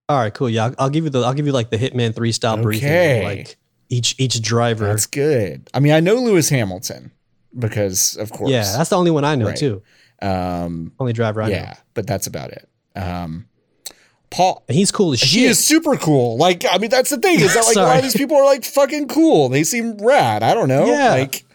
all 0.09 0.17
right 0.19 0.33
cool 0.33 0.49
yeah 0.49 0.65
I'll, 0.65 0.75
I'll 0.79 0.89
give 0.89 1.05
you 1.05 1.09
the 1.09 1.21
i'll 1.21 1.33
give 1.33 1.45
you 1.45 1.53
like 1.53 1.69
the 1.69 1.77
hitman 1.77 2.13
3 2.13 2.31
style 2.33 2.57
briefing 2.57 2.89
Okay. 2.89 3.17
of, 3.19 3.23
like 3.23 3.55
each 3.89 4.15
each 4.19 4.41
driver 4.41 4.87
That's 4.87 5.05
good. 5.05 5.69
I 5.73 5.79
mean, 5.79 5.93
I 5.93 5.99
know 6.01 6.15
Lewis 6.15 6.49
Hamilton 6.49 7.11
because, 7.57 8.17
of 8.17 8.31
course. 8.31 8.49
Yeah, 8.51 8.75
that's 8.77 8.89
the 8.89 8.97
only 8.97 9.11
one 9.11 9.23
I 9.23 9.35
know 9.35 9.47
Right. 9.47 9.57
too. 9.57 9.81
um, 10.21 10.91
Only 10.99 11.13
driver 11.13 11.41
I 11.41 11.47
know. 11.49 11.55
yeah, 11.55 11.75
but 11.93 12.05
that's 12.07 12.25
about 12.27 12.51
it. 12.51 12.67
Um, 12.95 13.47
Paul, 14.33 14.63
he's 14.67 14.91
cool 14.91 15.13
as 15.13 15.19
shit. 15.19 15.29
He 15.29 15.45
is 15.45 15.63
super 15.63 15.95
cool. 15.95 16.37
Like, 16.37 16.65
I 16.67 16.79
mean, 16.79 16.89
that's 16.89 17.11
the 17.11 17.17
thing 17.17 17.39
is 17.39 17.53
that 17.53 17.65
like 17.65 17.75
a 17.75 17.81
lot 17.81 17.97
of 17.97 18.03
these 18.03 18.17
people 18.17 18.35
are 18.35 18.45
like 18.45 18.65
fucking 18.65 19.07
cool. 19.07 19.47
They 19.47 19.63
seem 19.63 19.95
rad. 19.97 20.41
I 20.41 20.55
don't 20.55 20.67
know. 20.67 20.87
Yeah. 20.87 21.11
Like, 21.11 21.45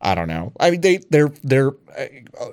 I 0.00 0.14
don't 0.14 0.28
know. 0.28 0.52
I 0.58 0.70
mean, 0.70 0.80
they 0.80 0.98
they're 1.10 1.32
they're 1.42 1.72
uh, 1.98 2.06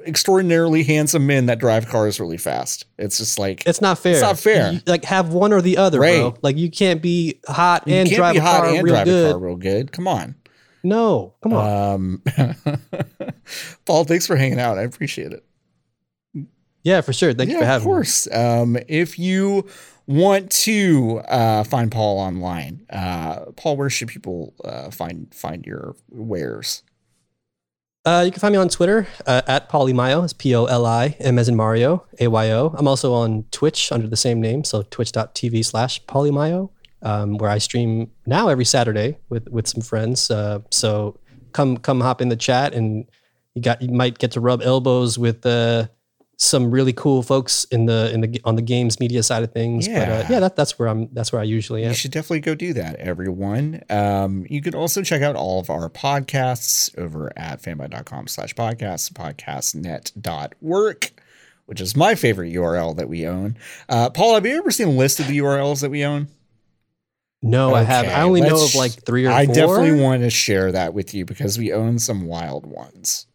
extraordinarily 0.05 0.83
handsome 0.83 1.25
men 1.25 1.45
that 1.45 1.59
drive 1.59 1.87
cars 1.87 2.19
really 2.19 2.37
fast. 2.37 2.85
It's 2.97 3.17
just 3.17 3.39
like 3.39 3.65
it's 3.65 3.79
not 3.79 3.97
fair. 3.97 4.13
It's 4.13 4.21
not 4.21 4.39
fair. 4.39 4.73
You, 4.73 4.81
like 4.87 5.05
have 5.05 5.29
one 5.29 5.53
or 5.53 5.61
the 5.61 5.77
other, 5.77 5.99
bro. 5.99 6.35
Like 6.41 6.57
you 6.57 6.69
can't 6.69 7.01
be 7.01 7.39
hot 7.47 7.87
and 7.87 8.09
drive 8.09 8.33
be 8.33 8.39
a 8.39 8.41
hot 8.41 8.63
car 8.63 8.73
and 8.73 8.83
real 8.83 8.93
drive 8.93 9.05
good. 9.05 9.29
a 9.29 9.31
car 9.31 9.39
real 9.39 9.55
good. 9.55 9.93
Come 9.93 10.07
on. 10.07 10.35
No, 10.83 11.35
come 11.41 11.53
on. 11.53 11.93
Um, 11.93 12.23
Paul, 13.85 14.03
thanks 14.03 14.27
for 14.27 14.35
hanging 14.35 14.59
out. 14.59 14.77
I 14.77 14.81
appreciate 14.81 15.31
it. 15.31 15.45
Yeah, 16.83 17.01
for 17.01 17.13
sure. 17.13 17.33
Thank 17.33 17.51
you 17.51 17.59
for 17.59 17.65
having 17.65 17.87
me. 17.87 17.91
Of 17.91 17.95
course. 17.95 18.27
Um, 18.31 18.77
if 18.87 19.19
you 19.19 19.67
want 20.07 20.49
to 20.51 21.21
uh, 21.27 21.63
find 21.63 21.91
Paul 21.91 22.17
online, 22.17 22.85
uh, 22.89 23.51
Paul, 23.55 23.77
where 23.77 23.89
should 23.89 24.07
people 24.07 24.53
uh, 24.65 24.89
find 24.89 25.33
find 25.33 25.65
your 25.65 25.95
wares? 26.09 26.83
Uh, 28.03 28.23
you 28.25 28.31
can 28.31 28.39
find 28.39 28.51
me 28.51 28.57
on 28.57 28.67
Twitter 28.67 29.07
uh, 29.27 29.43
at 29.47 29.69
Polimayo. 29.69 30.23
It's 30.23 30.33
P 30.33 30.55
O 30.55 30.65
L 30.65 30.87
I 30.87 31.15
M 31.19 31.37
as 31.37 31.47
in 31.47 31.55
Mario, 31.55 32.03
A 32.19 32.27
Y 32.27 32.51
O. 32.51 32.73
I'm 32.75 32.87
also 32.87 33.13
on 33.13 33.45
Twitch 33.51 33.91
under 33.91 34.07
the 34.07 34.17
same 34.17 34.41
name, 34.41 34.63
so 34.63 34.81
twitch.tv 34.81 35.63
slash 35.63 36.03
Polimayo, 36.05 36.71
um, 37.03 37.37
where 37.37 37.51
I 37.51 37.59
stream 37.59 38.09
now 38.25 38.47
every 38.47 38.65
Saturday 38.65 39.19
with 39.29 39.47
with 39.49 39.67
some 39.67 39.81
friends. 39.81 40.31
Uh, 40.31 40.61
so 40.71 41.19
come 41.53 41.77
come 41.77 42.01
hop 42.01 42.21
in 42.21 42.29
the 42.29 42.35
chat, 42.35 42.73
and 42.73 43.05
you 43.53 43.61
got 43.61 43.83
you 43.83 43.89
might 43.89 44.17
get 44.17 44.31
to 44.31 44.39
rub 44.39 44.63
elbows 44.63 45.19
with 45.19 45.45
uh, 45.45 45.87
some 46.43 46.71
really 46.71 46.91
cool 46.91 47.21
folks 47.21 47.65
in 47.65 47.85
the 47.85 48.11
in 48.11 48.21
the 48.21 48.41
on 48.43 48.55
the 48.55 48.63
games 48.63 48.99
media 48.99 49.21
side 49.21 49.43
of 49.43 49.51
things. 49.51 49.87
But 49.87 49.93
Yeah. 49.93 50.13
uh, 50.17 50.25
yeah, 50.27 50.39
that, 50.39 50.55
that's 50.55 50.79
where 50.79 50.87
I'm. 50.87 51.07
That's 51.13 51.31
where 51.31 51.39
I 51.39 51.43
usually 51.45 51.83
am. 51.83 51.89
You 51.89 51.95
should 51.95 52.09
definitely 52.11 52.39
go 52.39 52.55
do 52.55 52.73
that, 52.73 52.95
everyone. 52.95 53.83
Um, 53.91 54.47
you 54.49 54.59
can 54.59 54.73
also 54.73 55.03
check 55.03 55.21
out 55.21 55.35
all 55.35 55.59
of 55.59 55.69
our 55.69 55.87
podcasts 55.87 56.97
over 56.97 57.31
at 57.37 57.61
fanbyte.com 57.61 58.25
slash 58.27 58.55
podcasts, 58.55 59.11
podcastnet.work, 59.13 61.11
which 61.67 61.79
is 61.79 61.95
my 61.95 62.15
favorite 62.15 62.51
URL 62.53 62.95
that 62.97 63.07
we 63.07 63.27
own. 63.27 63.55
Uh, 63.87 64.09
Paul, 64.09 64.33
have 64.33 64.45
you 64.45 64.57
ever 64.57 64.71
seen 64.71 64.87
a 64.87 64.91
list 64.91 65.19
of 65.19 65.27
the 65.27 65.37
URLs 65.37 65.81
that 65.81 65.91
we 65.91 66.03
own? 66.03 66.27
No, 67.43 67.73
I 67.75 67.83
have. 67.83 68.05
I 68.07 68.21
only 68.21 68.41
know 68.41 68.63
of 68.63 68.75
like 68.75 68.91
three 69.05 69.25
or 69.27 69.31
I 69.31 69.45
four. 69.45 69.55
definitely 69.55 69.99
want 70.01 70.21
to 70.23 70.29
share 70.29 70.71
that 70.71 70.93
with 70.93 71.13
you 71.13 71.25
because 71.25 71.57
we 71.57 71.71
own 71.73 71.97
some 71.99 72.25
wild 72.25 72.65
ones. 72.67 73.25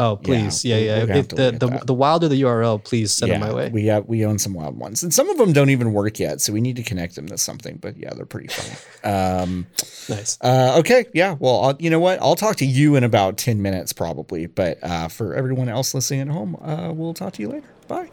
Oh, 0.00 0.16
please. 0.16 0.64
Yeah, 0.64 0.78
yeah. 0.78 0.98
we're 1.00 1.06
gonna 1.08 1.14
have 1.14 1.24
If 1.24 1.28
the, 1.28 1.66
the, 1.66 1.82
the 1.84 1.92
wilder 1.92 2.26
the 2.26 2.40
URL, 2.40 2.82
please 2.82 3.12
send 3.12 3.32
them 3.32 3.40
my 3.40 3.52
way. 3.52 3.68
We 3.68 3.84
have, 3.86 4.06
we 4.06 4.24
own 4.24 4.38
some 4.38 4.54
wild 4.54 4.78
ones, 4.78 5.02
and 5.02 5.12
some 5.12 5.28
of 5.28 5.36
them 5.36 5.52
don't 5.52 5.68
even 5.68 5.92
work 5.92 6.18
yet, 6.18 6.40
so 6.40 6.54
we 6.54 6.62
need 6.62 6.76
to 6.76 6.82
connect 6.82 7.16
them 7.16 7.26
to 7.26 7.36
something. 7.36 7.76
But 7.76 7.98
yeah, 7.98 8.14
they're 8.14 8.24
pretty 8.24 8.48
fun. 8.48 9.04
um, 9.42 9.66
nice. 10.08 10.38
uh, 10.40 10.76
okay, 10.78 11.04
yeah. 11.12 11.36
Well, 11.38 11.60
I'll, 11.60 11.76
you 11.78 11.90
know 11.90 12.00
what? 12.00 12.18
I'll 12.22 12.34
talk 12.34 12.56
to 12.56 12.66
you 12.66 12.96
in 12.96 13.04
about 13.04 13.36
ten 13.36 13.60
minutes, 13.60 13.92
probably. 13.92 14.46
But 14.46 14.78
uh, 14.82 15.08
for 15.08 15.34
everyone 15.34 15.68
else 15.68 15.92
listening 15.92 16.22
at 16.22 16.28
home, 16.28 16.56
uh, 16.62 16.92
we'll 16.94 17.12
talk 17.12 17.34
to 17.34 17.42
you 17.42 17.48
later. 17.48 17.68
Bye. 17.86 18.08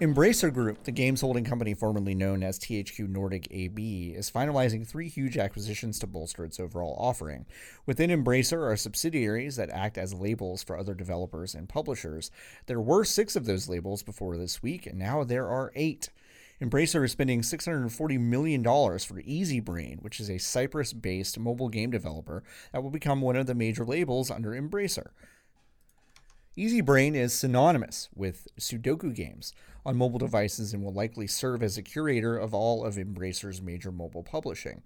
Embracer 0.00 0.52
Group, 0.52 0.82
the 0.82 0.90
games 0.90 1.20
holding 1.20 1.44
company 1.44 1.72
formerly 1.72 2.16
known 2.16 2.42
as 2.42 2.58
THQ 2.58 3.08
Nordic 3.08 3.46
AB, 3.52 4.08
is 4.08 4.28
finalizing 4.28 4.84
three 4.84 5.08
huge 5.08 5.38
acquisitions 5.38 6.00
to 6.00 6.08
bolster 6.08 6.44
its 6.44 6.58
overall 6.58 6.96
offering. 6.98 7.46
Within 7.86 8.10
Embracer 8.10 8.68
are 8.68 8.76
subsidiaries 8.76 9.54
that 9.54 9.70
act 9.70 9.96
as 9.96 10.12
labels 10.12 10.64
for 10.64 10.76
other 10.76 10.94
developers 10.94 11.54
and 11.54 11.68
publishers. 11.68 12.32
There 12.66 12.80
were 12.80 13.04
six 13.04 13.36
of 13.36 13.46
those 13.46 13.68
labels 13.68 14.02
before 14.02 14.36
this 14.36 14.64
week, 14.64 14.84
and 14.84 14.98
now 14.98 15.22
there 15.22 15.48
are 15.48 15.70
eight. 15.76 16.10
Embracer 16.60 17.04
is 17.04 17.12
spending 17.12 17.42
$640 17.42 18.18
million 18.18 18.64
for 18.64 19.22
Easybrain, 19.22 20.02
which 20.02 20.18
is 20.18 20.28
a 20.28 20.38
Cyprus 20.38 20.92
based 20.92 21.38
mobile 21.38 21.68
game 21.68 21.92
developer 21.92 22.42
that 22.72 22.82
will 22.82 22.90
become 22.90 23.20
one 23.20 23.36
of 23.36 23.46
the 23.46 23.54
major 23.54 23.84
labels 23.84 24.28
under 24.28 24.50
Embracer. 24.50 25.10
Easybrain 26.56 27.16
is 27.16 27.32
synonymous 27.32 28.08
with 28.14 28.46
Sudoku 28.60 29.12
games 29.12 29.52
on 29.84 29.96
mobile 29.96 30.18
devices 30.18 30.72
and 30.72 30.82
will 30.82 30.92
likely 30.92 31.26
serve 31.26 31.62
as 31.62 31.76
a 31.76 31.82
curator 31.82 32.36
of 32.36 32.54
all 32.54 32.84
of 32.84 32.96
Embracer's 32.96 33.62
major 33.62 33.92
mobile 33.92 34.22
publishing. 34.22 34.82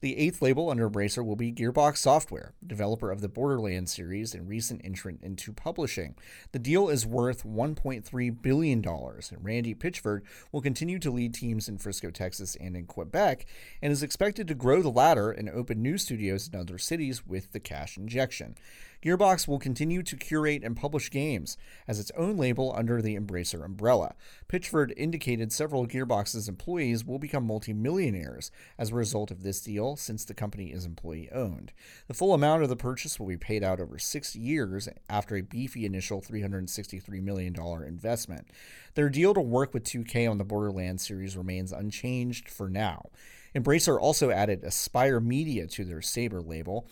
The 0.00 0.16
eighth 0.16 0.40
label 0.40 0.70
under 0.70 0.88
Embracer 0.88 1.26
will 1.26 1.34
be 1.34 1.52
Gearbox 1.52 1.96
Software, 1.96 2.54
developer 2.64 3.10
of 3.10 3.20
the 3.20 3.28
Borderlands 3.28 3.92
series 3.92 4.32
and 4.32 4.48
recent 4.48 4.80
entrant 4.84 5.24
into 5.24 5.52
publishing. 5.52 6.14
The 6.52 6.60
deal 6.60 6.88
is 6.88 7.04
worth 7.04 7.42
$1.3 7.44 8.40
billion, 8.42 8.84
and 8.86 9.44
Randy 9.44 9.74
Pitchford 9.74 10.20
will 10.52 10.60
continue 10.60 11.00
to 11.00 11.10
lead 11.10 11.34
teams 11.34 11.68
in 11.68 11.78
Frisco, 11.78 12.12
Texas, 12.12 12.56
and 12.60 12.76
in 12.76 12.84
Quebec, 12.84 13.44
and 13.82 13.92
is 13.92 14.04
expected 14.04 14.46
to 14.46 14.54
grow 14.54 14.82
the 14.82 14.88
latter 14.88 15.32
and 15.32 15.50
open 15.50 15.82
new 15.82 15.98
studios 15.98 16.48
in 16.52 16.56
other 16.56 16.78
cities 16.78 17.26
with 17.26 17.50
the 17.50 17.60
cash 17.60 17.96
injection. 17.96 18.54
Gearbox 19.02 19.46
will 19.46 19.60
continue 19.60 20.02
to 20.02 20.16
curate 20.16 20.64
and 20.64 20.76
publish 20.76 21.10
games 21.10 21.56
as 21.86 22.00
its 22.00 22.10
own 22.16 22.36
label 22.36 22.74
under 22.76 23.00
the 23.00 23.16
Embracer 23.16 23.64
umbrella. 23.64 24.14
Pitchford 24.48 24.92
indicated 24.96 25.52
several 25.52 25.86
Gearbox's 25.86 26.48
employees 26.48 27.04
will 27.04 27.20
become 27.20 27.46
multimillionaires 27.46 28.50
as 28.76 28.90
a 28.90 28.96
result 28.96 29.30
of 29.30 29.42
this 29.42 29.60
deal 29.60 29.94
since 29.94 30.24
the 30.24 30.34
company 30.34 30.72
is 30.72 30.84
employee 30.84 31.30
owned. 31.32 31.72
The 32.08 32.14
full 32.14 32.34
amount 32.34 32.64
of 32.64 32.68
the 32.68 32.76
purchase 32.76 33.20
will 33.20 33.28
be 33.28 33.36
paid 33.36 33.62
out 33.62 33.80
over 33.80 33.98
six 33.98 34.34
years 34.34 34.88
after 35.08 35.36
a 35.36 35.42
beefy 35.42 35.86
initial 35.86 36.20
$363 36.20 37.22
million 37.22 37.54
investment. 37.86 38.48
Their 38.94 39.08
deal 39.08 39.32
to 39.34 39.40
work 39.40 39.72
with 39.72 39.84
2K 39.84 40.28
on 40.28 40.38
the 40.38 40.44
Borderlands 40.44 41.06
series 41.06 41.36
remains 41.36 41.70
unchanged 41.70 42.48
for 42.48 42.68
now. 42.68 43.10
Embracer 43.54 43.98
also 43.98 44.30
added 44.30 44.62
Aspyr 44.62 45.24
Media 45.24 45.66
to 45.68 45.84
their 45.84 46.02
Saber 46.02 46.40
label 46.40 46.86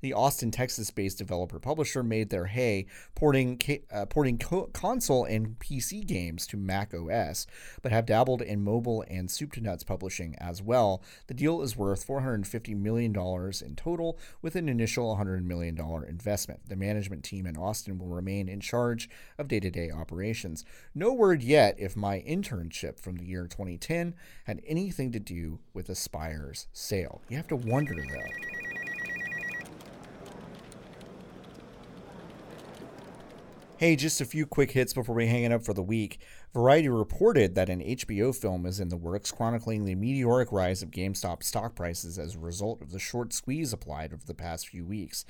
the 0.00 0.12
Austin, 0.12 0.50
Texas 0.50 0.90
based 0.90 1.18
developer 1.18 1.58
publisher 1.58 2.02
made 2.02 2.30
their 2.30 2.46
hay 2.46 2.86
porting, 3.14 3.60
uh, 3.92 4.06
porting 4.06 4.38
co- 4.38 4.70
console 4.72 5.24
and 5.24 5.58
PC 5.58 6.06
games 6.06 6.46
to 6.46 6.56
Mac 6.56 6.92
OS, 6.94 7.46
but 7.82 7.92
have 7.92 8.06
dabbled 8.06 8.42
in 8.42 8.62
mobile 8.62 9.04
and 9.08 9.30
soup 9.30 9.52
to 9.52 9.60
nuts 9.60 9.84
publishing 9.84 10.34
as 10.38 10.62
well. 10.62 11.02
The 11.26 11.34
deal 11.34 11.62
is 11.62 11.76
worth 11.76 12.06
$450 12.06 12.76
million 12.76 13.14
in 13.14 13.76
total, 13.76 14.18
with 14.42 14.56
an 14.56 14.68
initial 14.68 15.16
$100 15.16 15.44
million 15.44 15.78
investment. 16.08 16.68
The 16.68 16.76
management 16.76 17.24
team 17.24 17.46
in 17.46 17.56
Austin 17.56 17.98
will 17.98 18.08
remain 18.08 18.48
in 18.48 18.60
charge 18.60 19.08
of 19.38 19.48
day 19.48 19.60
to 19.60 19.70
day 19.70 19.90
operations. 19.90 20.64
No 20.94 21.12
word 21.12 21.42
yet 21.42 21.76
if 21.78 21.96
my 21.96 22.20
internship 22.20 22.98
from 22.98 23.16
the 23.16 23.24
year 23.24 23.46
2010 23.46 24.14
had 24.44 24.60
anything 24.66 25.12
to 25.12 25.20
do 25.20 25.60
with 25.74 25.90
Aspyr's 25.90 26.66
sale. 26.72 27.22
You 27.28 27.36
have 27.36 27.48
to 27.48 27.56
wonder 27.56 27.94
though. 27.94 28.69
Hey, 33.80 33.96
just 33.96 34.20
a 34.20 34.26
few 34.26 34.44
quick 34.44 34.72
hits 34.72 34.92
before 34.92 35.14
we 35.14 35.26
hang 35.26 35.44
it 35.44 35.52
up 35.52 35.64
for 35.64 35.72
the 35.72 35.82
week. 35.82 36.20
Variety 36.52 36.90
reported 36.90 37.54
that 37.54 37.70
an 37.70 37.80
HBO 37.80 38.36
film 38.36 38.66
is 38.66 38.78
in 38.78 38.90
the 38.90 38.96
works 38.98 39.32
chronicling 39.32 39.86
the 39.86 39.94
meteoric 39.94 40.52
rise 40.52 40.82
of 40.82 40.90
GameStop 40.90 41.42
stock 41.42 41.74
prices 41.74 42.18
as 42.18 42.34
a 42.34 42.40
result 42.40 42.82
of 42.82 42.90
the 42.90 42.98
short 42.98 43.32
squeeze 43.32 43.72
applied 43.72 44.12
over 44.12 44.22
the 44.26 44.34
past 44.34 44.68
few 44.68 44.84
weeks. 44.84 45.24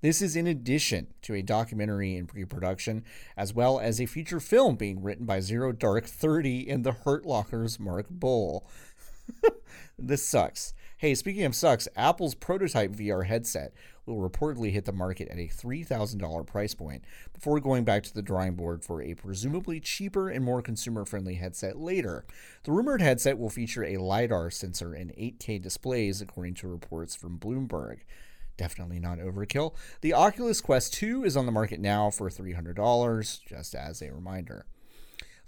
This 0.00 0.20
is 0.20 0.34
in 0.34 0.48
addition 0.48 1.14
to 1.22 1.34
a 1.36 1.42
documentary 1.42 2.16
in 2.16 2.26
pre 2.26 2.44
production, 2.44 3.04
as 3.36 3.54
well 3.54 3.78
as 3.78 4.00
a 4.00 4.06
feature 4.06 4.40
film 4.40 4.74
being 4.74 5.00
written 5.00 5.24
by 5.24 5.38
Zero 5.38 5.70
Dark 5.70 6.06
30 6.06 6.68
and 6.68 6.82
the 6.82 6.90
Hurt 6.90 7.24
Locker's 7.24 7.78
Mark 7.78 8.08
Boal. 8.10 8.62
this 9.96 10.26
sucks. 10.26 10.74
Hey, 11.02 11.16
speaking 11.16 11.42
of 11.42 11.56
sucks, 11.56 11.88
Apple's 11.96 12.36
prototype 12.36 12.92
VR 12.92 13.26
headset 13.26 13.72
will 14.06 14.18
reportedly 14.18 14.70
hit 14.70 14.84
the 14.84 14.92
market 14.92 15.26
at 15.30 15.36
a 15.36 15.48
$3,000 15.48 16.46
price 16.46 16.74
point 16.74 17.02
before 17.34 17.58
going 17.58 17.82
back 17.82 18.04
to 18.04 18.14
the 18.14 18.22
drawing 18.22 18.54
board 18.54 18.84
for 18.84 19.02
a 19.02 19.14
presumably 19.14 19.80
cheaper 19.80 20.28
and 20.28 20.44
more 20.44 20.62
consumer 20.62 21.04
friendly 21.04 21.34
headset 21.34 21.76
later. 21.76 22.24
The 22.62 22.70
rumored 22.70 23.02
headset 23.02 23.36
will 23.36 23.50
feature 23.50 23.82
a 23.82 23.96
LiDAR 23.96 24.52
sensor 24.52 24.94
and 24.94 25.10
8K 25.16 25.60
displays, 25.60 26.20
according 26.20 26.54
to 26.54 26.68
reports 26.68 27.16
from 27.16 27.36
Bloomberg. 27.36 28.02
Definitely 28.56 29.00
not 29.00 29.18
overkill. 29.18 29.74
The 30.02 30.14
Oculus 30.14 30.60
Quest 30.60 30.94
2 30.94 31.24
is 31.24 31.36
on 31.36 31.46
the 31.46 31.50
market 31.50 31.80
now 31.80 32.10
for 32.10 32.30
$300, 32.30 33.40
just 33.44 33.74
as 33.74 34.02
a 34.02 34.12
reminder. 34.12 34.66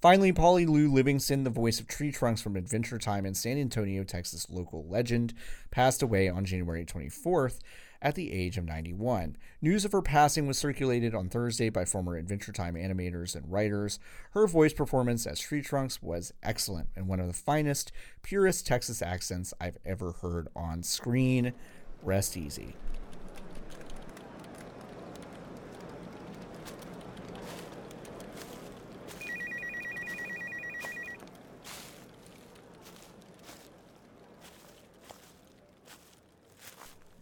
Finally, 0.04 0.32
Polly 0.32 0.66
Lou 0.66 0.92
Livingston, 0.92 1.44
the 1.44 1.48
voice 1.48 1.80
of 1.80 1.86
Tree 1.86 2.12
Trunks 2.12 2.42
from 2.42 2.56
Adventure 2.56 2.98
Time 2.98 3.24
and 3.24 3.34
San 3.34 3.56
Antonio, 3.56 4.04
Texas 4.04 4.50
local 4.50 4.84
legend, 4.86 5.32
passed 5.70 6.02
away 6.02 6.28
on 6.28 6.44
January 6.44 6.84
24th 6.84 7.60
at 8.02 8.14
the 8.14 8.30
age 8.30 8.58
of 8.58 8.66
91. 8.66 9.38
News 9.62 9.86
of 9.86 9.92
her 9.92 10.02
passing 10.02 10.46
was 10.46 10.58
circulated 10.58 11.14
on 11.14 11.30
Thursday 11.30 11.70
by 11.70 11.86
former 11.86 12.18
Adventure 12.18 12.52
Time 12.52 12.74
animators 12.74 13.34
and 13.34 13.50
writers. 13.50 13.98
Her 14.32 14.46
voice 14.46 14.74
performance 14.74 15.26
as 15.26 15.40
Tree 15.40 15.62
Trunks 15.62 16.02
was 16.02 16.34
excellent 16.42 16.90
and 16.94 17.08
one 17.08 17.18
of 17.18 17.26
the 17.26 17.32
finest, 17.32 17.90
purest 18.20 18.66
Texas 18.66 19.00
accents 19.00 19.54
I've 19.58 19.78
ever 19.86 20.12
heard 20.20 20.48
on 20.54 20.82
screen. 20.82 21.54
Rest 22.02 22.36
easy. 22.36 22.76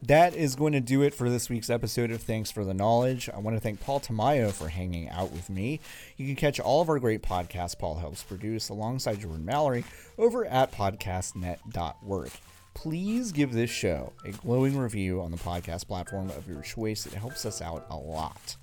That 0.03 0.35
is 0.35 0.57
going 0.57 0.73
to 0.73 0.81
do 0.81 1.03
it 1.03 1.15
for 1.15 1.31
this 1.31 1.49
week's 1.49 1.71
episode 1.71 2.11
of 2.11 2.21
Thanks 2.21 2.51
for 2.51 2.65
the 2.65 2.75
Knowledge. 2.75 3.31
I 3.33 3.39
want 3.39 3.57
to 3.57 3.61
thank 3.61 3.81
Paul 3.81 4.01
Tamayo 4.01 4.53
for 4.53 4.69
hanging 4.69 5.09
out 5.09 5.31
with 5.31 5.49
me. 5.49 5.81
You 6.17 6.27
can 6.27 6.35
catch 6.35 6.59
all 6.59 6.81
of 6.81 6.89
our 6.89 6.99
great 6.99 7.23
podcasts 7.23 7.79
Paul 7.79 7.97
helps 7.97 8.23
produce 8.23 8.69
alongside 8.69 9.21
Jordan 9.21 9.45
Mallory 9.45 9.85
over 10.19 10.45
at 10.45 10.73
podcastnet.work. 10.73 12.31
Please 12.75 13.33
give 13.33 13.53
this 13.53 13.71
show 13.71 14.13
a 14.25 14.33
glowing 14.33 14.77
review 14.77 15.21
on 15.21 15.31
the 15.31 15.37
podcast 15.37 15.87
platform 15.87 16.31
of 16.31 16.49
your 16.49 16.63
choice. 16.63 17.07
It 17.07 17.13
helps 17.13 17.47
us 17.47 17.63
out 17.63 17.87
a 17.91 17.97
lot. 17.97 18.57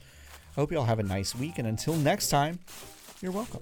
I 0.51 0.59
hope 0.59 0.71
you 0.71 0.77
all 0.77 0.85
have 0.85 0.99
a 0.99 1.03
nice 1.03 1.35
week, 1.35 1.57
and 1.57 1.67
until 1.67 1.95
next 1.95 2.29
time, 2.29 2.59
you're 3.21 3.31
welcome. 3.31 3.61